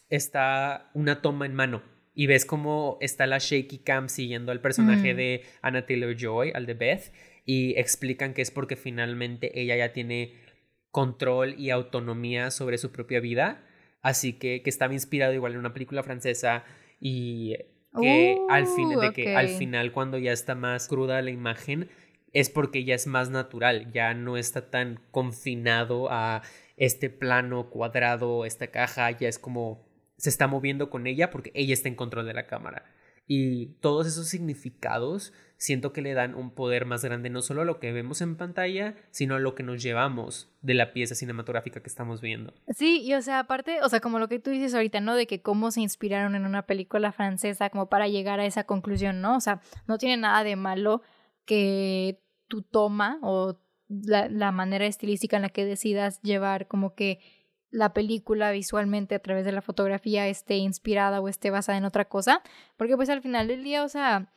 está 0.09 0.91
una 0.95 1.23
toma 1.23 1.47
en 1.47 1.55
mano 1.55 1.83
y 2.17 2.27
ves 2.27 2.47
cómo 2.47 2.97
está 3.03 3.27
la 3.27 3.37
shaky 3.39 3.79
cam 3.81 4.09
siguiendo 4.09 4.51
al 4.51 4.63
personaje 4.63 5.13
mm. 5.13 5.17
de 5.19 5.43
Anna 5.61 5.85
Taylor 5.85 6.17
Joy, 6.17 6.51
al 6.55 6.65
de 6.65 6.73
Beth, 6.73 7.13
y 7.45 7.79
explican 7.79 8.33
que 8.33 8.41
es 8.41 8.51
porque 8.51 8.75
finalmente 8.75 9.61
ella 9.61 9.77
ya 9.77 9.93
tiene 9.93 10.33
control 10.91 11.55
y 11.59 11.69
autonomía 11.69 12.51
sobre 12.51 12.79
su 12.79 12.91
propia 12.91 13.21
vida, 13.21 13.63
así 14.01 14.33
que, 14.33 14.63
que 14.63 14.71
estaba 14.71 14.95
inspirado 14.95 15.35
igual 15.35 15.53
en 15.53 15.59
una 15.59 15.75
película 15.75 16.03
francesa 16.03 16.65
y 16.99 17.55
que, 18.01 18.39
al, 18.49 18.67
fin, 18.67 18.99
de 18.99 19.13
que 19.13 19.37
al 19.37 19.51
final 19.51 19.93
cuando 19.93 20.17
ya 20.17 20.33
está 20.33 20.55
más 20.55 20.89
cruda 20.89 21.21
la 21.21 21.31
imagen 21.31 21.91
es 22.33 22.49
porque 22.49 22.85
ya 22.85 22.95
es 22.95 23.07
más 23.07 23.29
natural, 23.29 23.93
ya 23.93 24.15
no 24.15 24.39
está 24.39 24.71
tan 24.71 25.01
confinado 25.11 26.11
a 26.11 26.43
este 26.79 27.11
plano 27.11 27.69
cuadrado, 27.69 28.47
esta 28.47 28.69
caja, 28.69 29.11
ya 29.11 29.29
es 29.29 29.39
como 29.39 29.86
se 30.17 30.31
está 30.31 30.47
moviendo 30.47 30.91
con 30.91 31.07
ella 31.07 31.31
porque 31.31 31.53
ella 31.55 31.75
está 31.75 31.89
en 31.89 31.95
control 31.95 32.27
de 32.27 32.35
la 32.35 32.47
cámara. 32.47 32.85
Y 33.29 33.67
todos 33.81 34.07
esos 34.07 34.29
significados 34.29 35.33
siento 35.57 35.93
que 35.93 36.03
le 36.03 36.15
dan 36.15 36.35
un 36.35 36.55
poder 36.55 36.85
más 36.87 37.05
grande 37.05 37.29
no 37.29 37.43
solo 37.43 37.63
a 37.63 37.65
lo 37.65 37.81
que 37.81 37.93
vemos 37.93 38.21
en 38.21 38.37
pantalla, 38.37 38.95
sino 39.11 39.35
a 39.35 39.41
lo 39.41 39.55
que 39.55 39.65
nos 39.65 39.83
llevamos 39.83 40.49
de 40.63 40.75
la 40.75 40.93
pieza 40.93 41.15
cinematográfica 41.15 41.81
que 41.81 41.89
estamos 41.89 42.21
viendo. 42.21 42.55
Sí, 42.69 43.03
y 43.03 43.15
o 43.15 43.23
sea, 43.23 43.41
aparte, 43.41 43.81
o 43.83 43.89
sea, 43.89 44.01
como 44.01 44.19
lo 44.19 44.29
que 44.29 44.39
tú 44.39 44.51
dices 44.51 44.75
ahorita, 44.75 45.01
¿no? 45.01 45.17
De 45.17 45.27
que 45.27 45.43
cómo 45.43 45.71
se 45.73 45.81
inspiraron 45.81 46.37
en 46.37 46.47
una 46.47 46.67
película 46.67 47.11
francesa 47.11 47.71
como 47.71 47.89
para 47.89 48.07
llegar 48.07 48.39
a 48.39 48.47
esa 48.47 48.65
conclusión, 48.65 49.21
¿no? 49.21 49.37
O 49.37 49.41
sea, 49.41 49.61
no 49.89 49.99
tiene 49.99 50.19
nada 50.19 50.45
de 50.45 50.55
malo 50.55 51.03
que 51.47 52.21
tu 52.47 52.63
toma 52.63 53.19
o 53.23 53.59
la, 53.89 54.29
la 54.29 54.53
manera 54.53 54.87
estilística 54.87 55.37
en 55.37 55.43
la 55.43 55.49
que 55.49 55.65
decidas 55.65 56.21
llevar 56.23 56.69
como 56.69 56.95
que 56.95 57.19
la 57.77 57.93
película 57.93 58.53
visualmente 58.53 59.15
a 59.15 59.19
través 59.19 59.45
de 59.45 59.53
la 59.53 59.61
fotografía 59.61 60.27
esté 60.29 60.57
inspirada 60.57 61.21
o 61.21 61.29
esté 61.29 61.51
basada 61.51 61.77
en 61.77 61.85
otra 61.85 62.07
cosa, 62.07 62.43
porque 62.79 62.97
pues 62.97 63.11
al 63.11 63.21
final 63.21 63.49
del 63.49 63.63
día, 63.65 63.85
o 63.85 63.89
sea, 63.89 64.33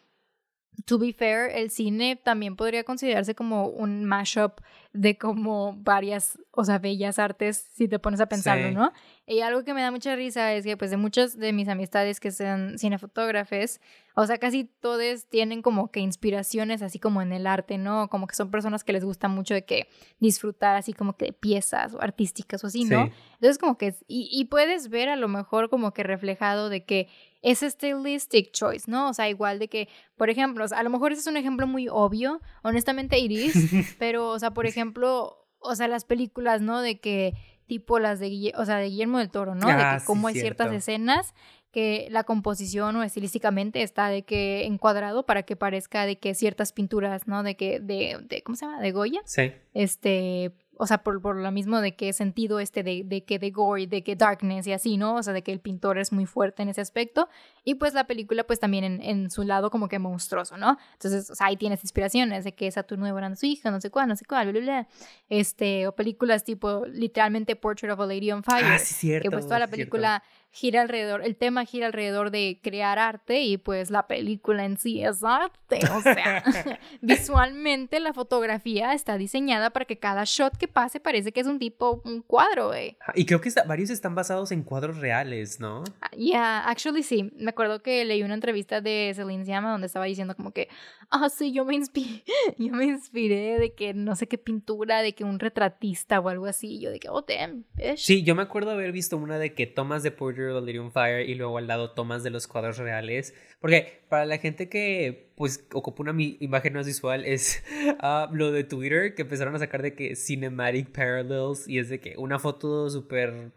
to 0.86 1.00
be 1.00 1.14
fair, 1.14 1.50
el 1.54 1.72
cine 1.72 2.18
también 2.22 2.58
podría 2.58 2.84
considerarse 2.84 3.36
como 3.36 3.68
un 3.70 4.04
mashup 4.04 4.60
de 4.92 5.18
como 5.18 5.76
varias, 5.78 6.40
o 6.52 6.66
sea, 6.66 6.80
bellas 6.80 7.20
artes, 7.20 7.70
si 7.74 7.88
te 7.88 8.00
pones 8.00 8.20
a 8.22 8.26
pensarlo, 8.26 8.72
¿no? 8.72 8.92
Y 9.28 9.42
algo 9.42 9.64
que 9.64 9.76
me 9.76 9.82
da 9.82 9.92
mucha 9.92 10.16
risa 10.16 10.54
es 10.54 10.66
que, 10.66 10.78
pues, 10.78 10.90
de 10.90 10.98
muchas 10.98 11.38
de 11.38 11.54
mis 11.54 11.68
amistades 11.68 12.20
que 12.20 12.32
sean 12.32 12.80
cinefotógrafes, 12.80 13.82
o 14.16 14.26
sea, 14.26 14.40
casi 14.40 14.64
todos 14.64 15.28
tienen 15.30 15.62
como 15.62 15.92
que 15.92 16.00
inspiraciones 16.00 16.82
así 16.82 16.98
como 16.98 17.22
en 17.22 17.34
el 17.34 17.46
arte, 17.46 17.78
¿no? 17.78 18.10
Como 18.10 18.26
que 18.26 18.36
son 18.36 18.50
personas 18.50 18.84
que 18.84 18.94
les 18.94 19.06
gusta 19.06 19.28
mucho 19.28 19.54
de 19.54 19.64
que 19.64 19.88
disfrutar 20.20 20.76
así 20.76 20.94
como 20.94 21.16
que 21.16 21.26
de 21.26 21.34
piezas 21.34 21.94
o 21.94 22.02
artísticas 22.02 22.64
o 22.64 22.68
así, 22.68 22.84
¿no? 22.84 23.12
Entonces, 23.34 23.60
como 23.60 23.78
que, 23.78 23.94
y, 24.08 24.28
y 24.32 24.46
puedes 24.46 24.90
ver 24.90 25.10
a 25.10 25.16
lo 25.16 25.28
mejor 25.28 25.70
como 25.70 25.94
que 25.94 26.02
reflejado 26.02 26.70
de 26.70 26.84
que 26.84 27.08
es 27.42 27.60
stylistic 27.60 28.52
choice, 28.52 28.90
¿no? 28.90 29.10
O 29.10 29.14
sea, 29.14 29.30
igual 29.30 29.60
de 29.60 29.70
que, 29.70 29.88
por 30.18 30.30
ejemplo, 30.30 30.66
a 30.70 30.84
lo 30.84 30.90
mejor 30.90 31.12
ese 31.12 31.22
es 31.22 31.28
un 31.28 31.38
ejemplo 31.38 31.68
muy 31.68 31.88
obvio, 31.90 32.42
honestamente 32.64 33.18
Iris, 33.20 33.54
pero, 34.00 34.30
o 34.30 34.40
sea, 34.40 34.52
por 34.52 34.66
ejemplo, 34.66 34.79
o 34.82 35.76
sea, 35.76 35.88
las 35.88 36.06
películas, 36.06 36.62
¿no? 36.62 36.82
De 36.82 37.00
que 37.00 37.34
tipo 37.68 38.00
las 38.00 38.20
de, 38.20 38.52
o 38.58 38.66
sea, 38.66 38.78
de 38.78 38.90
Guillermo 38.90 39.20
del 39.20 39.30
Toro, 39.30 39.54
¿no? 39.54 39.68
de 39.68 39.76
que 39.76 39.82
ah, 39.82 40.02
cómo 40.06 40.28
hay 40.28 40.34
ciertas 40.34 40.74
escenas 40.74 41.34
que 41.72 42.08
la 42.10 42.24
composición 42.24 42.96
o 42.96 43.04
estilísticamente 43.04 43.84
está 43.84 44.08
de 44.10 44.24
que 44.24 44.66
encuadrado 44.66 45.26
para 45.26 45.44
que 45.44 45.56
parezca 45.56 46.06
de 46.06 46.18
que 46.18 46.34
ciertas 46.34 46.74
pinturas, 46.74 47.28
¿no? 47.28 47.44
De 47.44 47.56
que, 47.56 47.80
de, 47.80 48.18
de 48.28 48.42
¿cómo 48.42 48.56
se 48.56 48.66
llama? 48.66 48.82
De 48.82 48.92
Goya. 48.92 49.22
Sí. 49.26 49.52
Este, 49.76 50.52
o 50.82 50.88
sea, 50.88 51.00
por, 51.00 51.22
por 51.22 51.36
lo 51.36 51.52
mismo 51.52 51.82
de 51.82 51.94
qué 51.94 52.14
sentido 52.14 52.62
este 52.62 52.84
de, 52.84 53.04
de 53.04 53.26
que 53.26 53.38
de 53.38 53.52
gore, 53.52 53.86
de 53.86 54.02
que 54.02 54.16
darkness 54.16 54.66
y 54.66 54.72
así, 54.72 54.96
¿no? 54.96 55.16
O 55.16 55.24
sea, 55.24 55.34
de 55.34 55.42
que 55.42 55.52
el 55.52 55.60
pintor 55.60 55.98
es 55.98 56.14
muy 56.14 56.26
fuerte 56.26 56.64
en 56.64 56.70
ese 56.70 56.80
aspecto. 56.80 57.28
Y 57.66 57.76
pues 57.76 57.94
la 57.94 58.06
película, 58.06 58.46
pues 58.46 58.62
también 58.62 58.86
en, 58.86 59.02
en 59.02 59.30
su 59.30 59.44
lado 59.44 59.72
como 59.72 59.90
que 59.90 60.00
monstruoso, 60.00 60.56
¿no? 60.56 60.78
Entonces, 60.94 61.30
o 61.30 61.36
sea, 61.36 61.48
ahí 61.48 61.58
tienes 61.58 61.84
inspiraciones 61.84 62.46
de 62.46 62.54
que 62.54 62.72
Saturno 62.72 63.06
devorando 63.06 63.34
a 63.34 63.36
su 63.36 63.46
hija, 63.46 63.72
no 63.72 63.82
sé 63.82 63.90
cuál, 63.90 64.08
no 64.08 64.16
sé 64.16 64.24
cuál, 64.24 64.54
bla, 64.54 64.62
bla, 64.62 64.72
bla. 64.72 64.88
Este, 65.28 65.86
o 65.86 65.94
películas 65.94 66.46
tipo, 66.46 66.86
literalmente 66.86 67.58
Portrait 67.58 67.92
of 67.92 68.00
a 68.00 68.06
Lady 68.06 68.32
on 68.32 68.42
Fire. 68.42 68.64
Ah, 68.66 68.80
sí, 68.80 68.94
cierto. 68.94 69.30
Que 69.30 69.32
pues 69.32 69.48
toda 69.48 69.60
la 69.60 69.68
película 69.68 70.24
gira 70.52 70.82
alrededor, 70.82 71.24
el 71.24 71.36
tema 71.36 71.66
gira 71.66 71.88
alrededor 71.88 72.32
de 72.32 72.60
crear 72.64 72.98
arte 72.98 73.42
y 73.42 73.58
pues 73.58 73.92
la 73.92 74.08
película 74.08 74.66
en 74.66 74.78
sí 74.78 75.04
es 75.04 75.24
arte. 75.24 75.80
O 75.96 76.02
sea, 76.02 76.44
visualmente 77.02 78.00
la 78.00 78.14
fotografía 78.14 78.94
está 78.94 79.18
diseñada 79.18 79.70
para 79.70 79.86
que 79.86 80.00
cada 80.00 80.24
shot 80.26 80.58
que 80.58 80.68
pase 80.68 81.00
parece 81.00 81.32
que 81.32 81.42
es 81.42 81.48
un 81.48 81.60
tipo, 81.60 82.02
un 82.06 82.22
cuadro, 82.22 82.68
güey. 82.68 82.98
Y 83.16 83.26
creo 83.26 83.42
que 83.42 83.52
varios 83.68 83.90
están 83.90 84.16
basados 84.16 84.52
en 84.52 84.64
cuadros 84.64 84.98
reales, 84.98 85.60
¿no? 85.60 85.84
Ya, 86.12 86.18
yeah, 86.18 86.70
actually 86.70 87.04
sí. 87.04 87.32
Me 87.38 87.52
acuerdo 87.52 87.82
que 87.82 88.04
leí 88.06 88.24
una 88.24 88.34
entrevista 88.34 88.82
de 88.82 89.12
Celine 89.16 89.46
Sciamma 89.46 89.72
donde 89.72 89.88
estaba 89.88 90.06
diciendo 90.06 90.36
como 90.36 90.52
que, 90.52 90.68
ah, 91.10 91.30
sí, 91.30 91.52
yo 91.52 91.66
me 91.66 91.76
inspiré, 91.76 92.24
yo 92.58 92.74
me 92.74 92.86
inspiré 92.86 93.60
de 93.60 93.74
que 93.74 93.94
no 93.94 94.16
sé 94.16 94.28
qué 94.28 94.38
pintura, 94.38 95.02
de 95.02 95.14
que 95.14 95.24
un 95.24 95.40
retratista 95.40 96.20
o 96.20 96.30
algo 96.30 96.46
así. 96.46 96.80
yo 96.80 96.92
de 96.92 97.00
que, 97.00 97.10
oh, 97.10 97.22
damn, 97.22 97.66
Sí, 97.98 98.24
yo 98.24 98.36
me 98.36 98.42
acuerdo 98.42 98.72
haber 98.72 98.92
visto 98.92 99.18
una 99.18 99.38
de 99.38 99.54
que 99.54 99.68
tomas 99.68 100.04
de 100.04 100.12
Porter 100.12 100.39
Delirium 100.48 100.92
Fire 100.92 101.28
y 101.28 101.36
luego 101.36 101.58
al 101.58 101.68
lado 101.68 101.92
tomas 101.92 102.24
de 102.24 102.30
los 102.30 102.48
cuadros 102.48 102.78
reales. 102.78 103.34
Porque 103.60 104.02
para 104.10 104.26
la 104.26 104.38
gente 104.38 104.70
que 104.70 105.32
pues 105.36 105.68
ocupa 105.74 106.04
una 106.04 106.16
imagen 106.18 106.74
más 106.74 106.88
visual 106.88 107.26
es 107.26 107.64
ah, 108.00 108.30
lo 108.32 108.52
de 108.52 108.64
Twitter 108.64 109.16
que 109.16 109.24
empezaron 109.24 109.56
a 109.56 109.60
sacar 109.60 109.82
de 109.82 109.94
que 109.94 110.16
cinematic 110.16 110.92
parallels 110.92 111.68
y 111.68 111.80
es 111.80 111.90
de 111.90 112.00
que 112.00 112.16
una 112.18 112.40
foto 112.40 112.90
súper 112.90 113.52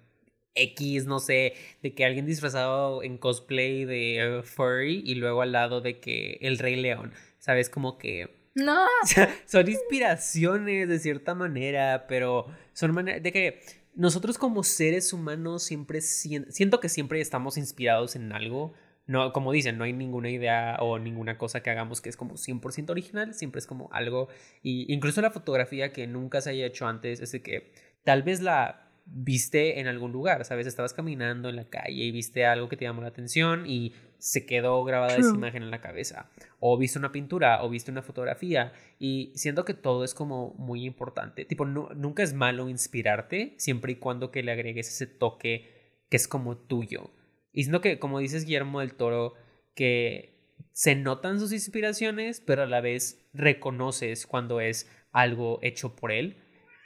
X, 0.55 1.07
no 1.07 1.19
sé, 1.19 1.55
de 1.83 1.95
que 1.95 2.05
alguien 2.05 2.27
disfrazado 2.27 3.03
en 3.03 3.19
cosplay 3.19 3.85
de 3.85 4.41
uh, 4.41 4.43
furry 4.43 5.03
y 5.05 5.15
luego 5.15 5.43
al 5.43 5.53
lado 5.53 5.81
de 5.81 5.99
que 5.99 6.39
el 6.41 6.59
Rey 6.59 6.77
León, 6.77 7.13
¿sabes? 7.39 7.71
Como 7.71 7.99
que... 7.99 8.29
No. 8.55 8.87
son 9.47 9.69
inspiraciones 9.69 10.89
de 10.89 10.99
cierta 10.99 11.35
manera, 11.35 12.07
pero 12.07 12.47
son 12.75 12.93
maneras 12.93 13.23
de 13.23 13.33
que 13.33 13.63
nosotros 13.95 14.39
como 14.39 14.63
seres 14.63 15.13
humanos 15.13 15.63
siempre 15.63 16.01
siento 16.01 16.81
que 16.81 16.89
siempre 16.89 17.21
estamos 17.21 17.57
inspirados 17.57 18.17
en 18.17 18.33
algo. 18.33 18.73
No, 19.07 19.33
como 19.33 19.53
dicen, 19.53 19.79
no 19.79 19.85
hay 19.85 19.93
ninguna 19.93 20.31
idea 20.31 20.77
o 20.81 20.99
ninguna 20.99 21.37
cosa 21.37 21.63
que 21.63 21.71
hagamos 21.71 22.01
que 22.01 22.09
es 22.09 22.17
como 22.17 22.35
100% 22.35 22.91
original, 22.91 23.35
siempre 23.35 23.59
es 23.59 23.67
como 23.67 23.93
algo 23.93 24.29
y 24.63 24.93
incluso 24.93 25.21
la 25.21 25.33
fotografía 25.33 25.93
que 25.93 26.07
nunca 26.07 26.41
se 26.41 26.51
haya 26.51 26.67
hecho 26.67 26.87
antes 26.87 27.21
es 27.21 27.33
de 27.33 27.43
que 27.43 27.73
tal 28.05 28.23
vez 28.23 28.41
la 28.41 28.92
viste 29.05 29.81
en 29.81 29.87
algún 29.87 30.13
lugar, 30.13 30.45
¿sabes? 30.45 30.67
Estabas 30.67 30.95
caminando 30.95 31.49
en 31.49 31.57
la 31.57 31.69
calle 31.69 32.05
y 32.05 32.11
viste 32.11 32.47
algo 32.47 32.69
que 32.69 32.77
te 32.77 32.85
llamó 32.85 33.03
la 33.03 33.09
atención 33.09 33.65
y 33.67 33.95
se 34.19 34.47
quedó 34.47 34.85
grabada 34.85 35.17
esa 35.17 35.35
imagen 35.35 35.65
en 35.65 35.71
la 35.71 35.81
cabeza. 35.81 36.31
O 36.61 36.79
viste 36.79 36.99
una 36.99 37.11
pintura 37.11 37.63
o 37.65 37.69
viste 37.69 37.91
una 37.91 38.03
fotografía 38.03 38.73
y 38.99 39.33
siento 39.35 39.65
que 39.65 39.75
todo 39.75 40.05
es 40.05 40.15
como 40.15 40.55
muy 40.55 40.85
importante. 40.85 41.45
Tipo, 41.45 41.65
nunca 41.65 42.23
es 42.23 42.33
malo 42.33 42.69
inspirarte 42.69 43.55
siempre 43.59 43.93
y 43.93 43.97
cuando 43.97 44.31
que 44.31 44.43
le 44.43 44.53
agregues 44.53 44.89
ese 44.89 45.07
toque 45.07 46.05
que 46.09 46.17
es 46.17 46.29
como 46.29 46.57
tuyo. 46.57 47.11
Y 47.53 47.65
siento 47.65 47.81
que, 47.81 47.99
como 47.99 48.19
dices 48.19 48.45
Guillermo 48.45 48.81
del 48.81 48.95
Toro, 48.95 49.35
que 49.75 50.33
se 50.73 50.95
notan 50.95 51.41
sus 51.41 51.53
inspiraciones, 51.53 52.41
pero 52.41 52.63
a 52.63 52.67
la 52.67 52.81
vez 52.81 53.29
reconoces 53.33 54.27
cuando 54.27 54.61
es 54.61 54.91
algo 55.11 55.59
hecho 55.63 55.97
por 55.97 56.13
él. 56.13 56.37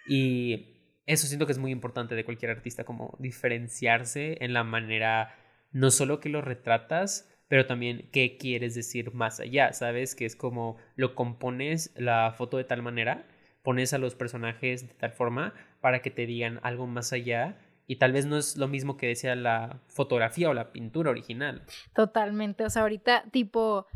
Y 0.08 0.75
eso 1.06 1.26
siento 1.26 1.46
que 1.46 1.52
es 1.52 1.58
muy 1.58 1.70
importante 1.70 2.14
de 2.14 2.24
cualquier 2.24 2.50
artista, 2.50 2.84
como 2.84 3.16
diferenciarse 3.18 4.38
en 4.40 4.52
la 4.52 4.64
manera, 4.64 5.34
no 5.72 5.90
solo 5.90 6.20
que 6.20 6.28
lo 6.28 6.42
retratas, 6.42 7.32
pero 7.48 7.66
también 7.66 8.08
qué 8.12 8.36
quieres 8.36 8.74
decir 8.74 9.14
más 9.14 9.40
allá, 9.40 9.72
¿sabes? 9.72 10.14
Que 10.14 10.24
es 10.24 10.34
como 10.36 10.76
lo 10.96 11.14
compones 11.14 11.92
la 11.96 12.32
foto 12.36 12.56
de 12.56 12.64
tal 12.64 12.82
manera, 12.82 13.24
pones 13.62 13.92
a 13.92 13.98
los 13.98 14.14
personajes 14.14 14.88
de 14.88 14.94
tal 14.94 15.12
forma 15.12 15.54
para 15.80 16.02
que 16.02 16.10
te 16.10 16.26
digan 16.26 16.60
algo 16.62 16.86
más 16.86 17.12
allá 17.12 17.56
y 17.86 17.96
tal 17.96 18.12
vez 18.12 18.26
no 18.26 18.36
es 18.36 18.56
lo 18.56 18.66
mismo 18.68 18.96
que 18.96 19.06
decía 19.06 19.36
la 19.36 19.80
fotografía 19.86 20.50
o 20.50 20.54
la 20.54 20.72
pintura 20.72 21.10
original. 21.10 21.62
Totalmente, 21.94 22.64
o 22.64 22.70
sea, 22.70 22.82
ahorita 22.82 23.24
tipo 23.30 23.86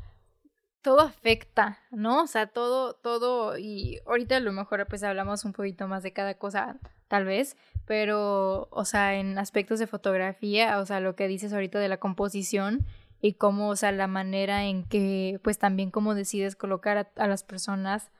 todo 0.82 1.00
afecta, 1.00 1.78
¿no? 1.90 2.22
O 2.22 2.26
sea, 2.26 2.46
todo, 2.46 2.94
todo, 2.94 3.58
y 3.58 4.00
ahorita 4.06 4.36
a 4.36 4.40
lo 4.40 4.52
mejor 4.52 4.86
pues 4.88 5.02
hablamos 5.02 5.44
un 5.44 5.52
poquito 5.52 5.88
más 5.88 6.02
de 6.02 6.12
cada 6.12 6.34
cosa, 6.34 6.78
tal 7.10 7.24
vez, 7.24 7.56
pero, 7.86 8.68
o 8.70 8.84
sea, 8.84 9.16
en 9.16 9.36
aspectos 9.36 9.80
de 9.80 9.88
fotografía, 9.88 10.78
o 10.78 10.86
sea, 10.86 11.00
lo 11.00 11.16
que 11.16 11.26
dices 11.26 11.52
ahorita 11.52 11.80
de 11.80 11.88
la 11.88 11.96
composición 11.98 12.86
y 13.20 13.34
cómo, 13.34 13.68
o 13.68 13.76
sea, 13.76 13.90
la 13.90 14.06
manera 14.06 14.64
en 14.64 14.84
que, 14.84 15.40
pues 15.42 15.58
también 15.58 15.90
cómo 15.90 16.14
decides 16.14 16.54
colocar 16.54 17.10
a, 17.16 17.26
las 17.26 17.42
personas 17.42 18.12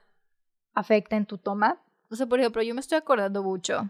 afecta 0.75 1.17
en 1.17 1.25
tu 1.25 1.39
toma. 1.39 1.81
O 2.11 2.17
sea, 2.17 2.27
por 2.27 2.41
ejemplo, 2.41 2.63
yo 2.63 2.75
me 2.75 2.81
estoy 2.81 2.99
acordando 2.99 3.45
mucho. 3.45 3.89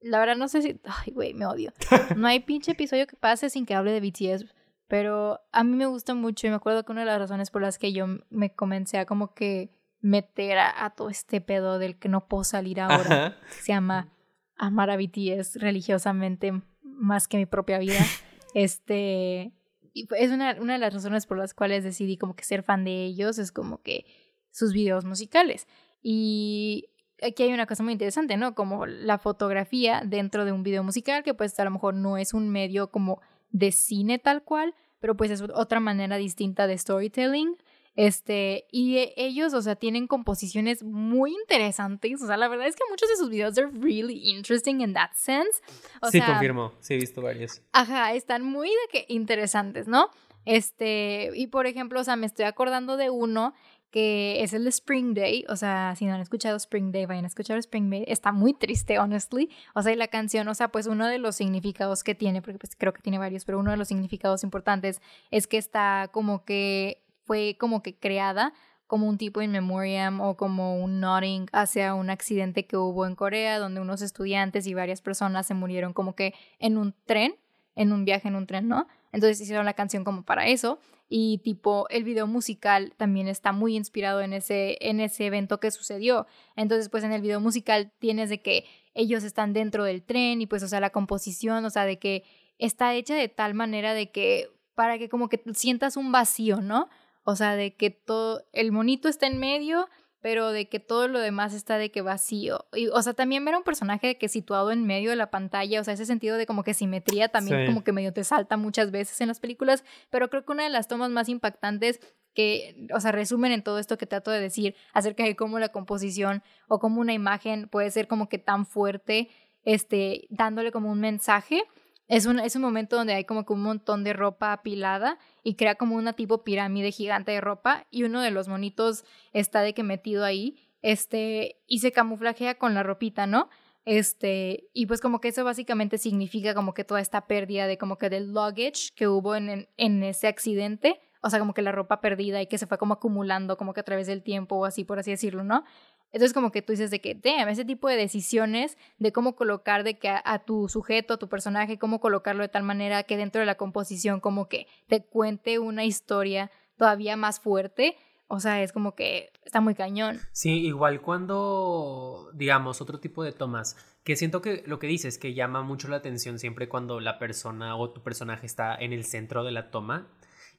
La 0.00 0.18
verdad 0.18 0.36
no 0.36 0.48
sé 0.48 0.62
si... 0.62 0.80
Ay, 0.84 1.12
güey, 1.12 1.32
me 1.32 1.46
odio. 1.46 1.72
No 2.16 2.26
hay 2.26 2.40
pinche 2.40 2.72
episodio 2.72 3.06
que 3.06 3.16
pase 3.16 3.50
sin 3.50 3.66
que 3.66 3.74
hable 3.74 3.92
de 3.92 4.00
BTS 4.00 4.52
pero 4.88 5.40
a 5.52 5.62
mí 5.64 5.76
me 5.76 5.86
gusta 5.86 6.14
mucho 6.14 6.46
y 6.46 6.50
me 6.50 6.56
acuerdo 6.56 6.82
que 6.82 6.92
una 6.92 7.02
de 7.02 7.06
las 7.06 7.18
razones 7.18 7.50
por 7.50 7.60
las 7.60 7.78
que 7.78 7.92
yo 7.92 8.06
me 8.30 8.54
comencé 8.54 8.98
a 8.98 9.04
como 9.04 9.34
que 9.34 9.70
meter 10.00 10.58
a, 10.58 10.90
todo 10.96 11.10
este 11.10 11.40
pedo 11.40 11.78
del 11.78 11.98
que 11.98 12.08
no 12.08 12.28
puedo 12.28 12.44
salir 12.44 12.80
ahora, 12.80 13.36
se 13.50 13.72
llama 13.72 14.08
amar 14.56 14.90
a 14.90 14.96
BTS 14.96 15.56
religiosamente 15.56 16.52
más 16.82 17.28
que 17.28 17.36
mi 17.36 17.46
propia 17.46 17.78
vida. 17.78 17.98
este, 18.54 19.52
y 19.92 20.08
es 20.16 20.30
una, 20.30 20.56
una 20.60 20.74
de 20.74 20.78
las 20.78 20.94
razones 20.94 21.26
por 21.26 21.38
las 21.38 21.54
cuales 21.54 21.84
decidí 21.84 22.16
como 22.16 22.36
que 22.36 22.44
ser 22.44 22.62
fan 22.62 22.84
de 22.84 23.04
ellos, 23.04 23.38
es 23.38 23.52
como 23.52 23.82
que 23.82 24.06
sus 24.50 24.72
videos 24.72 25.04
musicales. 25.04 25.66
Y 26.02 26.90
aquí 27.22 27.44
hay 27.44 27.52
una 27.52 27.66
cosa 27.66 27.82
muy 27.82 27.92
interesante, 27.92 28.36
¿no? 28.36 28.54
Como 28.54 28.86
la 28.86 29.18
fotografía 29.18 30.02
dentro 30.04 30.44
de 30.44 30.52
un 30.52 30.62
video 30.62 30.82
musical, 30.82 31.22
que 31.22 31.34
pues 31.34 31.58
a 31.58 31.64
lo 31.64 31.70
mejor 31.70 31.94
no 31.94 32.16
es 32.16 32.34
un 32.34 32.48
medio 32.48 32.90
como 32.90 33.20
de 33.50 33.72
cine 33.72 34.18
tal 34.18 34.42
cual, 34.42 34.74
pero 35.00 35.16
pues 35.16 35.30
es 35.30 35.42
otra 35.42 35.80
manera 35.80 36.16
distinta 36.16 36.66
de 36.66 36.78
storytelling. 36.78 37.56
Este, 37.96 38.66
y 38.70 38.98
e, 38.98 39.14
ellos, 39.16 39.54
o 39.54 39.62
sea, 39.62 39.76
tienen 39.76 40.06
composiciones 40.06 40.82
muy 40.82 41.32
interesantes. 41.32 42.22
O 42.22 42.26
sea, 42.26 42.36
la 42.36 42.48
verdad 42.48 42.66
es 42.66 42.76
que 42.76 42.84
muchos 42.90 43.08
de 43.08 43.16
sus 43.16 43.30
videos 43.30 43.58
are 43.58 43.68
really 43.72 44.30
interesting 44.30 44.80
in 44.80 44.94
that 44.94 45.10
sense. 45.14 45.60
O 46.00 46.10
sí, 46.10 46.20
confirmo. 46.20 46.72
Sí, 46.80 46.94
he 46.94 46.96
visto 46.98 47.22
varios. 47.22 47.62
Ajá, 47.72 48.14
están 48.14 48.44
muy 48.44 48.68
de 48.68 48.76
que 48.92 49.06
interesantes, 49.08 49.88
¿no? 49.88 50.10
Este, 50.44 51.30
y 51.34 51.48
por 51.48 51.66
ejemplo, 51.66 52.00
o 52.00 52.04
sea, 52.04 52.16
me 52.16 52.26
estoy 52.26 52.46
acordando 52.46 52.96
de 52.96 53.10
uno 53.10 53.54
que 53.90 54.42
es 54.42 54.52
el 54.52 54.66
Spring 54.66 55.14
Day, 55.14 55.44
o 55.48 55.56
sea, 55.56 55.94
si 55.96 56.04
no 56.04 56.14
han 56.14 56.20
escuchado 56.20 56.56
Spring 56.56 56.92
Day, 56.92 57.06
vayan 57.06 57.24
a 57.24 57.28
escuchar 57.28 57.56
Spring 57.58 57.88
Day, 57.88 58.04
está 58.06 58.32
muy 58.32 58.52
triste, 58.52 58.98
honestly, 58.98 59.50
o 59.74 59.82
sea, 59.82 59.92
y 59.92 59.96
la 59.96 60.08
canción, 60.08 60.46
o 60.48 60.54
sea, 60.54 60.68
pues 60.68 60.86
uno 60.86 61.06
de 61.06 61.18
los 61.18 61.36
significados 61.36 62.04
que 62.04 62.14
tiene, 62.14 62.42
porque 62.42 62.58
pues 62.58 62.76
creo 62.76 62.92
que 62.92 63.00
tiene 63.00 63.18
varios, 63.18 63.44
pero 63.44 63.58
uno 63.58 63.70
de 63.70 63.78
los 63.78 63.88
significados 63.88 64.44
importantes 64.44 65.00
es 65.30 65.46
que 65.46 65.56
está 65.56 66.10
como 66.12 66.44
que 66.44 67.02
fue 67.28 67.56
como 67.60 67.82
que 67.82 67.94
creada 67.94 68.54
como 68.88 69.06
un 69.06 69.18
tipo 69.18 69.42
in 69.42 69.52
memoriam 69.52 70.20
o 70.22 70.36
como 70.38 70.82
un 70.82 70.98
nodding 70.98 71.46
hacia 71.52 71.94
un 71.94 72.08
accidente 72.08 72.66
que 72.66 72.78
hubo 72.78 73.06
en 73.06 73.14
Corea 73.14 73.58
donde 73.58 73.82
unos 73.82 74.00
estudiantes 74.00 74.66
y 74.66 74.72
varias 74.72 75.02
personas 75.02 75.46
se 75.46 75.52
murieron 75.52 75.92
como 75.92 76.16
que 76.16 76.32
en 76.58 76.78
un 76.78 76.94
tren, 77.04 77.36
en 77.76 77.92
un 77.92 78.06
viaje 78.06 78.28
en 78.28 78.34
un 78.34 78.46
tren, 78.46 78.66
¿no? 78.66 78.88
Entonces 79.12 79.40
hicieron 79.42 79.66
la 79.66 79.74
canción 79.74 80.04
como 80.04 80.22
para 80.24 80.46
eso 80.46 80.80
y 81.10 81.38
tipo 81.44 81.86
el 81.90 82.02
video 82.02 82.26
musical 82.26 82.94
también 82.96 83.28
está 83.28 83.52
muy 83.52 83.76
inspirado 83.76 84.22
en 84.22 84.32
ese 84.32 84.78
en 84.80 85.00
ese 85.00 85.26
evento 85.26 85.60
que 85.60 85.70
sucedió. 85.70 86.26
Entonces, 86.56 86.88
pues 86.88 87.04
en 87.04 87.12
el 87.12 87.20
video 87.20 87.40
musical 87.40 87.92
tienes 87.98 88.30
de 88.30 88.40
que 88.40 88.64
ellos 88.94 89.22
están 89.22 89.52
dentro 89.52 89.84
del 89.84 90.02
tren 90.02 90.40
y 90.40 90.46
pues 90.46 90.62
o 90.62 90.68
sea, 90.68 90.80
la 90.80 90.90
composición, 90.90 91.62
o 91.66 91.70
sea, 91.70 91.84
de 91.84 91.98
que 91.98 92.24
está 92.58 92.94
hecha 92.94 93.14
de 93.14 93.28
tal 93.28 93.52
manera 93.52 93.92
de 93.92 94.10
que 94.10 94.48
para 94.74 94.98
que 94.98 95.10
como 95.10 95.28
que 95.28 95.42
sientas 95.54 95.98
un 95.98 96.10
vacío, 96.10 96.62
¿no? 96.62 96.88
O 97.28 97.36
sea, 97.36 97.56
de 97.56 97.76
que 97.76 97.90
todo 97.90 98.42
el 98.54 98.72
monito 98.72 99.06
está 99.06 99.26
en 99.26 99.38
medio 99.38 99.86
pero 100.20 100.50
de 100.50 100.68
que 100.68 100.80
todo 100.80 101.06
lo 101.06 101.20
demás 101.20 101.54
está 101.54 101.78
de 101.78 101.90
que 101.90 102.02
vacío. 102.02 102.66
Y, 102.72 102.88
o 102.88 103.00
sea, 103.02 103.14
también 103.14 103.44
ver 103.44 103.54
a 103.54 103.58
un 103.58 103.64
personaje 103.64 104.18
que 104.18 104.28
situado 104.28 104.72
en 104.72 104.84
medio 104.84 105.10
de 105.10 105.16
la 105.16 105.30
pantalla, 105.30 105.80
o 105.80 105.84
sea, 105.84 105.94
ese 105.94 106.06
sentido 106.06 106.36
de 106.36 106.44
como 106.44 106.64
que 106.64 106.74
simetría 106.74 107.28
también 107.28 107.66
como 107.66 107.84
que 107.84 107.92
medio 107.92 108.12
te 108.12 108.24
salta 108.24 108.56
muchas 108.56 108.90
veces 108.90 109.20
en 109.20 109.28
las 109.28 109.38
películas, 109.38 109.84
pero 110.10 110.28
creo 110.28 110.44
que 110.44 110.50
una 110.50 110.64
de 110.64 110.70
las 110.70 110.88
tomas 110.88 111.10
más 111.10 111.28
impactantes 111.28 112.00
que, 112.34 112.88
o 112.92 112.98
sea, 112.98 113.12
resumen 113.12 113.52
en 113.52 113.62
todo 113.62 113.78
esto 113.78 113.96
que 113.96 114.06
trato 114.06 114.32
de 114.32 114.40
decir 114.40 114.74
acerca 114.92 115.22
de 115.22 115.36
cómo 115.36 115.60
la 115.60 115.68
composición 115.68 116.42
o 116.66 116.80
cómo 116.80 117.00
una 117.00 117.12
imagen 117.12 117.68
puede 117.68 117.92
ser 117.92 118.08
como 118.08 118.28
que 118.28 118.38
tan 118.38 118.66
fuerte, 118.66 119.28
este, 119.62 120.26
dándole 120.30 120.72
como 120.72 120.90
un 120.90 120.98
mensaje 120.98 121.62
es 122.08 122.26
un, 122.26 122.40
es 122.40 122.56
un 122.56 122.62
momento 122.62 122.96
donde 122.96 123.14
hay 123.14 123.24
como 123.24 123.44
que 123.44 123.52
un 123.52 123.62
montón 123.62 124.02
de 124.02 124.14
ropa 124.14 124.52
apilada 124.52 125.18
y 125.42 125.54
crea 125.54 125.74
como 125.74 125.96
una 125.96 126.14
tipo 126.14 126.42
pirámide 126.42 126.90
gigante 126.90 127.32
de 127.32 127.40
ropa 127.40 127.86
y 127.90 128.04
uno 128.04 128.22
de 128.22 128.30
los 128.30 128.48
monitos 128.48 129.04
está 129.32 129.60
de 129.60 129.74
que 129.74 129.82
metido 129.82 130.24
ahí 130.24 130.56
este 130.82 131.60
y 131.66 131.80
se 131.80 131.92
camuflajea 131.92 132.56
con 132.56 132.74
la 132.74 132.82
ropita, 132.82 133.26
¿no? 133.26 133.48
Este, 133.84 134.68
y 134.74 134.86
pues 134.86 135.00
como 135.00 135.20
que 135.20 135.28
eso 135.28 135.44
básicamente 135.44 135.96
significa 135.98 136.54
como 136.54 136.74
que 136.74 136.84
toda 136.84 137.00
esta 137.00 137.26
pérdida 137.26 137.66
de 137.66 137.78
como 137.78 137.96
que 137.96 138.10
del 138.10 138.32
luggage 138.32 138.90
que 138.94 139.08
hubo 139.08 139.34
en, 139.34 139.68
en 139.76 140.02
ese 140.02 140.26
accidente, 140.28 141.00
o 141.22 141.30
sea, 141.30 141.38
como 141.38 141.54
que 141.54 141.62
la 141.62 141.72
ropa 141.72 142.00
perdida 142.00 142.40
y 142.42 142.46
que 142.46 142.58
se 142.58 142.66
fue 142.66 142.78
como 142.78 142.94
acumulando 142.94 143.56
como 143.56 143.72
que 143.72 143.80
a 143.80 143.84
través 143.84 144.06
del 144.06 144.22
tiempo 144.22 144.56
o 144.56 144.64
así, 144.66 144.84
por 144.84 144.98
así 144.98 145.10
decirlo, 145.10 145.42
¿no? 145.42 145.64
Entonces 146.12 146.32
como 146.32 146.50
que 146.50 146.62
tú 146.62 146.72
dices 146.72 146.90
de 146.90 147.00
que, 147.00 147.14
damn, 147.14 147.48
ese 147.48 147.64
tipo 147.64 147.88
de 147.88 147.96
decisiones 147.96 148.78
de 148.98 149.12
cómo 149.12 149.36
colocar 149.36 149.84
de 149.84 149.98
que 149.98 150.08
a, 150.08 150.38
tu 150.44 150.68
sujeto, 150.68 151.14
a 151.14 151.18
tu 151.18 151.28
personaje, 151.28 151.78
cómo 151.78 152.00
colocarlo 152.00 152.42
de 152.42 152.48
tal 152.48 152.62
manera 152.62 153.02
que 153.02 153.16
dentro 153.16 153.40
de 153.40 153.46
la 153.46 153.56
composición 153.56 154.20
como 154.20 154.48
que 154.48 154.66
te 154.88 155.04
cuente 155.04 155.58
una 155.58 155.84
historia 155.84 156.50
todavía 156.76 157.16
más 157.16 157.40
fuerte. 157.40 157.96
O 158.26 158.40
sea, 158.40 158.62
es 158.62 158.72
como 158.72 158.94
que 158.94 159.30
está 159.44 159.60
muy 159.60 159.74
cañón. 159.74 160.20
Sí, 160.32 160.66
igual 160.66 161.00
cuando, 161.00 162.30
digamos, 162.34 162.80
otro 162.80 163.00
tipo 163.00 163.24
de 163.24 163.32
tomas, 163.32 163.76
que 164.04 164.16
siento 164.16 164.42
que 164.42 164.62
lo 164.66 164.78
que 164.78 164.86
dices, 164.86 165.18
que 165.18 165.34
llama 165.34 165.62
mucho 165.62 165.88
la 165.88 165.96
atención 165.96 166.38
siempre 166.38 166.68
cuando 166.68 167.00
la 167.00 167.18
persona 167.18 167.76
o 167.76 167.90
tu 167.90 168.02
personaje 168.02 168.44
está 168.44 168.74
en 168.74 168.92
el 168.92 169.04
centro 169.04 169.44
de 169.44 169.52
la 169.52 169.70
toma, 169.70 170.08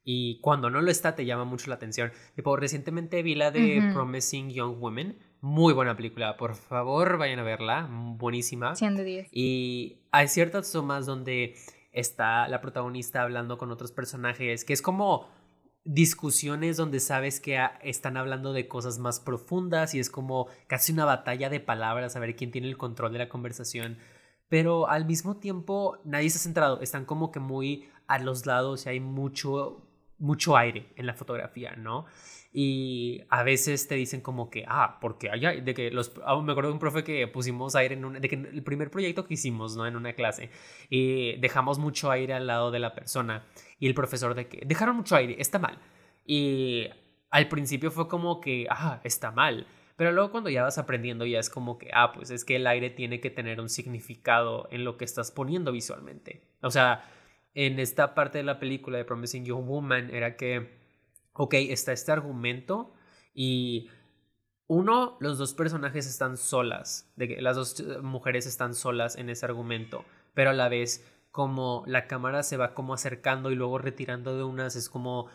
y 0.04 0.40
cuando 0.42 0.70
no 0.70 0.82
lo 0.82 0.90
está 0.90 1.16
te 1.16 1.26
llama 1.26 1.46
mucho 1.46 1.70
la 1.70 1.76
atención. 1.76 2.12
Tipo, 2.36 2.56
recientemente 2.56 3.22
vi 3.22 3.36
la 3.36 3.52
de 3.52 3.92
Promising 3.94 4.50
Young 4.50 4.82
Women, 4.82 5.20
muy 5.42 5.74
buena 5.74 5.96
película, 5.96 6.38
por 6.38 6.56
favor 6.56 7.18
vayan 7.18 7.40
a 7.40 7.44
verla, 7.44 7.88
buenísima. 7.90 8.76
100 8.76 8.96
de 8.96 9.04
10. 9.04 9.30
Y 9.32 10.00
hay 10.12 10.28
ciertas 10.28 10.72
tomas 10.72 11.06
donde 11.06 11.56
está 11.92 12.48
la 12.48 12.62
protagonista 12.62 13.22
hablando 13.22 13.58
con 13.58 13.72
otros 13.72 13.92
personajes, 13.92 14.66
que 14.66 14.74
es 14.74 14.82
como 14.82 15.28
discusiones 15.86 16.78
donde 16.78 17.00
sabes 17.00 17.40
que 17.40 17.60
están 17.82 18.18
hablando 18.18 18.54
de 18.54 18.68
cosas 18.68 19.00
más 19.00 19.20
profundas 19.20 19.96
y 19.96 20.00
es 20.00 20.10
como 20.10 20.48
casi 20.68 20.92
una 20.92 21.06
batalla 21.06 21.50
de 21.50 21.60
palabras 21.60 22.16
a 22.16 22.20
ver 22.20 22.36
quién 22.36 22.52
tiene 22.52 22.68
el 22.68 22.78
control 22.78 23.14
de 23.14 23.20
la 23.20 23.30
conversación. 23.30 23.98
Pero 24.50 24.90
al 24.90 25.06
mismo 25.06 25.38
tiempo 25.38 25.98
nadie 26.04 26.30
se 26.30 26.38
ha 26.38 26.42
centrado, 26.42 26.82
están 26.82 27.06
como 27.06 27.32
que 27.32 27.40
muy 27.40 27.90
a 28.08 28.20
los 28.20 28.46
lados 28.46 28.86
y 28.86 28.90
hay 28.90 29.00
mucho, 29.00 29.88
mucho 30.18 30.58
aire 30.58 30.92
en 30.96 31.06
la 31.06 31.14
fotografía, 31.14 31.76
¿no? 31.76 32.06
Y 32.52 33.22
a 33.30 33.44
veces 33.44 33.88
te 33.88 33.96
dicen 33.96 34.22
como 34.22 34.50
que, 34.50 34.66
ah, 34.68 34.98
porque 35.02 35.30
allá, 35.30 35.52
de 35.52 35.74
que 35.74 35.92
los, 35.92 36.12
ah, 36.26 36.40
me 36.42 36.52
acuerdo 36.52 36.70
de 36.70 36.74
un 36.74 36.80
profe 36.80 37.04
que 37.04 37.28
pusimos 37.28 37.76
aire 37.76 37.94
en 37.94 38.06
un, 38.06 38.14
de 38.20 38.28
que 38.28 38.36
el 38.36 38.64
primer 38.64 38.90
proyecto 38.90 39.26
que 39.26 39.36
hicimos, 39.36 39.76
¿no? 39.76 39.86
En 39.86 39.96
una 39.96 40.14
clase, 40.14 40.50
y 40.90 41.38
dejamos 41.38 41.78
mucho 41.78 42.10
aire 42.10 42.34
al 42.34 42.48
lado 42.48 42.72
de 42.72 42.80
la 42.80 42.94
persona 42.96 43.46
y 43.80 43.88
el 43.88 43.94
profesor 43.94 44.34
de 44.34 44.48
que, 44.48 44.64
dejaron 44.66 44.96
mucho 44.96 45.16
aire, 45.16 45.36
está 45.40 45.60
mal. 45.60 45.78
Y 46.26 46.88
al 47.30 47.48
principio 47.50 47.92
fue 47.92 48.08
como 48.08 48.42
que, 48.42 48.68
ah, 48.70 49.00
está 49.04 49.32
mal. 49.32 49.68
Pero 49.96 50.12
luego 50.14 50.32
cuando 50.32 50.50
ya 50.50 50.64
vas 50.64 50.78
aprendiendo 50.78 51.26
ya 51.26 51.40
es 51.40 51.50
como 51.50 51.78
que, 51.78 51.92
ah, 51.94 52.14
pues 52.14 52.32
es 52.32 52.46
que 52.46 52.56
el 52.56 52.66
aire 52.68 52.90
tiene 52.90 53.20
que 53.20 53.30
tener 53.30 53.60
un 53.60 53.70
significado 53.70 54.68
en 54.72 54.86
lo 54.86 54.98
que 54.98 55.06
estás 55.06 55.30
poniendo 55.32 55.72
visualmente. 55.72 56.42
O 56.62 56.72
sea, 56.72 57.04
en 57.54 57.80
esta 57.80 58.16
parte 58.16 58.38
de 58.38 58.46
la 58.46 58.60
película 58.60 58.98
de 58.98 59.06
Promising 59.06 59.44
Young 59.46 59.68
Woman 59.68 60.10
era 60.10 60.38
que, 60.38 60.79
ok, 61.40 61.54
está 61.54 61.94
este 61.94 62.12
argumento 62.12 62.92
y 63.34 63.90
uno, 64.68 65.16
los 65.22 65.38
dos 65.38 65.54
personajes 65.54 66.06
están 66.06 66.36
solas, 66.36 67.10
de 67.16 67.30
que 67.30 67.42
las 67.42 67.56
dos 67.56 67.82
mujeres 68.04 68.46
están 68.46 68.76
solas 68.76 69.16
en 69.16 69.30
ese 69.30 69.46
argumento, 69.46 70.04
pero 70.34 70.50
a 70.50 70.54
la 70.54 70.68
vez 70.68 71.10
como 71.32 71.84
la 71.88 72.08
cámara 72.08 72.44
se 72.44 72.58
va 72.58 72.74
como 72.74 72.94
acercando 72.94 73.52
y 73.52 73.56
luego 73.56 73.78
retirando 73.78 74.36
de 74.36 74.44
unas, 74.44 74.76
es 74.76 74.90
como 74.90 75.28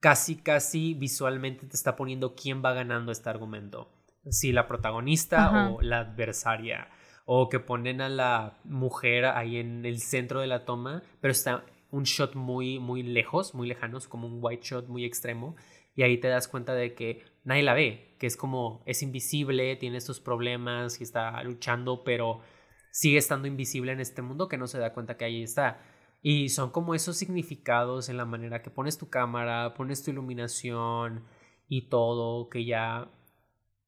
casi, 0.00 0.34
casi 0.34 0.94
visualmente 0.94 1.64
te 1.64 1.76
está 1.76 1.94
poniendo 1.94 2.34
quién 2.34 2.60
va 2.62 2.72
ganando 2.72 3.12
este 3.12 3.30
argumento. 3.30 3.88
Si 4.28 4.50
la 4.50 4.66
protagonista 4.66 5.70
o 5.70 5.80
la 5.80 6.00
adversaria. 6.00 6.88
O 7.24 7.48
que 7.48 7.60
ponen 7.60 8.00
a 8.00 8.08
la 8.08 8.58
mujer 8.64 9.24
ahí 9.26 9.56
en 9.56 9.84
el 9.84 10.00
centro 10.00 10.40
de 10.40 10.46
la 10.46 10.64
toma, 10.64 11.02
pero 11.20 11.32
está 11.32 11.64
un 11.96 12.04
shot 12.04 12.34
muy, 12.34 12.78
muy 12.78 13.02
lejos, 13.02 13.54
muy 13.54 13.66
lejanos, 13.66 14.06
como 14.06 14.26
un 14.26 14.38
white 14.40 14.62
shot 14.62 14.88
muy 14.88 15.04
extremo. 15.04 15.56
Y 15.94 16.02
ahí 16.02 16.18
te 16.18 16.28
das 16.28 16.46
cuenta 16.46 16.74
de 16.74 16.94
que 16.94 17.24
nadie 17.44 17.62
la 17.62 17.72
ve, 17.72 18.14
que 18.18 18.26
es 18.26 18.36
como, 18.36 18.82
es 18.84 19.02
invisible, 19.02 19.76
tiene 19.76 19.96
estos 19.96 20.20
problemas 20.20 21.00
y 21.00 21.04
está 21.04 21.42
luchando, 21.42 22.04
pero 22.04 22.40
sigue 22.90 23.16
estando 23.16 23.48
invisible 23.48 23.92
en 23.92 24.00
este 24.00 24.20
mundo 24.20 24.48
que 24.48 24.58
no 24.58 24.66
se 24.66 24.78
da 24.78 24.92
cuenta 24.92 25.16
que 25.16 25.24
ahí 25.24 25.42
está. 25.42 25.80
Y 26.22 26.50
son 26.50 26.70
como 26.70 26.94
esos 26.94 27.16
significados 27.16 28.08
en 28.10 28.18
la 28.18 28.26
manera 28.26 28.62
que 28.62 28.70
pones 28.70 28.98
tu 28.98 29.08
cámara, 29.08 29.74
pones 29.74 30.02
tu 30.02 30.10
iluminación 30.10 31.24
y 31.68 31.88
todo, 31.88 32.50
que 32.50 32.66
ya 32.66 33.10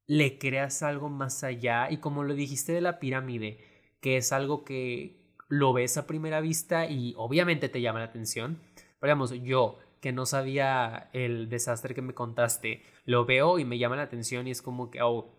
le 0.07 0.39
creas 0.39 0.81
algo 0.81 1.09
más 1.09 1.43
allá. 1.43 1.91
Y 1.91 1.97
como 1.97 2.23
lo 2.23 2.33
dijiste 2.33 2.71
de 2.71 2.81
la 2.81 2.97
pirámide, 2.99 3.59
que 4.01 4.17
es 4.17 4.31
algo 4.31 4.63
que 4.63 5.18
lo 5.49 5.73
ves 5.73 5.97
a 5.97 6.07
primera 6.07 6.39
vista 6.39 6.85
y 6.85 7.13
obviamente 7.17 7.67
te 7.67 7.81
llama 7.81 7.99
la 7.99 8.05
atención. 8.05 8.59
Pero 8.99 9.09
digamos, 9.09 9.31
yo 9.43 9.77
que 9.99 10.13
no 10.13 10.25
sabía 10.25 11.09
el 11.11 11.49
desastre 11.49 11.93
que 11.93 12.01
me 12.01 12.13
contaste, 12.13 12.83
lo 13.03 13.25
veo 13.25 13.59
y 13.59 13.65
me 13.65 13.77
llama 13.77 13.97
la 13.97 14.03
atención 14.03 14.47
y 14.47 14.51
es 14.51 14.61
como 14.61 14.89
que 14.89 15.01
oh, 15.01 15.35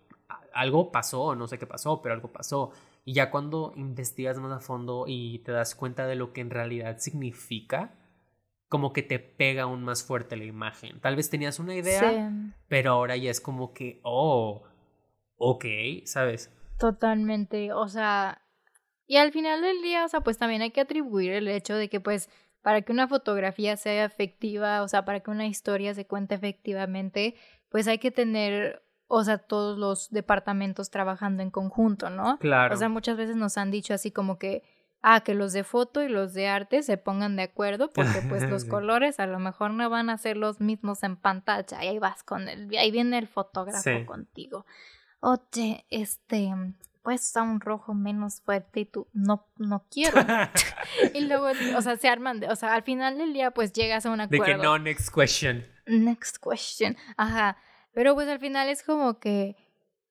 algo 0.53 0.93
pasó, 0.93 1.35
no 1.35 1.47
sé 1.47 1.59
qué 1.59 1.67
pasó, 1.67 2.03
pero 2.03 2.15
algo 2.15 2.33
pasó. 2.33 2.73
Y 3.05 3.15
ya 3.15 3.31
cuando 3.31 3.73
investigas 3.77 4.39
más 4.39 4.53
a 4.53 4.61
fondo 4.61 5.05
y 5.07 5.39
te 5.41 5.53
das 5.53 5.75
cuenta 5.75 6.07
de 6.07 6.17
lo 6.17 6.33
que 6.33 6.43
en 6.43 6.51
realidad 6.51 6.99
significa, 6.99 7.95
como 8.69 8.93
que 8.93 9.03
te 9.03 9.19
pega 9.19 9.63
aún 9.63 9.83
más 9.83 10.05
fuerte 10.05 10.37
la 10.37 10.45
imagen. 10.45 11.01
Tal 11.01 11.17
vez 11.17 11.31
tenías 11.31 11.59
una 11.59 11.75
idea, 11.75 12.31
pero 12.69 12.93
ahora 12.93 13.17
ya 13.17 13.31
es 13.31 13.41
como 13.41 13.73
que, 13.73 14.01
oh, 14.03 14.63
ok, 15.37 15.65
¿sabes? 16.05 16.55
Totalmente, 16.79 17.73
o 17.73 17.89
sea, 17.89 18.43
y 19.11 19.17
al 19.17 19.33
final 19.33 19.61
del 19.61 19.83
día, 19.83 20.05
o 20.05 20.09
sea, 20.09 20.21
pues 20.21 20.39
también 20.39 20.63
hay 20.63 20.71
que 20.71 20.83
atribuir 20.83 21.33
el 21.33 21.49
hecho 21.49 21.75
de 21.75 21.89
que 21.89 21.99
pues 21.99 22.31
para 22.63 22.83
que 22.83 22.93
una 22.93 23.09
fotografía 23.09 23.77
sea 23.77 24.05
efectiva, 24.05 24.83
o 24.83 24.87
sea, 24.87 25.05
para 25.05 25.19
que 25.19 25.33
una 25.33 25.49
historia 25.49 25.95
se 25.95 26.07
cuente 26.07 26.37
efectivamente, 26.37 27.35
pues 27.71 27.89
hay 27.89 27.99
que 27.99 28.13
tener 28.13 28.85
o 29.09 29.25
sea, 29.25 29.39
todos 29.39 29.77
los 29.77 30.11
departamentos 30.11 30.91
trabajando 30.91 31.43
en 31.43 31.51
conjunto, 31.51 32.09
¿no? 32.09 32.39
Claro. 32.39 32.73
O 32.73 32.79
sea, 32.79 32.89
muchas 32.89 33.17
veces 33.17 33.35
nos 33.35 33.59
han 33.59 33.73
dicho 33.73 33.95
así 33.95 34.13
como 34.13 34.39
que, 34.39 34.63
ah, 35.03 35.23
que 35.23 35.35
los 35.35 35.53
de 35.53 35.65
foto 35.65 36.05
y 36.05 36.09
los 36.09 36.33
de 36.33 36.47
arte 36.47 36.85
se 36.85 36.97
pongan 36.97 37.35
de 37.35 37.43
acuerdo, 37.43 37.91
porque 37.93 38.23
pues 38.29 38.49
los 38.49 38.65
colores 38.77 39.19
a 39.19 39.27
lo 39.27 39.41
mejor 39.41 39.73
no 39.73 39.91
van 39.91 40.09
a 40.09 40.19
ser 40.19 40.37
los 40.37 40.61
mismos 40.61 41.03
en 41.03 41.17
pantalla. 41.17 41.83
Y 41.83 41.89
ahí 41.89 41.99
vas 41.99 42.23
con 42.23 42.49
el, 42.49 42.71
ahí 42.79 42.93
viene 42.93 43.19
el 43.19 43.27
fotógrafo 43.27 44.07
contigo. 44.07 44.67
Oye, 45.19 45.85
este, 45.91 46.55
pues 47.03 47.27
está 47.27 47.43
un 47.43 47.61
rojo 47.61 47.95
menos 47.95 48.43
fuerte 48.43 48.81
y 48.81 48.85
tú, 48.85 49.09
no, 49.13 49.47
no 49.57 49.87
quiero. 49.91 50.17
y 51.15 51.21
luego, 51.21 51.49
o 51.77 51.83
sea, 51.83 51.97
se 51.97 52.09
arman, 52.09 52.43
o 52.49 52.57
sea, 52.57 52.75
al 52.75 52.83
final 52.83 53.19
del 53.19 53.33
día 53.33 53.51
pues 53.51 53.73
llegas 53.73 54.07
a 54.07 54.11
un 54.11 54.21
acuerdo. 54.21 54.45
De 54.45 54.53
que 54.53 54.59
no, 54.59 54.79
next 54.79 55.15
question. 55.15 55.67
Next 55.87 56.37
question, 56.39 56.97
ajá. 57.17 57.57
Pero 57.93 58.15
pues 58.15 58.29
al 58.29 58.39
final 58.39 58.69
es 58.69 58.83
como 58.83 59.19
que, 59.19 59.57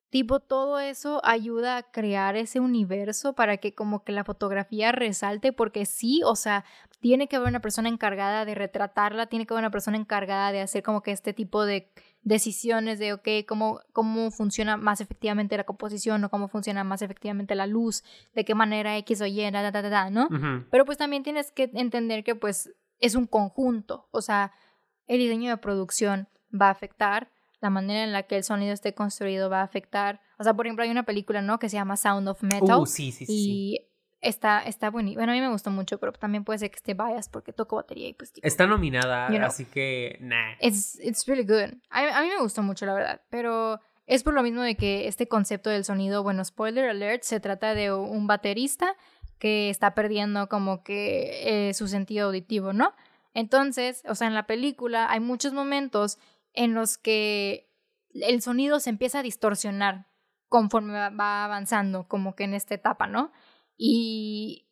tipo, 0.10 0.40
todo 0.40 0.80
eso 0.80 1.22
ayuda 1.24 1.78
a 1.78 1.84
crear 1.84 2.36
ese 2.36 2.60
universo 2.60 3.34
para 3.34 3.58
que 3.58 3.74
como 3.74 4.04
que 4.04 4.12
la 4.12 4.24
fotografía 4.24 4.92
resalte, 4.92 5.54
porque 5.54 5.86
sí, 5.86 6.22
o 6.26 6.36
sea, 6.36 6.66
tiene 7.00 7.28
que 7.28 7.38
haber 7.38 7.50
una 7.50 7.62
persona 7.62 7.88
encargada 7.88 8.44
de 8.44 8.56
retratarla, 8.56 9.28
tiene 9.28 9.46
que 9.46 9.54
haber 9.54 9.64
una 9.64 9.72
persona 9.72 9.98
encargada 9.98 10.52
de 10.52 10.62
hacer 10.62 10.84
como 10.84 11.02
que 11.02 11.12
este 11.12 11.34
tipo 11.34 11.66
de 11.66 11.92
decisiones 12.22 13.00
de, 13.00 13.14
ok, 13.14 13.28
cómo, 13.48 13.80
cómo 13.94 14.32
funciona 14.32 14.78
más 14.78 15.02
efectivamente 15.02 15.58
la 15.58 15.64
composición 15.64 16.24
o 16.24 16.30
cómo 16.30 16.48
funciona 16.48 16.84
más 16.84 17.02
efectivamente 17.02 17.56
la 17.56 17.68
luz, 17.68 18.04
de 18.36 18.46
qué 18.46 18.56
manera 18.56 18.98
X 18.98 19.22
o 19.22 19.26
Y, 19.26 19.50
da, 19.52 19.62
da, 19.62 19.72
da, 19.72 19.90
da, 19.90 20.10
¿no? 20.10 20.28
Pero 20.70 20.86
pues 20.86 20.98
también 20.98 21.24
tienes 21.24 21.52
que 21.52 21.70
entender 21.74 22.24
que 22.24 22.36
pues 22.36 22.72
es 23.00 23.16
un 23.16 23.26
conjunto, 23.26 24.08
o 24.12 24.22
sea, 24.22 24.52
el 25.08 25.20
diseño 25.20 25.50
de 25.50 25.58
producción 25.58 26.28
va 26.54 26.68
a 26.68 26.72
afectar, 26.72 27.32
la 27.62 27.70
manera 27.70 28.04
en 28.04 28.12
la 28.14 28.24
que 28.24 28.38
el 28.38 28.44
sonido 28.44 28.74
esté 28.74 28.94
construido 28.94 29.50
va 29.50 29.62
a 29.62 29.64
afectar. 29.64 30.22
O 30.38 30.44
sea, 30.44 30.54
por 30.54 30.66
ejemplo, 30.66 30.84
hay 30.84 30.92
una 30.92 31.04
película, 31.04 31.42
¿no? 31.42 31.60
Que 31.60 31.68
se 31.68 31.76
llama 31.76 31.98
Sound 31.98 32.28
of 32.30 32.42
Metal. 32.42 32.80
Uh, 32.80 32.86
sí, 32.86 33.12
sí, 33.12 33.26
y 33.28 33.90
está, 34.22 34.62
está 34.62 34.90
bonito. 34.90 35.20
Bueno, 35.20 35.32
a 35.32 35.36
mí 35.36 35.42
me 35.42 35.50
gustó 35.50 35.72
mucho, 35.72 35.98
pero 36.00 36.12
también 36.14 36.44
puede 36.44 36.60
ser 36.60 36.72
que 36.72 36.78
esté 36.78 36.94
bias 36.94 37.30
porque 37.30 37.54
toco 37.54 37.78
batería 37.78 38.08
y 38.08 38.14
pues... 38.14 38.34
está 38.42 38.68
nominada, 38.68 39.28
así 39.46 39.66
que, 39.66 40.18
nah. 40.22 40.54
It's, 40.60 41.00
it's 41.02 41.26
really 41.28 41.44
good. 41.44 41.78
A, 41.90 42.22
mí 42.22 42.30
me 42.30 42.40
gustó 42.42 42.62
mucho, 42.62 42.86
la 42.86 42.94
verdad. 42.94 43.22
Pero 43.30 43.80
es 44.08 44.24
por 44.24 44.34
lo 44.34 44.44
mismo 44.44 44.62
de 44.62 44.76
que 44.76 45.08
este 45.08 45.28
concepto 45.28 45.70
del 45.70 45.86
sonido, 45.86 46.24
bueno, 46.24 46.44
spoiler 46.44 46.90
alert, 46.90 47.24
se 47.24 47.40
trata 47.40 47.74
de 47.74 47.94
un 47.94 48.28
baterista 48.28 48.96
que 49.38 49.70
está 49.70 49.96
perdiendo 49.96 50.50
como 50.50 50.84
que 50.84 51.70
eh, 51.70 51.74
su 51.74 51.88
sentido 51.88 52.28
auditivo, 52.28 52.74
¿no? 52.74 52.94
Entonces, 53.34 54.04
o 54.08 54.16
sea, 54.16 54.28
en 54.28 54.34
la 54.34 54.48
película 54.48 55.10
hay 55.10 55.22
muchos 55.22 55.54
momentos 55.54 56.20
en 56.54 56.74
los 56.74 56.98
que 56.98 57.70
el 58.14 58.42
sonido 58.42 58.80
se 58.80 58.90
empieza 58.90 59.20
a 59.20 59.24
distorsionar 59.24 60.08
conforme 60.50 60.94
va 61.12 61.46
avanzando, 61.46 62.08
como 62.08 62.36
que 62.36 62.44
en 62.44 62.56
esta 62.56 62.74
etapa, 62.74 63.08
¿no? 63.08 63.32
Y 63.82 64.68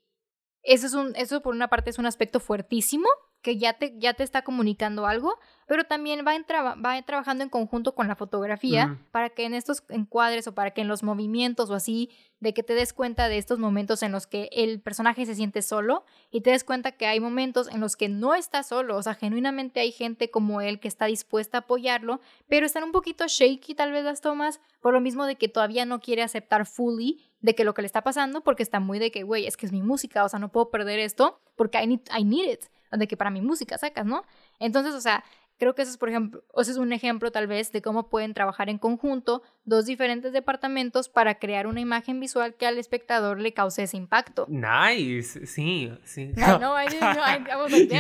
eso, 0.64 0.86
es 0.86 0.94
un, 0.94 1.16
eso 1.16 1.42
por 1.42 1.56
una 1.56 1.70
parte 1.70 1.90
es 1.90 1.98
un 1.98 2.06
aspecto 2.06 2.42
fuertísimo, 2.42 3.08
que 3.42 3.58
ya 3.58 3.74
te, 3.74 3.94
ya 3.98 4.14
te 4.14 4.24
está 4.24 4.42
comunicando 4.42 5.06
algo, 5.06 5.40
pero 5.68 5.86
también 5.86 6.26
va, 6.28 6.36
en 6.36 6.44
va 6.44 7.02
trabajando 7.04 7.46
en 7.46 7.50
conjunto 7.50 7.96
con 7.96 8.10
la 8.10 8.18
fotografía 8.18 9.00
para 9.12 9.30
que 9.30 9.46
en 9.46 9.54
estos 9.54 9.84
encuadres 9.88 10.48
o 10.48 10.54
para 10.54 10.72
que 10.72 10.82
en 10.82 10.90
los 10.90 11.04
movimientos 11.04 11.70
o 11.70 11.76
así, 11.76 12.10
de 12.42 12.54
que 12.54 12.64
te 12.64 12.74
des 12.74 12.92
cuenta 12.92 13.30
de 13.30 13.38
estos 13.38 13.60
momentos 13.60 14.04
en 14.04 14.12
los 14.12 14.28
que 14.28 14.50
el 14.52 14.82
personaje 14.82 15.26
se 15.26 15.36
siente 15.36 15.62
solo 15.62 16.04
y 16.30 16.42
te 16.42 16.50
des 16.52 16.66
cuenta 16.66 16.92
que 16.92 17.06
hay 17.06 17.22
momentos 17.22 17.70
en 17.70 17.80
los 17.80 17.96
que 17.96 18.10
no 18.10 18.36
está 18.36 18.64
solo, 18.64 18.98
o 18.98 19.04
sea, 19.04 19.14
genuinamente 19.14 19.80
hay 19.80 19.94
gente 19.94 20.30
como 20.30 20.60
él 20.60 20.82
que 20.82 20.90
está 20.90 21.06
dispuesta 21.06 21.60
a 21.60 21.62
apoyarlo, 21.62 22.20
pero 22.50 22.66
están 22.66 22.84
un 22.84 22.92
poquito 22.92 23.26
shaky 23.28 23.76
tal 23.76 23.94
vez 23.94 24.04
las 24.04 24.20
tomas, 24.20 24.60
por 24.82 24.94
lo 24.94 25.00
mismo 25.00 25.26
de 25.26 25.38
que 25.38 25.48
todavía 25.48 25.86
no 25.86 26.02
quiere 26.02 26.24
aceptar 26.24 26.66
fully 26.66 27.27
de 27.42 27.56
que 27.56 27.64
lo 27.64 27.74
que 27.74 27.82
le 27.82 27.86
está 27.86 28.04
pasando, 28.04 28.42
porque 28.42 28.64
está 28.64 28.80
muy 28.80 29.00
de 29.00 29.12
que, 29.12 29.24
güey, 29.24 29.46
es 29.46 29.58
que 29.58 29.66
es 29.66 29.72
mi 29.72 29.82
música, 29.82 30.24
o 30.24 30.30
sea, 30.30 30.40
no 30.40 30.52
puedo 30.52 30.70
perder 30.70 31.00
esto 31.00 31.40
porque 31.56 31.82
I 31.82 31.88
need, 31.88 32.02
I 32.18 32.24
need 32.24 32.52
it, 32.52 32.66
de 32.92 33.08
que 33.08 33.18
para 33.18 33.30
mi 33.30 33.42
música 33.42 33.78
sacas, 33.78 34.06
¿no? 34.06 34.24
Entonces, 34.60 34.94
o 34.94 35.02
sea, 35.02 35.24
Creo 35.58 35.74
que 35.74 35.82
eso 35.82 35.92
es, 35.92 35.98
por 35.98 36.10
ejemplo, 36.10 36.44
ese 36.56 36.72
es 36.72 36.78
un 36.78 36.94
ejemplo 36.94 37.32
tal 37.32 37.48
vez 37.48 37.72
de 37.72 37.82
cómo 37.82 38.10
pueden 38.10 38.34
trabajar 38.34 38.70
en 38.70 38.78
conjunto 38.78 39.42
dos 39.66 39.86
diferentes 39.86 40.32
departamentos 40.32 41.10
para 41.10 41.40
crear 41.40 41.66
una 41.66 41.80
imagen 41.80 42.20
visual 42.20 42.56
que 42.56 42.68
al 42.68 42.78
espectador 42.78 43.40
le 43.40 43.54
cause 43.54 43.84
ese 43.84 43.98
impacto. 43.98 44.46
Nice, 44.50 45.48
sí, 45.48 45.92
sí. 46.04 46.32
No, 46.36 46.60
no, 46.60 46.82
I 46.82 46.88
didn't 46.88 47.14
know. 47.14 47.24
I, 47.24 47.56
was 47.56 47.72
like, 47.72 47.92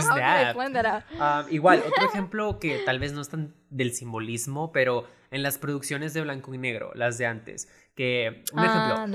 um, 1.19 1.53
igual, 1.53 1.83
otro 1.85 2.05
ejemplo 2.13 2.59
que 2.59 2.79
tal 2.85 2.99
vez 2.99 3.13
no 3.13 3.21
es 3.21 3.29
tan 3.29 3.53
del 3.69 3.93
simbolismo, 3.93 4.71
pero 4.71 5.05
en 5.31 5.43
las 5.43 5.57
producciones 5.57 6.13
de 6.13 6.21
blanco 6.21 6.53
y 6.53 6.57
negro, 6.57 6.91
las 6.93 7.17
de 7.17 7.25
antes, 7.25 7.67
que, 7.95 8.43
un 8.53 8.63
ejemplo, 8.63 9.03
um, 9.03 9.11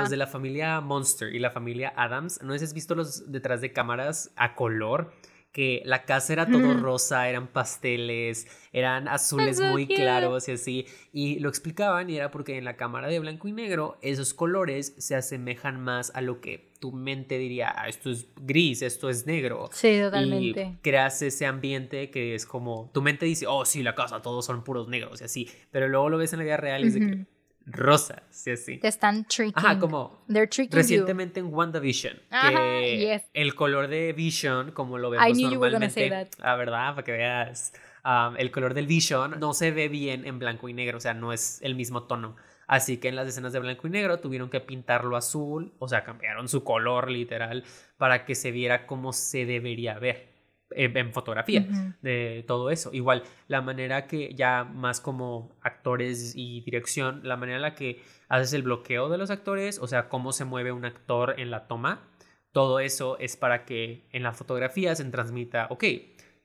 los 0.00 0.10
de 0.10 0.16
la 0.16 0.26
familia 0.26 0.80
Monster 0.80 1.34
y 1.34 1.38
la 1.38 1.50
familia 1.50 1.92
Adams, 1.96 2.42
¿no 2.42 2.54
has 2.54 2.72
visto 2.72 2.94
los 2.94 3.30
detrás 3.30 3.60
de 3.60 3.72
cámaras 3.72 4.32
a 4.36 4.54
color? 4.54 5.12
Que 5.56 5.80
la 5.86 6.04
casa 6.04 6.34
era 6.34 6.46
todo 6.46 6.74
rosa, 6.74 7.30
eran 7.30 7.46
pasteles, 7.46 8.46
eran 8.74 9.08
azules 9.08 9.58
muy 9.58 9.86
claros 9.86 10.50
y 10.50 10.52
así. 10.52 10.86
Y 11.14 11.38
lo 11.38 11.48
explicaban 11.48 12.10
y 12.10 12.16
era 12.18 12.30
porque 12.30 12.58
en 12.58 12.66
la 12.66 12.76
cámara 12.76 13.08
de 13.08 13.18
blanco 13.20 13.48
y 13.48 13.52
negro 13.52 13.96
esos 14.02 14.34
colores 14.34 14.94
se 14.98 15.14
asemejan 15.14 15.80
más 15.80 16.12
a 16.14 16.20
lo 16.20 16.42
que 16.42 16.72
tu 16.78 16.92
mente 16.92 17.38
diría, 17.38 17.72
ah, 17.74 17.88
esto 17.88 18.10
es 18.10 18.28
gris, 18.38 18.82
esto 18.82 19.08
es 19.08 19.26
negro. 19.26 19.70
Sí, 19.72 19.98
totalmente. 19.98 20.74
Y 20.74 20.82
creas 20.82 21.22
ese 21.22 21.46
ambiente 21.46 22.10
que 22.10 22.34
es 22.34 22.44
como, 22.44 22.90
tu 22.92 23.00
mente 23.00 23.24
dice, 23.24 23.46
oh 23.46 23.64
sí, 23.64 23.82
la 23.82 23.94
casa, 23.94 24.20
todos 24.20 24.44
son 24.44 24.62
puros 24.62 24.88
negros 24.88 25.22
y 25.22 25.24
así. 25.24 25.48
Pero 25.70 25.88
luego 25.88 26.10
lo 26.10 26.18
ves 26.18 26.34
en 26.34 26.40
la 26.40 26.44
vida 26.44 26.58
real 26.58 26.84
y 26.84 26.88
es 26.88 26.94
de 26.94 27.00
que 27.00 27.26
rosas, 27.66 28.22
sí, 28.30 28.52
así. 28.52 28.78
Te 28.78 28.88
están 28.88 29.24
tricking. 29.24 29.52
Ajá, 29.56 29.78
como 29.78 30.24
They're 30.28 30.46
tricking 30.46 30.76
recientemente 30.76 31.40
en 31.40 31.52
WandaVision. 31.52 32.16
Ajá, 32.30 32.50
que 32.50 33.22
el 33.34 33.54
color 33.54 33.88
de 33.88 34.12
Vision, 34.12 34.70
como 34.70 34.98
lo 34.98 35.10
vemos 35.10 35.28
I 35.28 35.32
knew 35.32 35.50
normalmente. 35.50 35.88
You 35.88 35.90
were 35.90 35.90
say 35.90 36.10
that. 36.10 36.28
Ah, 36.40 36.56
¿verdad? 36.56 36.94
Para 36.94 37.04
que 37.04 37.12
veas. 37.12 37.72
el 38.38 38.50
color 38.50 38.74
del 38.74 38.86
Vision 38.86 39.38
no 39.40 39.52
se 39.52 39.72
ve 39.72 39.88
bien 39.88 40.26
en 40.26 40.38
blanco 40.38 40.68
y 40.68 40.72
negro, 40.72 40.98
o 40.98 41.00
sea, 41.00 41.14
no 41.14 41.32
es 41.32 41.60
el 41.62 41.74
mismo 41.74 42.04
tono. 42.04 42.36
Así 42.68 42.96
que 42.96 43.08
en 43.08 43.16
las 43.16 43.28
escenas 43.28 43.52
de 43.52 43.60
blanco 43.60 43.86
y 43.86 43.90
negro 43.90 44.18
tuvieron 44.18 44.50
que 44.50 44.60
pintarlo 44.60 45.16
azul, 45.16 45.72
o 45.78 45.88
sea, 45.88 46.02
cambiaron 46.02 46.48
su 46.48 46.64
color 46.64 47.10
literal 47.10 47.64
para 47.96 48.24
que 48.24 48.34
se 48.34 48.50
viera 48.50 48.86
como 48.86 49.12
se 49.12 49.46
debería 49.46 49.98
ver 49.98 50.35
en, 50.70 51.12
fotografía 51.12 51.66
de 52.02 52.44
todo 52.46 52.70
eso. 52.70 52.90
Igual, 52.92 53.22
la 53.48 53.62
manera 53.62 54.06
que 54.06 54.34
ya 54.34 54.64
más 54.64 55.00
como 55.00 55.56
actores 55.62 56.34
y 56.34 56.60
dirección, 56.62 57.20
la 57.22 57.36
manera 57.36 57.56
en 57.56 57.62
la 57.62 57.74
que 57.74 58.02
haces 58.28 58.52
el 58.52 58.62
bloqueo 58.62 59.08
de 59.08 59.18
los 59.18 59.30
actores, 59.30 59.78
o 59.78 59.86
sea, 59.86 60.08
cómo 60.08 60.32
se 60.32 60.44
mueve 60.44 60.72
un 60.72 60.84
actor 60.84 61.38
en 61.38 61.50
la 61.50 61.66
toma, 61.66 62.08
todo 62.52 62.80
eso 62.80 63.18
es 63.18 63.36
para 63.36 63.64
que 63.64 64.08
en 64.12 64.22
la 64.22 64.32
fotografía 64.32 64.94
se 64.94 65.04
transmita, 65.04 65.66
ok, 65.70 65.84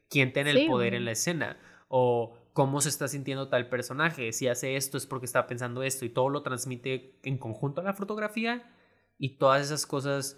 quién 0.10 0.34
tiene 0.34 0.51
el 0.51 0.67
poder 0.67 0.93
en 0.93 1.05
la 1.05 1.12
escena 1.12 1.57
o 1.88 2.38
cómo 2.53 2.81
se 2.81 2.89
está 2.89 3.07
sintiendo 3.07 3.47
tal 3.47 3.69
personaje, 3.69 4.34
si 4.34 4.47
hace 4.47 4.75
esto 4.75 4.97
es 4.97 5.05
porque 5.05 5.25
está 5.25 5.47
pensando 5.47 5.84
esto 5.84 6.05
y 6.05 6.10
todo 6.10 6.29
lo 6.29 6.43
transmite 6.43 7.17
en 7.23 7.38
conjunto 7.38 7.81
a 7.81 7.86
la 7.86 7.93
fotografía 7.93 8.69
y 9.17 9.38
todas 9.38 9.63
esas 9.63 9.86
cosas 9.86 10.38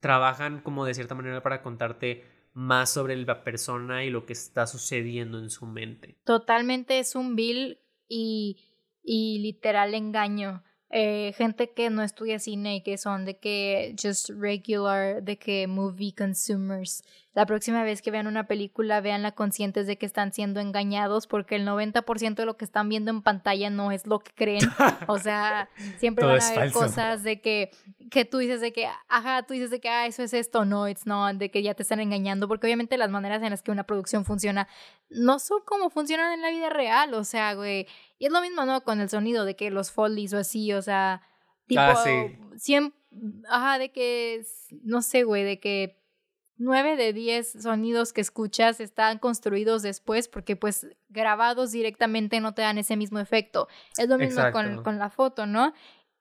trabajan 0.00 0.60
como 0.60 0.84
de 0.84 0.94
cierta 0.94 1.14
manera 1.14 1.42
para 1.42 1.62
contarte 1.62 2.24
más 2.56 2.90
sobre 2.90 3.16
la 3.16 3.44
persona 3.44 4.02
y 4.02 4.10
lo 4.10 4.24
que 4.24 4.32
está 4.32 4.66
sucediendo 4.66 5.38
en 5.38 5.50
su 5.50 5.66
mente. 5.66 6.16
Totalmente 6.24 6.98
es 6.98 7.14
un 7.14 7.36
bill 7.36 7.78
y, 8.08 8.56
y 9.02 9.40
literal 9.40 9.92
engaño 9.94 10.64
eh, 10.88 11.34
gente 11.36 11.72
que 11.72 11.90
no 11.90 12.02
estudia 12.02 12.38
cine 12.38 12.76
y 12.76 12.80
que 12.80 12.96
son 12.96 13.24
de 13.24 13.38
que 13.38 13.96
just 14.00 14.30
regular, 14.30 15.20
de 15.20 15.36
que 15.36 15.66
movie 15.66 16.14
consumers. 16.16 17.02
La 17.34 17.44
próxima 17.44 17.82
vez 17.82 18.02
que 18.02 18.12
vean 18.12 18.28
una 18.28 18.46
película, 18.46 19.00
veanla 19.00 19.32
conscientes 19.32 19.88
de 19.88 19.98
que 19.98 20.06
están 20.06 20.32
siendo 20.32 20.60
engañados 20.60 21.26
porque 21.26 21.56
el 21.56 21.66
90% 21.66 22.36
de 22.36 22.46
lo 22.46 22.56
que 22.56 22.64
están 22.64 22.88
viendo 22.88 23.10
en 23.10 23.22
pantalla 23.22 23.68
no 23.68 23.90
es 23.90 24.06
lo 24.06 24.20
que 24.20 24.32
creen. 24.32 24.60
O 25.08 25.18
sea, 25.18 25.68
siempre 25.98 26.24
van 26.24 26.40
a 26.40 26.48
haber 26.48 26.72
cosas 26.72 27.24
de 27.24 27.40
que, 27.40 27.72
que 28.10 28.24
tú 28.24 28.38
dices 28.38 28.60
de 28.60 28.72
que, 28.72 28.88
ajá, 29.08 29.42
tú 29.44 29.54
dices 29.54 29.70
de 29.70 29.80
que, 29.80 29.88
ah, 29.88 30.06
eso 30.06 30.22
es 30.22 30.32
esto, 30.32 30.64
no, 30.64 30.88
it's 30.88 31.06
not, 31.06 31.36
de 31.36 31.50
que 31.50 31.62
ya 31.62 31.74
te 31.74 31.82
están 31.82 32.00
engañando, 32.00 32.48
porque 32.48 32.66
obviamente 32.66 32.96
las 32.96 33.10
maneras 33.10 33.42
en 33.42 33.50
las 33.50 33.62
que 33.62 33.70
una 33.70 33.84
producción 33.84 34.24
funciona 34.24 34.68
no 35.08 35.38
son 35.38 35.60
como 35.64 35.90
funcionan 35.90 36.32
en 36.32 36.42
la 36.42 36.50
vida 36.50 36.70
real, 36.70 37.14
o 37.14 37.24
sea, 37.24 37.54
güey, 37.54 37.86
y 38.18 38.26
es 38.26 38.32
lo 38.32 38.40
mismo, 38.40 38.64
¿no? 38.64 38.82
Con 38.82 39.00
el 39.00 39.08
sonido 39.08 39.44
de 39.44 39.56
que 39.56 39.70
los 39.70 39.90
follies 39.90 40.32
o 40.34 40.38
así, 40.38 40.72
o 40.72 40.82
sea, 40.82 41.22
tipo, 41.66 41.80
ah, 41.80 42.04
siempre, 42.56 42.98
ajá, 43.48 43.78
de 43.78 43.90
que, 43.90 44.44
no 44.82 45.02
sé, 45.02 45.24
güey, 45.24 45.44
de 45.44 45.58
que 45.58 46.02
nueve 46.58 46.96
de 46.96 47.12
diez 47.12 47.52
sonidos 47.60 48.12
que 48.12 48.20
escuchas 48.20 48.80
están 48.80 49.18
construidos 49.18 49.82
después 49.82 50.28
porque 50.28 50.56
pues 50.56 50.86
grabados 51.08 51.70
directamente 51.72 52.40
no 52.40 52.54
te 52.54 52.62
dan 52.62 52.78
ese 52.78 52.96
mismo 52.96 53.18
efecto. 53.18 53.68
Es 53.96 54.08
lo 54.08 54.18
mismo 54.18 54.42
con, 54.52 54.82
con, 54.82 54.98
la 54.98 55.10
foto, 55.10 55.46
¿no? 55.46 55.74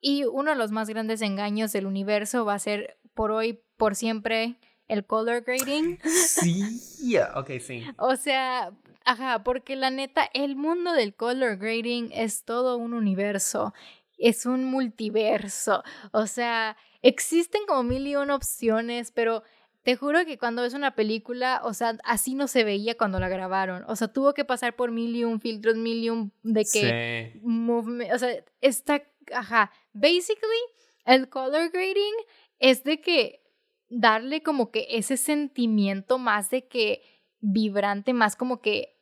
Y 0.08 0.26
uno 0.26 0.52
de 0.52 0.56
los 0.56 0.70
más 0.70 0.88
grandes 0.88 1.24
engaños 1.24 1.72
del 1.72 1.88
universo 1.88 2.46
va 2.46 2.54
a 2.54 2.60
ser 2.60 3.00
por 3.16 3.32
hoy, 3.32 3.60
por 3.76 3.96
siempre, 3.96 4.60
el 4.88 5.04
color 5.04 5.42
grading. 5.42 5.98
Sí, 6.04 7.18
ok, 7.36 7.50
sí. 7.60 7.84
o 7.98 8.16
sea, 8.16 8.72
Ajá, 9.04 9.44
porque 9.44 9.76
la 9.76 9.90
neta, 9.90 10.30
el 10.34 10.56
mundo 10.56 10.94
del 10.94 11.16
color 11.16 11.58
grading 11.58 12.12
es 12.12 12.44
todo 12.44 12.78
un 12.78 12.94
universo, 12.94 13.74
es 14.20 14.46
un 14.46 14.66
multiverso. 14.66 15.84
O 16.12 16.28
sea, 16.28 16.78
existen 17.02 17.62
como 17.68 17.82
mil 17.82 18.06
y 18.06 18.16
una 18.16 18.36
opciones, 18.36 19.12
pero 19.12 19.42
te 19.84 19.96
juro 19.96 20.26
que 20.26 20.40
cuando 20.40 20.64
ves 20.64 20.74
una 20.74 20.96
película, 20.96 21.62
o 21.64 21.76
sea, 21.76 21.98
así 22.04 22.34
no 22.34 22.48
se 22.48 22.64
veía 22.64 22.98
cuando 22.98 23.20
la 23.20 23.30
grabaron. 23.30 23.84
O 23.88 23.96
sea, 23.96 24.08
tuvo 24.08 24.34
que 24.34 24.44
pasar 24.44 24.76
por 24.76 24.92
mil 24.92 25.16
y 25.16 25.24
un 25.24 25.40
filtros, 25.40 25.76
mil 25.76 26.04
y 26.04 26.10
un 26.10 26.32
de 26.42 26.62
que... 26.62 27.32
Sí. 27.34 28.12
O 28.12 28.18
sea, 28.18 28.44
está... 28.62 29.04
Ajá. 29.34 29.72
Basically, 29.94 30.62
el 31.06 31.30
color 31.30 31.70
grading 31.72 32.16
es 32.60 32.84
de 32.84 33.02
que 33.02 33.42
darle 33.90 34.42
como 34.42 34.72
que 34.72 34.88
ese 34.90 35.18
sentimiento 35.18 36.18
más 36.18 36.50
de 36.50 36.68
que 36.68 37.02
vibrante, 37.40 38.14
más 38.14 38.36
como 38.36 38.62
que 38.62 38.98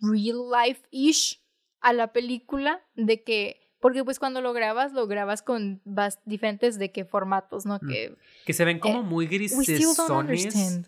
real 0.00 0.50
life-ish 0.50 1.40
a 1.80 1.92
la 1.92 2.12
película 2.12 2.80
de 2.94 3.22
que 3.22 3.62
porque 3.82 4.04
pues 4.04 4.20
cuando 4.20 4.40
lo 4.40 4.52
grabas, 4.52 4.92
lo 4.92 5.08
grabas 5.08 5.42
con 5.42 5.82
diferentes 6.24 6.78
de 6.78 6.92
qué 6.92 7.04
formatos, 7.04 7.66
¿no? 7.66 7.80
Mm. 7.82 7.88
Que, 7.88 8.16
que 8.46 8.52
se 8.52 8.64
ven 8.64 8.78
como 8.78 9.00
eh, 9.00 9.02
muy 9.02 9.26
grises. 9.26 9.58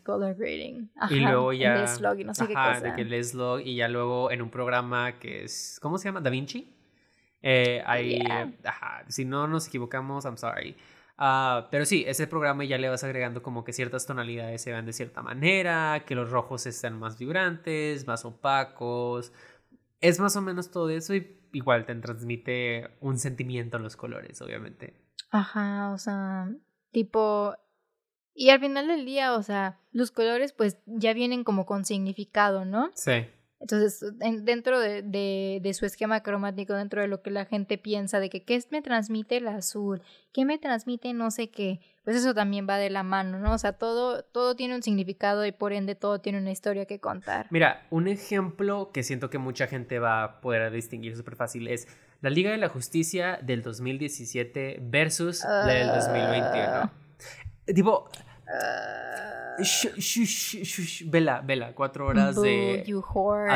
color 0.04 0.36
grading. 0.36 0.92
y 1.10 1.16
luego 1.16 1.52
ya... 1.52 1.74
El 1.74 2.20
y 2.20 2.24
no 2.24 2.34
sé 2.34 2.46
qué 2.46 2.54
cosa. 2.54 2.80
de 2.80 2.94
que 2.94 3.02
el 3.02 3.24
slog 3.24 3.62
y 3.62 3.74
ya 3.74 3.88
luego 3.88 4.30
en 4.30 4.42
un 4.42 4.50
programa 4.50 5.18
que 5.18 5.42
es... 5.42 5.80
¿Cómo 5.82 5.98
se 5.98 6.04
llama? 6.04 6.20
¿Da 6.20 6.30
Vinci? 6.30 6.72
Eh, 7.46 7.82
ahí... 7.84 8.20
Ajá, 8.64 9.04
si 9.08 9.26
no 9.26 9.46
nos 9.46 9.68
equivocamos, 9.68 10.24
I'm 10.24 10.38
sorry. 10.38 10.76
Ah, 11.18 11.68
pero 11.70 11.84
sí, 11.84 12.02
ese 12.06 12.26
programa 12.26 12.64
ya 12.64 12.78
le 12.78 12.88
vas 12.88 13.04
agregando 13.04 13.42
como 13.42 13.64
que 13.64 13.74
ciertas 13.74 14.06
tonalidades 14.06 14.62
se 14.62 14.72
vean 14.72 14.86
de 14.86 14.94
cierta 14.94 15.22
manera, 15.22 16.04
que 16.06 16.14
los 16.14 16.30
rojos 16.30 16.64
estén 16.64 16.98
más 16.98 17.18
vibrantes, 17.18 18.06
más 18.06 18.24
opacos. 18.24 19.30
Es 20.00 20.18
más 20.20 20.34
o 20.36 20.40
menos 20.40 20.70
todo 20.70 20.88
eso 20.88 21.14
y 21.14 21.38
igual 21.52 21.84
te 21.84 21.94
transmite 21.96 22.96
un 23.00 23.18
sentimiento 23.18 23.76
en 23.76 23.82
los 23.82 23.94
colores, 23.94 24.40
obviamente. 24.40 24.94
Ajá, 25.30 25.92
o 25.92 25.98
sea, 25.98 26.48
tipo... 26.92 27.54
Y 28.36 28.48
al 28.48 28.58
final 28.58 28.88
del 28.88 29.04
día, 29.04 29.34
o 29.34 29.42
sea, 29.42 29.78
los 29.92 30.10
colores 30.10 30.54
pues 30.54 30.78
ya 30.86 31.12
vienen 31.12 31.44
como 31.44 31.66
con 31.66 31.84
significado, 31.84 32.64
¿no? 32.64 32.90
Sí. 32.94 33.26
Entonces, 33.64 34.04
dentro 34.42 34.78
de, 34.78 35.00
de, 35.00 35.74
su 35.74 35.86
esquema 35.86 36.22
cromático, 36.22 36.74
dentro 36.74 37.00
de 37.00 37.08
lo 37.08 37.22
que 37.22 37.30
la 37.30 37.46
gente 37.46 37.78
piensa 37.78 38.20
de 38.20 38.28
que 38.28 38.42
qué 38.42 38.62
me 38.70 38.82
transmite 38.82 39.38
el 39.38 39.48
azul, 39.48 40.02
qué 40.34 40.44
me 40.44 40.58
transmite 40.58 41.14
no 41.14 41.30
sé 41.30 41.48
qué, 41.48 41.80
pues 42.04 42.14
eso 42.14 42.34
también 42.34 42.66
va 42.68 42.76
de 42.76 42.90
la 42.90 43.02
mano, 43.02 43.38
¿no? 43.38 43.54
O 43.54 43.58
sea, 43.58 43.72
todo, 43.72 44.22
todo 44.22 44.54
tiene 44.54 44.74
un 44.74 44.82
significado 44.82 45.46
y 45.46 45.52
por 45.52 45.72
ende 45.72 45.94
todo 45.94 46.20
tiene 46.20 46.40
una 46.40 46.50
historia 46.50 46.84
que 46.84 47.00
contar. 47.00 47.46
Mira, 47.48 47.86
un 47.88 48.06
ejemplo 48.06 48.90
que 48.92 49.02
siento 49.02 49.30
que 49.30 49.38
mucha 49.38 49.66
gente 49.66 49.98
va 49.98 50.24
a 50.24 50.40
poder 50.42 50.70
distinguir 50.70 51.16
súper 51.16 51.34
fácil 51.34 51.66
es 51.68 51.88
la 52.20 52.28
Liga 52.28 52.50
de 52.50 52.58
la 52.58 52.68
Justicia 52.68 53.38
del 53.42 53.62
2017 53.62 54.80
versus 54.82 55.42
la 55.42 55.64
del 55.64 55.88
2021. 55.88 56.52
Ah. 56.52 56.92
Tipo... 57.74 58.10
Uh 58.46 59.24
vela, 61.06 61.40
vela, 61.40 61.72
cuatro 61.74 62.06
horas 62.06 62.40
de. 62.40 62.84
You 62.86 63.04
whore. 63.14 63.52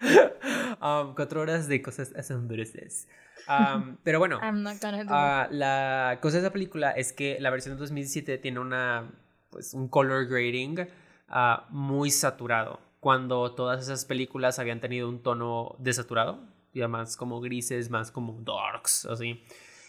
Um, 0.78 1.14
cuatro 1.14 1.40
horas 1.40 1.68
de 1.68 1.80
cosas 1.80 2.12
asombrosas. 2.14 3.08
Um, 3.48 3.96
pero 4.04 4.18
bueno, 4.18 4.38
uh, 4.38 5.46
la 5.50 6.18
cosa 6.20 6.36
de 6.36 6.42
esa 6.42 6.52
película 6.52 6.90
es 6.90 7.12
que 7.12 7.38
la 7.40 7.50
versión 7.50 7.76
de 7.76 7.80
2017 7.80 8.38
tiene 8.38 8.60
una, 8.60 9.10
pues, 9.50 9.72
un 9.72 9.88
color 9.88 10.26
grading 10.26 10.80
uh, 11.30 11.62
muy 11.70 12.10
saturado. 12.10 12.78
Cuando 13.00 13.52
todas 13.54 13.82
esas 13.82 14.04
películas 14.04 14.58
habían 14.58 14.80
tenido 14.80 15.08
un 15.08 15.22
tono 15.22 15.76
desaturado, 15.78 16.40
ya 16.74 16.88
más 16.88 17.16
como 17.16 17.40
grises, 17.40 17.88
más 17.88 18.10
como 18.10 18.38
darks, 18.42 19.06
así. 19.06 19.42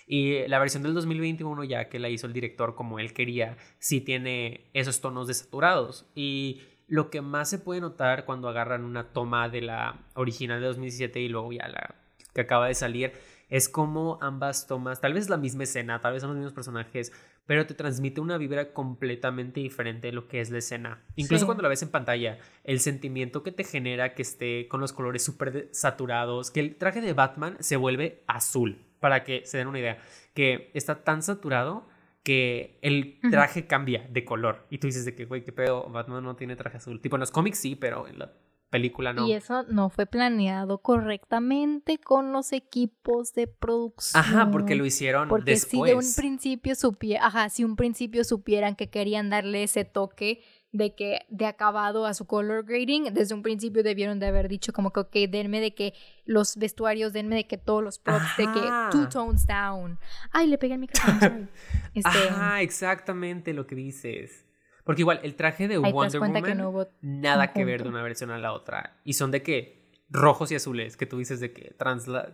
Y 0.08 0.48
la 0.48 0.58
versión 0.58 0.84
del 0.84 0.93
2021, 0.93 1.65
ya 1.65 1.89
que 1.89 2.00
la 2.00 2.08
hizo 2.08 2.28
el 2.28 2.34
director 2.34 2.76
como 2.76 2.98
él 2.98 3.13
quería, 3.13 3.58
sí 3.78 4.00
tiene 4.00 4.62
esos 4.74 5.02
tonos 5.02 5.28
desaturados. 5.28 6.06
Y 6.15 6.62
lo 6.88 7.10
que 7.10 7.22
más 7.22 7.50
se 7.50 7.60
puede 7.60 7.82
notar 7.82 8.24
cuando 8.24 8.48
agarran 8.48 8.86
una 8.86 9.10
toma 9.10 9.50
de 9.50 9.62
la 9.62 10.00
original 10.13 10.62
de 10.62 10.67
2017 10.67 11.20
y 11.20 11.28
luego 11.28 11.52
ya 11.52 11.67
la 11.67 11.96
que 12.34 12.41
acaba 12.41 12.67
de 12.67 12.76
salir, 12.76 13.12
es 13.50 13.67
como 13.67 14.20
ambas 14.22 14.67
tomas, 14.67 15.02
tal 15.02 15.13
vez 15.13 15.30
la 15.30 15.38
misma 15.38 15.63
escena, 15.63 16.00
tal 16.02 16.13
vez 16.13 16.22
son 16.22 16.30
los 16.30 16.38
mismos 16.38 16.54
personajes, 16.54 17.12
pero 17.46 17.65
te 17.65 17.74
transmite 17.74 18.22
una 18.22 18.38
vibra 18.38 18.74
completamente 18.74 19.60
diferente 19.62 20.08
de 20.08 20.13
lo 20.13 20.28
que 20.28 20.39
es 20.41 20.52
la 20.52 20.60
escena. 20.60 21.02
Incluso 21.15 21.46
cuando 21.46 21.63
la 21.63 21.70
ves 21.70 21.82
en 21.82 21.89
pantalla, 21.89 22.38
el 22.63 22.80
sentimiento 22.80 23.41
que 23.41 23.52
te 23.52 23.63
genera 23.63 24.13
que 24.13 24.22
esté 24.22 24.67
con 24.67 24.82
los 24.82 24.93
colores 24.93 25.24
súper 25.24 25.70
saturados, 25.72 26.52
que 26.52 26.60
el 26.60 26.76
traje 26.76 27.02
de 27.02 27.13
Batman 27.13 27.58
se 27.60 27.78
vuelve 27.78 28.22
azul 28.28 28.87
para 28.99 29.23
que 29.23 29.45
se 29.45 29.57
den 29.57 29.67
una 29.67 29.79
idea, 29.79 29.97
que 30.33 30.71
está 30.73 31.03
tan 31.03 31.21
saturado 31.21 31.88
que 32.23 32.77
el 32.81 33.19
traje 33.31 33.67
cambia 33.67 34.05
de 34.10 34.25
color. 34.25 34.65
Y 34.69 34.79
tú 34.79 34.88
dices 34.88 35.05
de 35.05 35.15
que, 35.15 35.25
güey, 35.25 35.45
qué 35.45 35.53
pedo, 35.53 35.88
Batman 35.89 36.24
no 36.24 36.36
tiene 36.36 36.57
traje 36.57 36.78
azul. 36.78 36.99
Tipo, 36.99 37.15
en 37.15 37.22
los 37.22 37.32
cómics 37.32 37.57
sí, 37.57 37.76
pero 37.76 38.05
en 38.05 38.19
la 38.19 38.34
película 38.69 39.13
no. 39.13 39.26
Y 39.26 39.34
eso 39.34 39.63
no 39.63 39.89
fue 39.89 40.05
planeado 40.05 40.80
correctamente 40.80 41.99
con 41.99 42.34
los 42.34 42.51
equipos 42.51 43.34
de 43.34 43.47
producción. 43.47 44.22
Ajá, 44.22 44.51
porque 44.51 44.76
lo 44.76 44.86
hicieron 44.86 45.30
porque 45.30 45.51
después. 45.51 45.89
si 45.89 45.95
de 45.95 45.95
un 45.95 46.15
principio 46.15 46.76
supieran, 46.76 47.26
ajá, 47.26 47.49
si 47.49 47.63
un 47.63 47.76
principio 47.76 48.24
supieran 48.24 48.76
que 48.76 48.89
querían 48.89 49.30
darle 49.30 49.63
ese 49.63 49.86
toque 49.86 50.41
de 50.72 50.93
que 50.95 51.26
de 51.30 51.45
acabado 51.45 52.05
a 52.05 52.13
su 52.13 52.26
color 52.26 52.65
grading, 52.65 53.13
desde 53.13 53.34
un 53.34 53.41
principio 53.41 53.84
debieron 53.84 54.20
de 54.20 54.28
haber 54.28 54.47
dicho 54.49 54.74
como 54.74 54.91
que, 54.91 54.99
ok, 54.99 55.13
denme 55.30 55.59
de 55.59 55.74
que 55.74 55.93
los 56.26 56.57
vestuarios, 56.57 57.13
denme 57.13 57.36
de 57.36 57.47
que 57.47 57.57
todos 57.57 57.84
los 57.84 57.99
props, 57.99 58.38
de 58.38 58.45
que 58.45 58.61
two 58.91 59.07
tones 59.09 59.45
down. 59.47 59.97
Ay, 60.32 60.47
le 60.47 60.57
pegué 60.57 60.74
el 60.74 60.80
micrófono, 60.80 61.47
este... 61.93 62.09
Ajá, 62.09 62.61
exactamente 62.61 63.53
lo 63.53 63.65
que 63.65 63.76
dices. 63.76 64.45
Porque 64.84 65.01
igual, 65.01 65.20
el 65.24 65.36
traje 65.36 65.68
de 65.68 65.78
Wonder 65.78 66.22
Woman, 66.22 66.88
nada 67.01 67.51
que 67.51 67.65
ver 67.65 67.84
de 67.84 67.89
una 67.89 68.01
versión 68.01 68.32
a 68.32 68.38
la 68.38 68.53
otra. 68.53 69.01
Y 69.03 69.13
son 69.13 69.32
de 69.32 69.43
que 69.43 69.78
rojos 70.09 70.51
y 70.51 70.55
azules, 70.55 70.95
que 70.95 71.05
tú 71.05 71.18
dices 71.18 71.39
de 71.39 71.51
que 71.51 71.76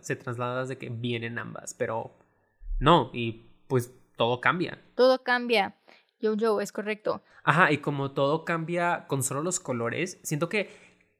se 0.02 0.16
trasladas 0.16 0.68
de 0.68 0.78
que 0.78 0.88
vienen 0.88 1.38
ambas, 1.38 1.74
pero 1.74 2.16
no, 2.78 3.10
y 3.12 3.50
pues 3.66 3.92
todo 4.16 4.40
cambia. 4.40 4.78
Todo 4.94 5.22
cambia. 5.22 5.74
Yo, 6.20 6.34
yo, 6.34 6.60
es 6.60 6.72
correcto. 6.72 7.22
Ajá, 7.42 7.70
y 7.72 7.78
como 7.78 8.12
todo 8.12 8.44
cambia 8.44 9.06
con 9.06 9.22
solo 9.22 9.42
los 9.42 9.60
colores, 9.60 10.18
siento 10.22 10.48
que 10.48 10.70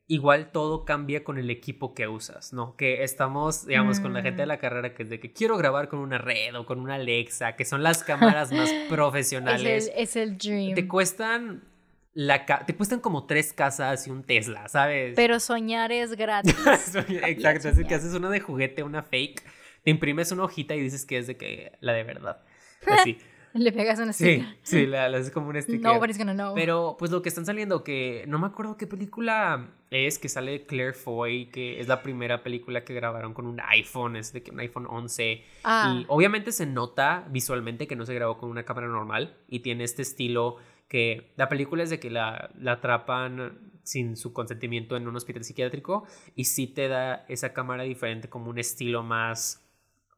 igual 0.06 0.52
todo 0.52 0.84
cambia 0.84 1.24
con 1.24 1.38
el 1.38 1.50
equipo 1.50 1.94
que 1.94 2.08
usas, 2.08 2.52
¿no? 2.52 2.76
Que 2.76 3.02
estamos, 3.04 3.66
digamos, 3.66 4.00
con 4.00 4.12
la 4.12 4.22
gente 4.22 4.42
de 4.42 4.46
mm. 4.46 4.48
la 4.48 4.58
carrera 4.58 4.94
que 4.94 5.02
es 5.02 5.10
de 5.10 5.20
que 5.20 5.32
quiero 5.32 5.56
grabar 5.56 5.88
con 5.88 5.98
una 5.98 6.18
red 6.18 6.54
o 6.56 6.66
con 6.66 6.80
una 6.80 6.96
Alexa, 6.96 7.56
que 7.56 7.64
son 7.64 7.82
las 7.82 8.04
cámaras 8.04 8.52
más 8.52 8.70
profesionales. 8.88 9.90
es, 9.94 10.16
el, 10.16 10.36
dream. 10.36 10.74
Te 10.74 10.86
cuestan 10.86 11.64
la 12.12 12.46
te 12.46 12.76
cuestan 12.76 13.00
como 13.00 13.26
tres 13.26 13.52
casas 13.52 14.06
y 14.06 14.10
un 14.10 14.22
Tesla, 14.22 14.68
¿sabes? 14.68 15.14
Pero 15.16 15.40
soñar 15.40 15.90
es 15.90 16.14
gratis. 16.14 16.54
Exacto, 17.26 17.68
es 17.68 17.84
que 17.84 17.94
haces 17.94 18.14
una 18.14 18.30
de 18.30 18.40
juguete, 18.40 18.82
una 18.82 19.02
fake, 19.02 19.42
te 19.82 19.90
imprimes 19.90 20.30
una 20.32 20.44
hojita 20.44 20.76
y 20.76 20.80
dices 20.80 21.04
que 21.04 21.18
es 21.18 21.26
de 21.26 21.36
que 21.36 21.72
la 21.80 21.92
de 21.92 22.04
verdad. 22.04 22.42
Así. 22.86 23.18
Le 23.58 23.70
pegas 23.70 24.00
una 24.00 24.12
sticker. 24.12 24.44
Sí, 24.62 24.80
sí, 24.80 24.86
la, 24.86 25.06
haces 25.06 25.30
como 25.30 25.48
un 25.48 25.62
sticker. 25.62 25.80
Nobody's 25.80 26.18
gonna 26.18 26.34
know. 26.34 26.54
Pero 26.54 26.96
pues 26.98 27.12
lo 27.12 27.22
que 27.22 27.28
están 27.28 27.46
saliendo, 27.46 27.84
que 27.84 28.24
no 28.26 28.40
me 28.40 28.48
acuerdo 28.48 28.76
qué 28.76 28.88
película 28.88 29.68
es, 29.90 30.18
que 30.18 30.28
sale 30.28 30.66
Claire 30.66 30.92
Foy, 30.92 31.46
que 31.46 31.78
es 31.80 31.86
la 31.86 32.02
primera 32.02 32.42
película 32.42 32.84
que 32.84 32.94
grabaron 32.94 33.32
con 33.32 33.46
un 33.46 33.60
iPhone, 33.60 34.16
es 34.16 34.32
de 34.32 34.42
que 34.42 34.50
un 34.50 34.58
iPhone 34.58 34.86
11. 34.90 35.44
Ah. 35.62 35.94
Y 35.96 36.04
obviamente 36.08 36.50
se 36.50 36.66
nota 36.66 37.26
visualmente 37.30 37.86
que 37.86 37.94
no 37.94 38.04
se 38.04 38.14
grabó 38.14 38.38
con 38.38 38.50
una 38.50 38.64
cámara 38.64 38.88
normal 38.88 39.36
y 39.46 39.60
tiene 39.60 39.84
este 39.84 40.02
estilo 40.02 40.56
que 40.88 41.32
la 41.36 41.48
película 41.48 41.84
es 41.84 41.90
de 41.90 42.00
que 42.00 42.10
la, 42.10 42.50
la 42.58 42.72
atrapan 42.72 43.70
sin 43.84 44.16
su 44.16 44.32
consentimiento 44.32 44.96
en 44.96 45.06
un 45.06 45.14
hospital 45.14 45.44
psiquiátrico 45.44 46.04
y 46.34 46.44
sí 46.44 46.66
te 46.66 46.88
da 46.88 47.24
esa 47.28 47.52
cámara 47.52 47.84
diferente 47.84 48.28
como 48.28 48.50
un 48.50 48.58
estilo 48.58 49.04
más 49.04 49.62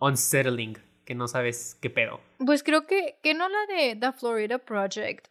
unsettling 0.01 0.79
que 1.07 1.15
no 1.15 1.29
sabes 1.29 1.79
qué 1.81 1.89
pedo. 1.89 2.21
Pues 2.45 2.63
creo 2.63 2.87
que, 2.87 3.19
que 3.23 3.33
no 3.33 3.49
la 3.49 3.75
de 3.75 3.97
The 3.97 4.13
Florida 4.13 4.59
Project. 4.59 5.29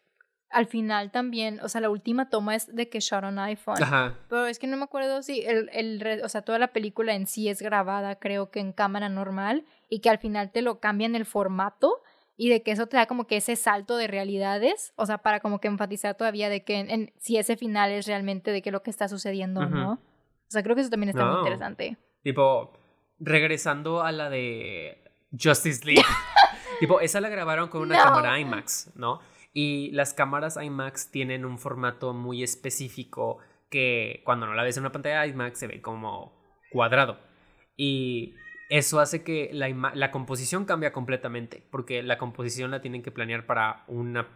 Al 0.49 0.67
final 0.67 1.11
también, 1.11 1.59
o 1.59 1.67
sea, 1.67 1.82
la 1.82 1.89
última 1.89 2.30
toma 2.30 2.55
es 2.55 2.73
de 2.73 2.88
que 2.88 3.01
shot 3.01 3.26
on 3.26 3.38
iPhone. 3.39 3.84
Ajá. 3.84 4.17
Pero 4.30 4.47
es 4.47 4.57
que 4.57 4.67
no 4.67 4.78
me 4.78 4.86
acuerdo 4.86 5.21
si 5.21 5.41
el, 5.41 5.69
el, 5.73 6.21
o 6.23 6.30
sea, 6.30 6.43
toda 6.43 6.59
la 6.59 6.69
película 6.69 7.13
en 7.13 7.28
sí 7.28 7.49
es 7.49 7.61
grabada, 7.61 8.15
creo 8.15 8.51
que 8.51 8.61
en 8.61 8.71
cámara 8.71 9.09
normal, 9.09 9.65
y 9.89 9.99
que 9.99 10.09
al 10.09 10.17
final 10.17 10.51
te 10.51 10.61
lo 10.61 10.80
cambian 10.80 11.13
el 11.13 11.26
formato 11.26 12.01
y 12.38 12.49
de 12.49 12.63
que 12.63 12.71
eso 12.71 12.88
te 12.88 12.95
da 12.95 13.05
como 13.05 13.28
que 13.28 13.38
ese 13.38 13.57
salto 13.57 13.97
de 13.97 14.07
realidades, 14.07 14.93
o 14.95 15.05
sea, 15.05 15.17
para 15.17 15.41
como 15.41 15.59
que 15.59 15.67
enfatizar 15.67 16.15
todavía 16.15 16.49
de 16.49 16.63
que 16.63 16.80
en, 16.80 17.11
si 17.17 17.38
ese 17.38 17.57
final 17.57 17.91
es 17.91 18.07
realmente 18.07 18.51
de 18.51 18.61
que 18.61 18.71
lo 18.71 18.82
que 18.82 18.91
está 18.91 19.09
sucediendo, 19.09 19.65
¿no? 19.65 19.93
O 19.93 20.51
sea, 20.51 20.63
creo 20.63 20.76
que 20.76 20.82
eso 20.82 20.89
también 20.89 21.09
está 21.09 21.26
muy 21.26 21.39
interesante. 21.39 21.97
Tipo, 22.23 22.71
regresando 23.19 24.03
a 24.03 24.11
la 24.11 24.30
de 24.30 25.05
Justice 25.41 25.86
League. 25.86 26.03
tipo, 26.79 26.99
esa 26.99 27.21
la 27.21 27.29
grabaron 27.29 27.69
con 27.69 27.81
una 27.81 27.97
cámara 27.97 28.39
IMAX, 28.39 28.91
¿no? 28.95 29.19
Y 29.53 29.91
las 29.91 30.13
cámaras 30.13 30.57
IMAX 30.61 31.11
tienen 31.11 31.45
un 31.45 31.59
formato 31.59 32.13
muy 32.13 32.43
específico 32.43 33.39
que 33.69 34.21
cuando 34.25 34.45
no 34.45 34.53
la 34.53 34.63
ves 34.63 34.77
en 34.77 34.83
una 34.83 34.91
pantalla 34.91 35.25
IMAX 35.25 35.59
se 35.59 35.67
ve 35.67 35.81
como 35.81 36.38
cuadrado. 36.71 37.19
Y 37.77 38.36
eso 38.69 38.99
hace 38.99 39.23
que 39.23 39.49
la, 39.53 39.69
la 39.93 40.11
composición 40.11 40.65
cambia 40.65 40.91
completamente, 40.91 41.65
porque 41.71 42.03
la 42.03 42.17
composición 42.17 42.71
la 42.71 42.81
tienen 42.81 43.03
que 43.03 43.11
planear 43.11 43.45
para 43.45 43.83
una 43.88 44.27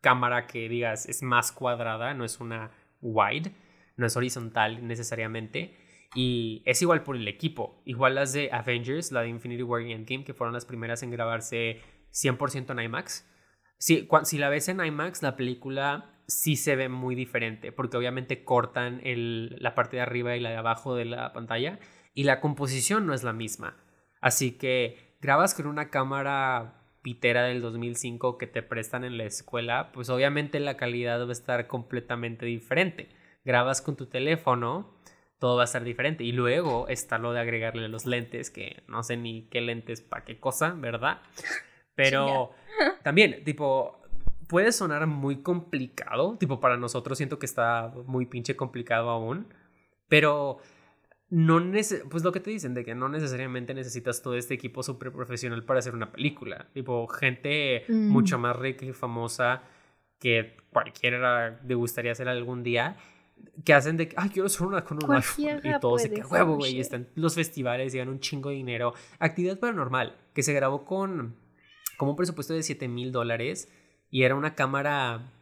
cámara 0.00 0.46
que 0.46 0.68
digas 0.68 1.08
es 1.08 1.22
más 1.22 1.52
cuadrada, 1.52 2.14
no 2.14 2.24
es 2.24 2.40
una 2.40 2.70
wide, 3.00 3.52
no 3.96 4.06
es 4.06 4.16
horizontal 4.16 4.86
necesariamente. 4.86 5.76
Y 6.14 6.62
es 6.64 6.80
igual 6.82 7.02
por 7.02 7.16
el 7.16 7.28
equipo. 7.28 7.82
Igual 7.84 8.14
las 8.14 8.32
de 8.32 8.50
Avengers, 8.52 9.12
la 9.12 9.22
de 9.22 9.28
Infinity 9.28 9.62
War 9.62 9.82
y 9.82 9.92
Endgame, 9.92 10.24
que 10.24 10.34
fueron 10.34 10.54
las 10.54 10.64
primeras 10.64 11.02
en 11.02 11.10
grabarse 11.10 11.80
100% 12.12 12.72
en 12.72 12.80
IMAX. 12.80 13.26
Si, 13.78 14.08
si 14.24 14.38
la 14.38 14.48
ves 14.48 14.68
en 14.68 14.84
IMAX, 14.84 15.22
la 15.22 15.36
película 15.36 16.18
sí 16.26 16.56
se 16.56 16.76
ve 16.76 16.88
muy 16.88 17.14
diferente, 17.14 17.72
porque 17.72 17.96
obviamente 17.96 18.44
cortan 18.44 19.00
el, 19.04 19.56
la 19.60 19.74
parte 19.74 19.96
de 19.96 20.02
arriba 20.02 20.36
y 20.36 20.40
la 20.40 20.50
de 20.50 20.56
abajo 20.56 20.94
de 20.94 21.06
la 21.06 21.32
pantalla, 21.32 21.78
y 22.14 22.24
la 22.24 22.40
composición 22.40 23.06
no 23.06 23.14
es 23.14 23.22
la 23.22 23.32
misma. 23.32 23.76
Así 24.20 24.52
que 24.52 25.16
grabas 25.20 25.54
con 25.54 25.66
una 25.66 25.90
cámara 25.90 26.82
pitera 27.02 27.44
del 27.44 27.62
2005 27.62 28.36
que 28.36 28.46
te 28.46 28.62
prestan 28.62 29.04
en 29.04 29.16
la 29.16 29.24
escuela, 29.24 29.92
pues 29.92 30.10
obviamente 30.10 30.60
la 30.60 30.76
calidad 30.76 31.24
va 31.24 31.28
a 31.28 31.32
estar 31.32 31.66
completamente 31.66 32.44
diferente. 32.44 33.08
Grabas 33.44 33.80
con 33.80 33.96
tu 33.96 34.06
teléfono 34.06 34.97
todo 35.38 35.56
va 35.56 35.64
a 35.64 35.68
ser 35.68 35.84
diferente. 35.84 36.24
Y 36.24 36.32
luego 36.32 36.88
está 36.88 37.18
lo 37.18 37.32
de 37.32 37.40
agregarle 37.40 37.88
los 37.88 38.06
lentes, 38.06 38.50
que 38.50 38.82
no 38.88 39.02
sé 39.02 39.16
ni 39.16 39.48
qué 39.48 39.60
lentes 39.60 40.00
para 40.00 40.24
qué 40.24 40.38
cosa, 40.38 40.70
¿verdad? 40.70 41.20
Pero 41.94 42.52
también, 43.02 43.44
tipo, 43.44 44.00
puede 44.48 44.72
sonar 44.72 45.06
muy 45.06 45.42
complicado. 45.42 46.36
Tipo, 46.38 46.60
para 46.60 46.76
nosotros 46.76 47.18
siento 47.18 47.38
que 47.38 47.46
está 47.46 47.92
muy 48.06 48.26
pinche 48.26 48.56
complicado 48.56 49.10
aún. 49.10 49.46
Pero 50.08 50.58
no 51.30 51.60
pues 52.10 52.24
lo 52.24 52.32
que 52.32 52.40
te 52.40 52.50
dicen 52.50 52.72
de 52.72 52.84
que 52.84 52.94
no 52.94 53.10
necesariamente 53.10 53.74
necesitas 53.74 54.22
todo 54.22 54.34
este 54.34 54.54
equipo 54.54 54.82
súper 54.82 55.12
profesional 55.12 55.62
para 55.64 55.80
hacer 55.80 55.94
una 55.94 56.10
película. 56.10 56.68
Tipo, 56.72 57.06
gente 57.06 57.84
mm. 57.88 58.08
mucho 58.08 58.38
más 58.38 58.56
rica 58.56 58.86
y 58.86 58.92
famosa 58.92 59.62
que 60.18 60.56
cualquiera 60.72 61.60
le 61.64 61.74
gustaría 61.74 62.12
hacer 62.12 62.28
algún 62.28 62.62
día 62.62 62.96
que 63.64 63.74
hacen 63.74 63.96
de 63.96 64.08
que, 64.08 64.16
ay, 64.18 64.30
quiero 64.30 64.46
hacer 64.46 64.66
una 64.66 64.84
con 64.84 64.98
un 65.02 65.14
iPhone. 65.14 65.60
Y 65.62 65.80
todo 65.80 65.98
se 65.98 66.10
que 66.10 66.22
huevo, 66.22 66.56
güey. 66.56 66.80
Están 66.80 67.08
los 67.14 67.34
festivales, 67.34 67.92
llegan 67.92 68.08
un 68.08 68.20
chingo 68.20 68.50
de 68.50 68.56
dinero. 68.56 68.94
Actividad 69.18 69.58
paranormal, 69.58 70.16
que 70.34 70.42
se 70.42 70.52
grabó 70.52 70.84
con 70.84 71.36
como 71.96 72.12
un 72.12 72.16
presupuesto 72.16 72.54
de 72.54 72.62
7 72.62 72.86
mil 72.86 73.10
dólares 73.10 73.68
y 74.10 74.22
era 74.22 74.36
una 74.36 74.54
cámara 74.54 75.32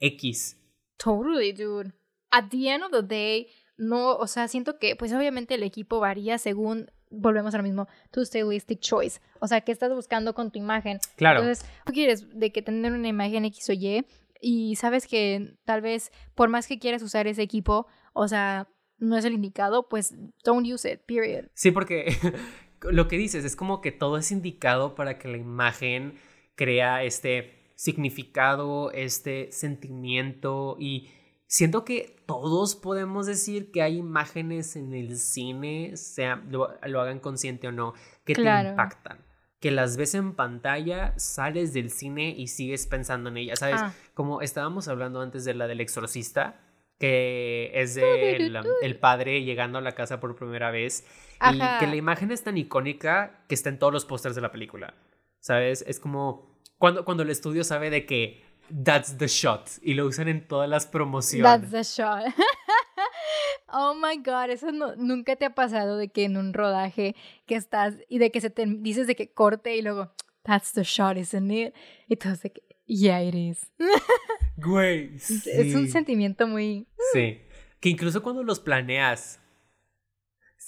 X. 0.00 0.56
Totally, 0.96 1.52
dude. 1.52 1.92
At 2.30 2.48
the 2.50 2.68
end 2.68 2.84
of 2.84 2.90
the 2.90 3.02
day, 3.02 3.48
no, 3.76 4.16
o 4.16 4.26
sea, 4.26 4.48
siento 4.48 4.78
que, 4.78 4.96
pues 4.96 5.12
obviamente 5.12 5.54
el 5.54 5.62
equipo 5.62 6.00
varía 6.00 6.38
según 6.38 6.90
volvemos 7.10 7.54
ahora 7.54 7.64
mismo, 7.64 7.88
tu 8.10 8.24
stylistic 8.24 8.80
choice. 8.80 9.20
O 9.40 9.48
sea, 9.48 9.60
¿qué 9.60 9.72
estás 9.72 9.92
buscando 9.92 10.32
con 10.32 10.50
tu 10.50 10.58
imagen? 10.58 10.98
Claro. 11.16 11.40
Entonces, 11.40 11.68
tú 11.84 11.92
quieres 11.92 12.26
de 12.38 12.52
que 12.52 12.62
tener 12.62 12.92
una 12.92 13.08
imagen 13.08 13.44
X 13.46 13.68
o 13.68 13.72
Y, 13.72 14.06
y 14.40 14.76
sabes 14.76 15.06
que 15.06 15.56
tal 15.64 15.80
vez 15.80 16.10
por 16.34 16.48
más 16.48 16.66
que 16.66 16.78
quieras 16.78 17.02
usar 17.02 17.26
ese 17.26 17.42
equipo, 17.42 17.86
o 18.12 18.28
sea, 18.28 18.68
no 18.98 19.16
es 19.16 19.24
el 19.24 19.34
indicado, 19.34 19.88
pues 19.88 20.14
don't 20.44 20.66
use 20.66 20.90
it, 20.90 21.00
period. 21.06 21.46
Sí, 21.54 21.70
porque 21.70 22.16
lo 22.82 23.08
que 23.08 23.16
dices 23.16 23.44
es 23.44 23.56
como 23.56 23.80
que 23.80 23.92
todo 23.92 24.16
es 24.16 24.30
indicado 24.30 24.94
para 24.94 25.18
que 25.18 25.28
la 25.28 25.36
imagen 25.36 26.14
crea 26.54 27.02
este 27.02 27.72
significado, 27.76 28.90
este 28.92 29.50
sentimiento 29.52 30.76
y 30.78 31.08
siento 31.46 31.84
que 31.84 32.16
todos 32.26 32.76
podemos 32.76 33.26
decir 33.26 33.70
que 33.72 33.82
hay 33.82 33.96
imágenes 33.96 34.76
en 34.76 34.92
el 34.92 35.16
cine, 35.16 35.96
sea 35.96 36.44
lo, 36.48 36.68
hagan 37.00 37.20
consciente 37.20 37.68
o 37.68 37.72
no, 37.72 37.94
que 38.24 38.34
te 38.34 38.42
impactan 38.42 39.29
que 39.60 39.70
las 39.70 39.96
ves 39.96 40.14
en 40.14 40.34
pantalla, 40.34 41.12
sales 41.18 41.72
del 41.74 41.90
cine 41.90 42.34
y 42.36 42.48
sigues 42.48 42.86
pensando 42.86 43.28
en 43.28 43.36
ella, 43.36 43.56
¿sabes? 43.56 43.76
Ah. 43.78 43.92
Como 44.14 44.40
estábamos 44.40 44.88
hablando 44.88 45.20
antes 45.20 45.44
de 45.44 45.54
la 45.54 45.66
del 45.66 45.80
exorcista, 45.80 46.60
que 46.98 47.70
es 47.74 47.94
de 47.94 48.36
el, 48.36 48.98
padre 48.98 49.42
llegando 49.42 49.78
a 49.78 49.80
la 49.80 49.92
casa 49.92 50.20
por 50.20 50.34
primera 50.34 50.70
vez 50.70 51.06
y 51.50 51.58
que 51.78 51.86
la 51.86 51.96
imagen 51.96 52.30
es 52.30 52.42
tan 52.42 52.58
icónica 52.58 53.44
que 53.48 53.54
está 53.54 53.68
en 53.68 53.78
todos 53.78 53.92
los 53.92 54.04
pósters 54.04 54.34
de 54.34 54.40
la 54.40 54.50
película, 54.50 54.94
¿sabes? 55.40 55.84
Es 55.86 56.00
como 56.00 56.58
cuando, 56.78 57.04
cuando 57.04 57.22
el 57.22 57.30
estudio 57.30 57.64
sabe 57.64 57.90
de 57.90 58.06
que 58.06 58.42
that's 58.84 59.16
the 59.18 59.28
shot 59.28 59.68
y 59.82 59.94
lo 59.94 60.06
usan 60.06 60.28
en 60.28 60.46
todas 60.46 60.68
las 60.68 60.86
promociones. 60.86 61.70
That's 61.70 61.70
the 61.70 62.02
shot. 62.02 62.24
Oh 63.72 63.94
my 63.94 64.18
god, 64.18 64.50
eso 64.50 64.70
nunca 64.96 65.36
te 65.36 65.44
ha 65.44 65.54
pasado 65.54 65.96
de 65.96 66.08
que 66.08 66.24
en 66.24 66.36
un 66.36 66.52
rodaje 66.52 67.14
que 67.46 67.54
estás 67.54 67.94
y 68.08 68.18
de 68.18 68.30
que 68.30 68.40
se 68.40 68.50
te 68.50 68.66
dices 68.66 69.06
de 69.06 69.14
que 69.14 69.32
corte 69.32 69.76
y 69.76 69.82
luego 69.82 70.12
that's 70.42 70.72
the 70.72 70.82
shot, 70.82 71.16
isn't 71.16 71.50
it? 71.50 71.74
Y 72.08 72.16
todo 72.16 72.34
de 72.34 72.50
que 72.50 72.62
yeah, 72.86 73.22
it 73.22 73.34
is. 73.34 73.70
Güey. 74.56 75.14
Es 75.16 75.74
un 75.74 75.88
sentimiento 75.88 76.46
muy 76.46 76.86
Sí. 77.12 77.40
Que 77.80 77.88
incluso 77.88 78.22
cuando 78.22 78.42
los 78.42 78.60
planeas 78.60 79.40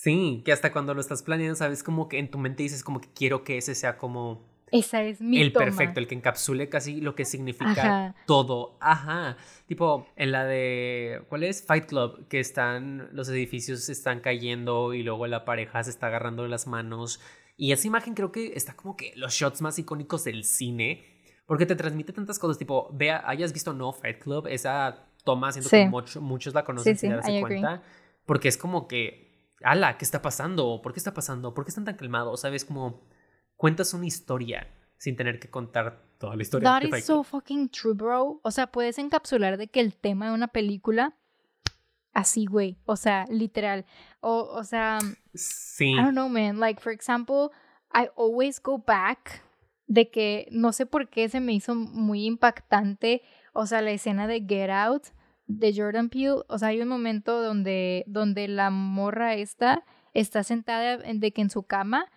Sí, 0.03 0.43
que 0.45 0.53
hasta 0.53 0.73
cuando 0.73 0.95
lo 0.95 1.01
estás 1.01 1.23
planeando 1.23 1.55
sabes 1.55 1.83
como 1.83 2.09
que 2.09 2.19
en 2.19 2.31
tu 2.31 2.39
mente 2.39 2.65
dices 2.65 2.83
como 2.83 3.01
que 3.01 3.13
quiero 3.13 3.45
que 3.45 3.59
ese 3.59 3.75
sea 3.75 3.99
como 3.99 4.52
esa 4.73 5.03
es 5.03 5.21
mi 5.21 5.41
El 5.41 5.53
perfecto, 5.53 6.01
el 6.01 6.09
que 6.09 6.15
encapsule 6.15 6.69
casi 6.69 7.01
lo 7.01 7.15
que 7.15 7.25
significa 7.25 8.15
todo. 8.27 8.77
Ajá. 8.81 9.37
Tipo, 9.67 10.07
en 10.17 10.33
la 10.33 10.45
de. 10.45 11.23
¿Cuál 11.29 11.45
es? 11.45 11.65
Fight 11.65 11.87
Club, 11.87 12.27
que 12.29 12.41
están. 12.41 13.09
Los 13.13 13.29
edificios 13.29 13.89
están 13.89 14.21
cayendo 14.21 14.95
y 14.95 15.03
luego 15.03 15.27
la 15.27 15.45
pareja 15.45 15.85
se 15.85 15.91
está 15.91 16.09
agarrando 16.09 16.49
las 16.49 16.67
manos. 16.67 17.21
Y 17.57 17.73
esa 17.73 17.87
imagen 17.87 18.15
creo 18.15 18.33
que 18.33 18.55
está 18.55 18.75
como 18.75 18.97
que 18.97 19.13
los 19.15 19.35
shots 19.35 19.61
más 19.63 19.79
icónicos 19.79 20.25
del 20.25 20.45
cine. 20.45 21.05
porque 21.47 21.67
te 21.67 21.77
transmite 21.77 22.13
tantas 22.13 22.39
cosas, 22.39 22.57
tipo, 22.57 22.89
vea, 22.93 23.23
hayas 23.27 23.53
visto 23.53 23.73
No 23.75 23.93
Fight 23.93 24.19
Club, 24.21 24.47
esa 24.47 25.07
toma, 25.25 25.53
siento 25.53 25.69
que 25.69 25.87
muchos 26.21 26.55
la 26.55 26.65
conocen 26.65 26.97
sin 26.97 27.11
darse 27.11 27.41
cuenta, 27.41 27.83
porque 28.25 28.49
es 28.49 28.57
como 28.57 28.89
que, 28.89 29.55
ala, 29.63 29.99
¿qué 29.99 30.05
está 30.05 30.23
pasando? 30.23 30.81
¿Por 30.83 30.93
qué 30.93 30.99
está 30.99 31.13
pasando? 31.13 31.53
¿Por 31.53 31.65
qué 31.65 31.69
están 31.69 31.85
tan 31.85 31.97
calmados? 31.97 32.41
¿Sabes? 32.41 32.65
Como 32.65 33.03
cuentas 33.63 33.95
una 33.95 34.07
historia 34.07 34.67
sin 34.99 35.15
tener 35.15 35.39
que 35.39 35.49
contar 35.49 36.03
toda 36.19 36.35
la 36.35 36.43
historia. 36.43 36.69
That 36.69 36.83
is 36.83 37.05
so 37.05 37.23
fucking 37.23 37.69
true, 37.69 37.95
bro. 37.95 38.41
O 38.43 38.51
sea, 38.51 38.67
puedes 38.67 38.99
encapsular 38.99 39.57
de 39.57 39.69
que 39.69 39.79
el 39.79 39.95
tema 39.95 40.27
de 40.27 40.35
una 40.35 40.49
película 40.49 41.15
así, 42.13 42.47
güey. 42.47 42.81
O 42.87 42.97
sea, 42.97 43.25
literal. 43.31 43.87
O, 44.19 44.49
o 44.53 44.65
sea, 44.65 44.99
sí. 45.33 45.93
I 45.93 45.95
don't 45.95 46.11
know, 46.11 46.29
man. 46.29 46.59
Like, 46.59 46.81
for 46.81 46.93
example, 46.93 47.51
I 47.95 48.09
always 48.17 48.61
go 48.61 48.83
back 48.85 49.45
de 49.87 50.11
que 50.11 50.49
no 50.51 50.73
sé 50.73 50.85
por 50.85 51.09
qué 51.09 51.29
se 51.29 51.39
me 51.39 51.53
hizo 51.53 51.77
muy 51.77 52.27
impactante, 52.27 53.23
o 53.53 53.67
sea, 53.67 53.81
la 53.81 53.93
escena 53.93 54.27
de 54.27 54.41
Get 54.41 54.71
Out 54.71 55.05
de 55.47 55.73
Jordan 55.73 56.09
Peele, 56.09 56.43
o 56.49 56.59
sea, 56.59 56.69
hay 56.69 56.81
un 56.81 56.89
momento 56.89 57.41
donde, 57.41 58.03
donde 58.09 58.49
la 58.49 58.71
morra 58.71 59.37
esta 59.37 59.85
está 60.15 60.43
sentada 60.43 60.97
de 60.97 61.31
que 61.31 61.43
en 61.43 61.51
su 61.51 61.63
cama 61.63 62.11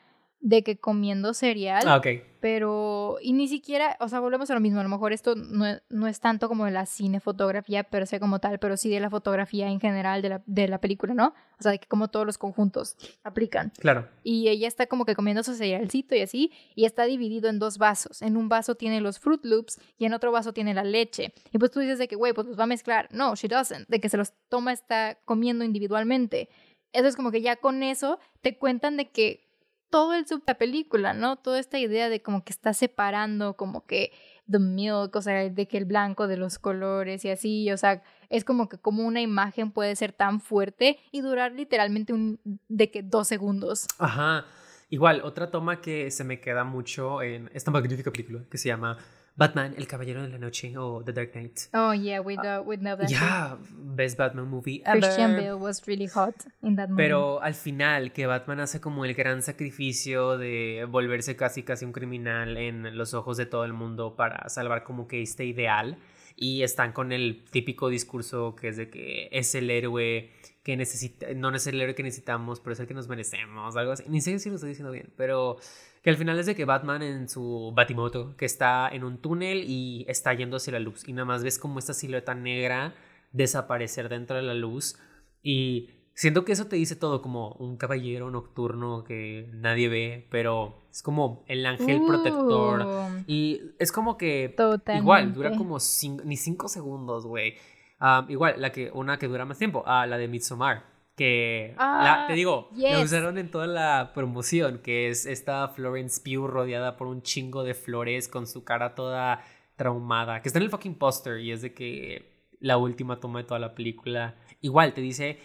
de 0.46 0.64
que 0.64 0.78
comiendo 0.78 1.34
cereal. 1.34 1.84
Ah, 1.88 1.98
ok. 1.98 2.08
Pero, 2.40 3.18
y 3.20 3.34
ni 3.34 3.48
siquiera, 3.48 3.98
o 4.00 4.08
sea, 4.08 4.20
volvemos 4.20 4.52
a 4.52 4.54
lo 4.54 4.60
mismo, 4.60 4.80
a 4.80 4.84
lo 4.84 4.90
mejor 4.90 5.12
esto 5.12 5.34
no, 5.34 5.66
no 5.90 6.08
es 6.08 6.20
tanto 6.20 6.48
como 6.48 6.66
de 6.66 6.72
la 6.72 6.86
cinefotografía 6.86 7.86
pero 7.86 8.06
sé 8.06 8.20
como 8.20 8.38
tal, 8.38 8.60
pero 8.60 8.78
sí 8.78 8.92
de 8.92 9.00
la 9.00 9.10
fotografía 9.10 9.68
en 9.70 9.80
general 9.80 10.22
de 10.22 10.30
la, 10.30 10.44
de 10.46 10.68
la 10.68 10.80
película, 10.80 11.16
¿no? 11.16 11.34
O 11.60 11.64
sea, 11.64 11.72
de 11.72 11.80
que 11.80 11.88
como 11.88 12.10
todos 12.10 12.28
los 12.28 12.38
conjuntos 12.38 12.96
aplican. 13.24 13.74
Claro. 13.80 14.08
Y 14.22 14.48
ella 14.50 14.68
está 14.68 14.86
como 14.86 15.06
que 15.06 15.16
comiendo 15.16 15.42
su 15.42 15.56
cerealcito 15.56 16.14
y 16.14 16.22
así, 16.22 16.52
y 16.76 16.86
está 16.86 17.06
dividido 17.06 17.50
en 17.50 17.58
dos 17.58 17.80
vasos. 17.80 18.22
En 18.22 18.38
un 18.38 18.48
vaso 18.48 18.76
tiene 18.76 19.02
los 19.02 19.18
Fruit 19.18 19.44
Loops 19.44 19.80
y 19.98 20.06
en 20.06 20.14
otro 20.14 20.32
vaso 20.32 20.54
tiene 20.54 20.76
la 20.76 20.84
leche. 20.84 21.34
Y 21.52 21.58
pues 21.58 21.72
tú 21.72 21.80
dices 21.80 21.98
de 21.98 22.08
que, 22.08 22.16
güey, 22.16 22.34
pues 22.34 22.46
los 22.46 22.60
va 22.60 22.66
a 22.66 22.68
mezclar. 22.68 23.08
No, 23.12 23.36
she 23.36 23.48
doesn't. 23.48 23.88
De 23.88 24.00
que 24.00 24.10
se 24.10 24.18
los 24.18 24.34
toma, 24.50 24.74
está 24.74 25.18
comiendo 25.26 25.66
individualmente. 25.66 26.50
Eso 26.94 27.08
es 27.08 27.16
como 27.16 27.32
que 27.32 27.42
ya 27.42 27.56
con 27.56 27.82
eso 27.82 28.20
te 28.42 28.60
cuentan 28.60 28.96
de 28.96 29.10
que 29.10 29.45
todo 29.90 30.14
el 30.14 30.28
sub 30.28 30.44
la 30.46 30.58
película, 30.58 31.14
¿no? 31.14 31.38
Toda 31.38 31.60
esta 31.60 31.80
idea 31.80 32.10
de 32.10 32.22
como 32.22 32.44
que 32.44 32.52
está 32.52 32.74
separando 32.74 33.56
como 33.56 33.86
que 33.86 34.12
the 34.50 34.60
milk, 34.60 35.16
o 35.16 35.22
sea, 35.22 35.50
de 35.50 35.68
que 35.68 35.78
el 35.78 35.86
blanco 35.86 36.28
de 36.28 36.38
los 36.38 36.60
colores 36.60 37.26
y 37.26 37.30
así, 37.30 37.72
o 37.72 37.78
sea, 37.78 38.04
es 38.30 38.44
como 38.44 38.70
que 38.70 38.78
como 38.78 39.06
una 39.06 39.22
imagen 39.22 39.72
puede 39.72 39.96
ser 39.96 40.14
tan 40.14 40.40
fuerte 40.42 41.00
y 41.12 41.22
durar 41.22 41.54
literalmente 41.54 42.14
un 42.14 42.40
de 42.68 42.92
que 42.92 43.04
dos 43.04 43.28
segundos. 43.28 43.88
Ajá. 44.00 44.46
Igual, 44.90 45.22
otra 45.24 45.50
toma 45.50 45.82
que 45.82 46.12
se 46.12 46.24
me 46.24 46.40
queda 46.40 46.64
mucho 46.64 47.22
en 47.24 47.50
esta 47.54 47.72
magnífica 47.72 48.12
película 48.12 48.44
que 48.50 48.58
se 48.58 48.68
llama 48.70 48.98
Batman, 49.38 49.74
El 49.78 49.86
Caballero 49.86 50.22
de 50.22 50.30
la 50.30 50.38
Noche 50.38 50.78
o 50.78 51.04
The 51.04 51.12
Dark 51.12 51.34
Knight. 51.34 51.60
Oh, 51.74 51.94
yeah, 51.94 52.22
we, 52.22 52.36
know, 52.36 52.62
we 52.62 52.78
know 52.78 52.96
that. 52.96 53.10
Yeah, 53.10 53.58
best 53.70 54.18
Batman 54.18 54.48
movie 54.48 54.82
ever. 54.86 55.02
Christian 55.02 55.36
Bale 55.36 55.56
was 55.56 55.86
really 55.86 56.08
hot 56.08 56.36
in 56.62 56.78
that 56.78 56.88
movie. 56.88 57.04
Pero 57.04 57.42
al 57.42 57.54
final, 57.54 58.14
que 58.14 58.28
Batman 58.28 58.62
hace 58.62 58.80
como 58.80 59.04
el 59.04 59.14
gran 59.14 59.42
sacrificio 59.42 60.38
de 60.38 60.88
volverse 60.90 61.36
casi 61.36 61.64
casi 61.64 61.84
un 61.84 61.92
criminal 61.92 62.56
en 62.56 62.98
los 62.98 63.14
ojos 63.14 63.36
de 63.36 63.46
todo 63.46 63.66
el 63.66 63.74
mundo 63.74 64.16
para 64.16 64.48
salvar 64.48 64.84
como 64.84 65.06
que 65.08 65.22
este 65.22 65.44
ideal. 65.44 65.98
Y 66.38 66.64
están 66.64 66.92
con 66.92 67.12
el 67.12 67.44
típico 67.50 67.90
discurso 67.90 68.56
que 68.56 68.70
es 68.70 68.78
de 68.78 68.90
que 68.90 69.30
es 69.32 69.56
el 69.56 69.70
héroe 69.70 70.32
que 70.64 70.76
necesita, 70.76 71.28
no 71.36 71.54
es 71.56 71.68
el 71.68 71.80
héroe 71.80 71.94
que 71.94 72.04
necesitamos, 72.04 72.60
pero 72.60 72.74
es 72.74 72.80
el 72.80 72.88
que 72.88 72.94
nos 72.94 73.08
merecemos, 73.08 73.76
algo 73.76 73.92
así. 73.92 74.04
Ni 74.08 74.20
sé 74.20 74.40
si 74.40 74.50
lo 74.50 74.56
estoy 74.56 74.70
diciendo 74.70 74.92
bien, 74.92 75.14
pero 75.16 75.58
que 76.06 76.12
al 76.12 76.18
final 76.18 76.38
es 76.38 76.46
de 76.46 76.54
que 76.54 76.66
Batman 76.66 77.02
en 77.02 77.28
su 77.28 77.74
Batimoto, 77.76 78.38
que 78.38 78.46
está 78.46 78.88
en 78.90 79.04
un 79.04 79.18
túnel 79.18 79.64
y 79.68 80.06
está 80.08 80.36
yendo 80.36 80.58
hacia 80.58 80.74
la 80.74 80.80
luz. 80.80 81.04
Y 81.08 81.14
nada 81.14 81.26
más 81.26 81.44
ves 81.44 81.58
como 81.58 81.80
esta 81.80 81.96
silueta 81.96 82.36
negra 82.36 82.94
desaparecer 83.32 84.08
dentro 84.08 84.36
de 84.36 84.44
la 84.44 84.54
luz. 84.54 85.00
Y 85.42 85.90
siento 86.14 86.46
que 86.46 86.52
eso 86.52 86.68
te 86.68 86.76
dice 86.76 86.96
todo, 86.96 87.24
como 87.24 87.54
un 87.54 87.78
caballero 87.78 88.30
nocturno 88.30 89.04
que 89.04 89.50
nadie 89.52 89.90
ve, 89.90 90.28
pero 90.30 90.84
es 90.92 91.02
como 91.02 91.44
el 91.48 91.66
ángel 91.66 92.00
protector. 92.06 92.86
Uh. 92.86 93.24
Y 93.26 93.62
es 93.80 93.92
como 93.92 94.16
que 94.16 94.56
igual, 94.96 95.34
dura 95.34 95.58
como 95.58 95.80
ni 96.24 96.38
cinco 96.38 96.68
segundos, 96.68 97.26
güey. 97.26 97.56
Ah, 98.00 98.28
igual, 98.30 98.62
la 98.62 98.72
que, 98.72 98.92
una 98.94 99.18
que 99.18 99.28
dura 99.28 99.44
más 99.46 99.58
tiempo, 99.58 99.82
ah, 99.88 100.06
la 100.06 100.20
de 100.20 100.28
Midsommar 100.28 100.95
que 101.16 101.74
te 101.76 101.82
ah, 101.82 102.28
digo, 102.34 102.70
la 102.76 103.00
usaron 103.00 103.38
en 103.38 103.50
toda 103.50 103.68
la 103.68 104.12
promoción, 104.14 104.80
que 104.80 105.10
es 105.10 105.26
esta 105.26 105.70
Florence 105.70 106.22
Pugh 106.22 106.48
rodeada 106.48 106.98
por 106.98 107.08
un 107.08 107.22
chingo 107.22 107.64
de 107.64 107.74
flores 107.74 108.28
con 108.28 108.48
su 108.48 108.66
cara 108.66 108.96
toda 108.96 109.42
traumada, 109.78 110.42
que 110.42 110.50
está 110.50 110.60
en 110.60 110.64
el 110.64 110.70
fucking 110.70 110.96
poster 110.96 111.40
y 111.40 111.52
es 111.52 111.62
de 111.62 111.74
que 111.74 112.36
la 112.60 112.78
última 112.78 113.20
toma 113.20 113.40
de 113.40 113.46
toda 113.46 113.60
la 113.60 113.76
película, 113.76 114.36
igual 114.62 114.94
te 114.94 115.02
dice 115.02 115.40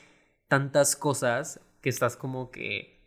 tantas 0.48 0.96
cosas 0.96 1.60
que 1.80 1.88
estás 1.88 2.16
como 2.16 2.50
que, 2.50 3.00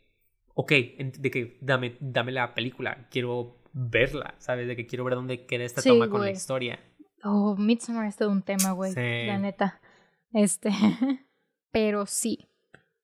ok, 0.53 0.72
de 0.72 1.32
que 1.32 1.57
dame, 1.61 1.97
dame 1.99 2.32
la 2.32 2.53
película, 2.53 3.07
quiero 3.11 3.57
verla, 3.74 4.36
¿sabes? 4.38 4.68
De 4.68 4.76
que 4.76 4.86
quiero 4.86 5.03
ver 5.03 5.16
dónde 5.16 5.45
queda 5.45 5.64
esta 5.64 5.82
toma 5.82 6.09
con 6.09 6.22
la 6.22 6.32
historia. 6.32 6.80
Oh, 7.24 7.55
Midsommar 7.57 8.05
es 8.07 8.16
todo 8.16 8.30
un 8.30 8.41
tema, 8.41 8.72
güey, 8.72 8.93
la 8.93 9.38
neta. 9.38 9.82
Este, 10.32 10.70
pero 11.72 12.05
sí, 12.05 12.47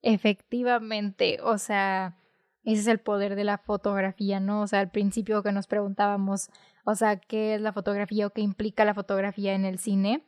Efectivamente, 0.02 1.40
o 1.44 1.58
sea, 1.58 2.18
ese 2.64 2.82
es 2.82 2.88
el 2.88 3.00
poder 3.00 3.36
de 3.36 3.44
la 3.44 3.58
fotografía, 3.58 4.40
¿no? 4.40 4.62
O 4.62 4.68
sea, 4.68 4.80
al 4.80 4.92
principio 4.92 5.44
que 5.44 5.52
nos 5.52 5.68
preguntábamos, 5.68 6.50
o 6.86 6.96
sea, 6.96 7.18
¿qué 7.18 7.56
es 7.56 7.62
la 7.62 7.74
fotografía 7.74 8.28
o 8.28 8.30
qué 8.30 8.42
implica 8.42 8.86
la 8.86 8.94
fotografía 8.94 9.54
en 9.54 9.66
el 9.66 9.80
cine? 9.80 10.24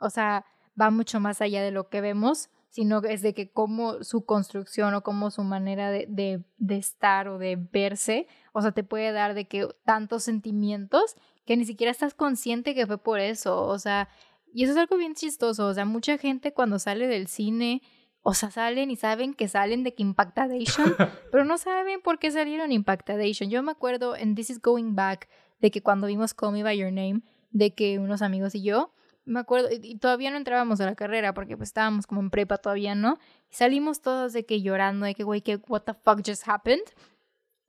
O 0.00 0.10
sea, 0.10 0.44
va 0.80 0.90
mucho 0.90 1.20
más 1.20 1.40
allá 1.40 1.62
de 1.62 1.70
lo 1.70 1.88
que 1.88 2.00
vemos, 2.00 2.50
sino 2.68 3.02
es 3.04 3.22
de 3.22 3.32
que 3.32 3.50
cómo 3.50 4.02
su 4.04 4.26
construcción 4.26 4.92
o 4.94 5.02
cómo 5.02 5.30
su 5.30 5.42
manera 5.42 5.90
de, 5.90 6.44
de, 6.58 6.76
estar 6.76 7.28
o 7.28 7.38
de 7.38 7.56
verse, 7.56 8.26
o 8.52 8.60
sea, 8.60 8.72
te 8.72 8.84
puede 8.84 9.12
dar 9.12 9.32
de 9.32 9.48
que 9.48 9.66
tantos 9.84 10.24
sentimientos 10.24 11.16
que 11.46 11.56
ni 11.56 11.64
siquiera 11.64 11.90
estás 11.90 12.12
consciente 12.12 12.74
que 12.74 12.86
fue 12.86 12.98
por 12.98 13.20
eso, 13.20 13.62
o 13.62 13.78
sea, 13.78 14.10
y 14.52 14.64
eso 14.64 14.72
es 14.72 14.78
algo 14.78 14.98
bien 14.98 15.14
chistoso, 15.14 15.66
o 15.66 15.72
sea, 15.72 15.86
mucha 15.86 16.18
gente 16.18 16.52
cuando 16.52 16.78
sale 16.78 17.06
del 17.06 17.28
cine 17.28 17.80
o 18.28 18.34
sea, 18.34 18.50
salen 18.50 18.90
y 18.90 18.96
saben 18.96 19.34
que 19.34 19.46
salen 19.46 19.84
de 19.84 19.94
que 19.94 20.02
Impactadation, 20.02 20.96
pero 21.30 21.44
no 21.44 21.58
saben 21.58 22.00
por 22.00 22.18
qué 22.18 22.32
salieron 22.32 22.72
Impactadation. 22.72 23.50
Yo 23.50 23.62
me 23.62 23.70
acuerdo 23.70 24.16
en 24.16 24.34
This 24.34 24.50
Is 24.50 24.60
Going 24.60 24.96
Back 24.96 25.28
de 25.60 25.70
que 25.70 25.80
cuando 25.80 26.08
vimos 26.08 26.34
Call 26.34 26.50
Me 26.50 26.64
By 26.64 26.76
Your 26.76 26.90
Name, 26.90 27.20
de 27.52 27.72
que 27.72 28.00
unos 28.00 28.22
amigos 28.22 28.56
y 28.56 28.64
yo, 28.64 28.92
me 29.26 29.38
acuerdo, 29.38 29.68
y 29.70 29.98
todavía 29.98 30.32
no 30.32 30.38
entrábamos 30.38 30.80
a 30.80 30.86
la 30.86 30.96
carrera 30.96 31.34
porque 31.34 31.56
pues 31.56 31.68
estábamos 31.68 32.08
como 32.08 32.20
en 32.20 32.30
prepa 32.30 32.58
todavía, 32.58 32.96
¿no? 32.96 33.16
Y 33.48 33.54
salimos 33.54 34.00
todos 34.00 34.32
de 34.32 34.44
que 34.44 34.60
llorando, 34.60 35.06
de 35.06 35.14
que, 35.14 35.22
güey, 35.22 35.40
que 35.40 35.60
what 35.68 35.82
the 35.82 35.94
fuck 35.94 36.20
just 36.26 36.48
happened. 36.48 36.82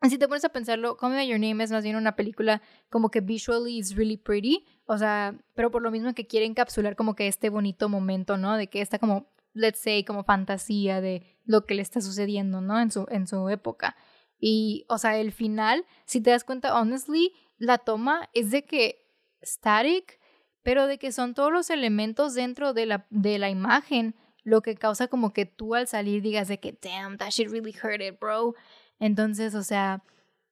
Si 0.10 0.18
te 0.18 0.28
pones 0.28 0.44
a 0.44 0.50
pensarlo, 0.50 0.98
Call 0.98 1.12
Me 1.12 1.18
By 1.18 1.28
Your 1.28 1.40
Name 1.40 1.64
es 1.64 1.72
más 1.72 1.84
bien 1.84 1.98
una 1.98 2.16
película 2.16 2.64
como 2.90 3.12
que 3.12 3.22
visually 3.22 3.78
is 3.78 3.96
really 3.96 4.18
pretty, 4.18 4.66
o 4.88 4.98
sea, 4.98 5.38
pero 5.54 5.70
por 5.70 5.84
lo 5.84 5.92
mismo 5.92 6.16
que 6.16 6.26
quiere 6.26 6.48
encapsular 6.48 6.96
como 6.96 7.14
que 7.14 7.28
este 7.28 7.52
bonito 7.52 7.90
momento, 7.90 8.38
¿no? 8.38 8.58
De 8.58 8.66
que 8.66 8.82
está 8.82 8.98
como 8.98 9.28
let's 9.58 9.80
say, 9.80 10.04
como 10.04 10.24
fantasía 10.24 11.02
de 11.02 11.24
lo 11.46 11.66
que 11.66 11.76
le 11.76 11.82
está 11.82 12.02
sucediendo, 12.02 12.62
¿no? 12.62 12.80
En 12.80 12.92
su, 12.92 13.06
en 13.10 13.28
su 13.28 13.50
época. 13.50 13.96
Y, 14.40 14.86
o 14.90 14.98
sea, 14.98 15.18
el 15.18 15.32
final, 15.32 15.86
si 16.06 16.22
te 16.22 16.30
das 16.30 16.44
cuenta, 16.44 16.80
honestly, 16.80 17.34
la 17.58 17.80
toma 17.80 18.30
es 18.34 18.52
de 18.52 18.66
que 18.66 19.06
static, 19.42 20.20
pero 20.64 20.88
de 20.88 21.00
que 21.00 21.12
son 21.12 21.34
todos 21.34 21.52
los 21.52 21.70
elementos 21.70 22.34
dentro 22.34 22.74
de 22.74 22.86
la, 22.86 23.08
de 23.10 23.40
la 23.40 23.50
imagen 23.50 24.16
lo 24.44 24.62
que 24.62 24.76
causa 24.76 25.10
como 25.10 25.34
que 25.34 25.46
tú 25.46 25.76
al 25.76 25.88
salir 25.88 26.22
digas 26.22 26.48
de 26.48 26.58
que, 26.60 26.78
damn, 26.82 27.18
that 27.18 27.32
shit 27.32 27.50
really 27.50 27.76
hurt 27.84 28.02
it, 28.02 28.18
bro. 28.18 28.56
Entonces, 28.98 29.56
o 29.56 29.64
sea, 29.64 30.04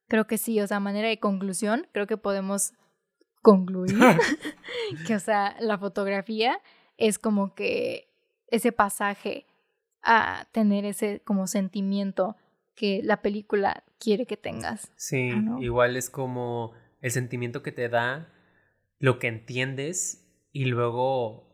creo 0.06 0.26
que 0.26 0.36
sí, 0.36 0.60
o 0.60 0.66
sea, 0.66 0.80
manera 0.80 1.08
de 1.08 1.18
conclusión, 1.18 1.86
creo 1.92 2.06
que 2.06 2.18
podemos 2.18 2.74
concluir 3.40 3.96
que, 5.06 5.14
o 5.14 5.18
sea, 5.18 5.56
la 5.60 5.78
fotografía 5.78 6.60
es 6.98 7.18
como 7.18 7.54
que 7.54 8.12
ese 8.56 8.72
pasaje 8.72 9.46
a 10.02 10.46
tener 10.52 10.84
ese 10.84 11.20
como 11.24 11.46
sentimiento 11.46 12.36
que 12.74 13.00
la 13.02 13.22
película 13.22 13.84
quiere 13.98 14.26
que 14.26 14.36
tengas. 14.36 14.92
Sí, 14.96 15.30
igual 15.60 15.96
es 15.96 16.10
como 16.10 16.72
el 17.00 17.10
sentimiento 17.10 17.62
que 17.62 17.72
te 17.72 17.88
da, 17.88 18.32
lo 18.98 19.18
que 19.18 19.28
entiendes 19.28 20.26
y 20.52 20.66
luego 20.66 21.46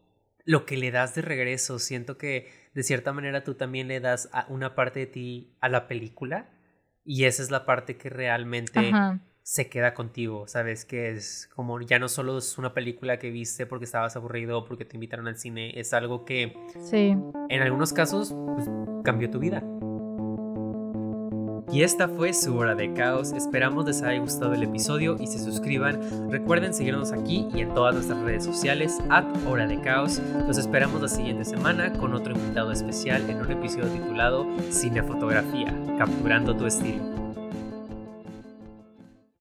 lo 0.45 0.67
que 0.67 0.77
le 0.77 0.91
das 0.91 1.15
de 1.15 1.23
regreso. 1.23 1.79
Siento 1.79 2.19
que 2.19 2.51
de 2.75 2.83
cierta 2.83 3.13
manera 3.13 3.45
tú 3.45 3.55
también 3.55 3.89
le 3.89 4.01
das 4.01 4.31
una 4.49 4.75
parte 4.75 5.01
de 5.01 5.07
ti 5.07 5.57
a 5.61 5.69
la 5.69 5.89
película 5.89 6.51
y 7.05 7.25
esa 7.25 7.43
es 7.43 7.51
la 7.51 7.65
parte 7.65 7.97
que 7.97 8.11
realmente 8.11 8.93
se 9.43 9.69
queda 9.69 9.95
contigo, 9.95 10.47
¿sabes? 10.47 10.85
Que 10.85 11.11
es 11.11 11.49
como 11.55 11.81
ya 11.81 11.99
no 11.99 12.09
solo 12.09 12.39
es 12.39 12.59
una 12.59 12.75
película 12.75 13.19
que 13.19 13.31
viste 13.31 13.67
porque 13.67 13.85
estabas 13.85 14.17
aburrido 14.17 14.59
o 14.59 14.65
porque 14.65 14.85
te 14.85 14.97
invitaron 14.97 15.29
al 15.29 15.37
cine, 15.37 15.79
es 15.79 15.93
algo 15.93 16.25
que 16.25 16.57
sí. 16.91 17.17
en 17.49 17.63
algunos 17.63 17.93
casos 17.93 18.35
pues, 18.55 18.69
cambió 19.05 19.31
tu 19.31 19.39
vida. 19.39 19.63
Y 21.73 21.85
esta 21.85 22.07
fue 22.07 22.35
su 22.35 22.55
hora 22.55 22.75
de 22.75 22.93
caos. 22.93 23.33
Esperamos 23.33 23.87
les 23.87 24.03
haya 24.03 24.21
gustado 24.21 24.53
el 24.53 24.63
episodio 24.63 25.17
y 25.19 25.27
se 25.27 25.39
suscriban. 25.39 26.31
Recuerden 26.31 26.75
seguirnos 26.75 27.13
aquí 27.13 27.49
y 27.55 27.61
en 27.61 27.73
todas 27.73 27.95
nuestras 27.95 28.21
redes 28.21 28.45
sociales, 28.45 28.99
at 29.09 29.25
hora 29.47 29.67
de 29.67 29.81
caos. 29.81 30.21
Los 30.47 30.59
esperamos 30.59 31.01
la 31.01 31.09
siguiente 31.09 31.47
semana 31.47 31.91
con 31.95 32.13
otro 32.13 32.35
invitado 32.35 32.73
especial 32.73 33.29
en 33.31 33.39
un 33.39 33.51
episodio 33.51 33.87
titulado 33.87 34.47
Cinefotografía, 34.71 35.75
capturando 35.97 36.55
tu 36.55 36.67
estilo. 36.67 37.12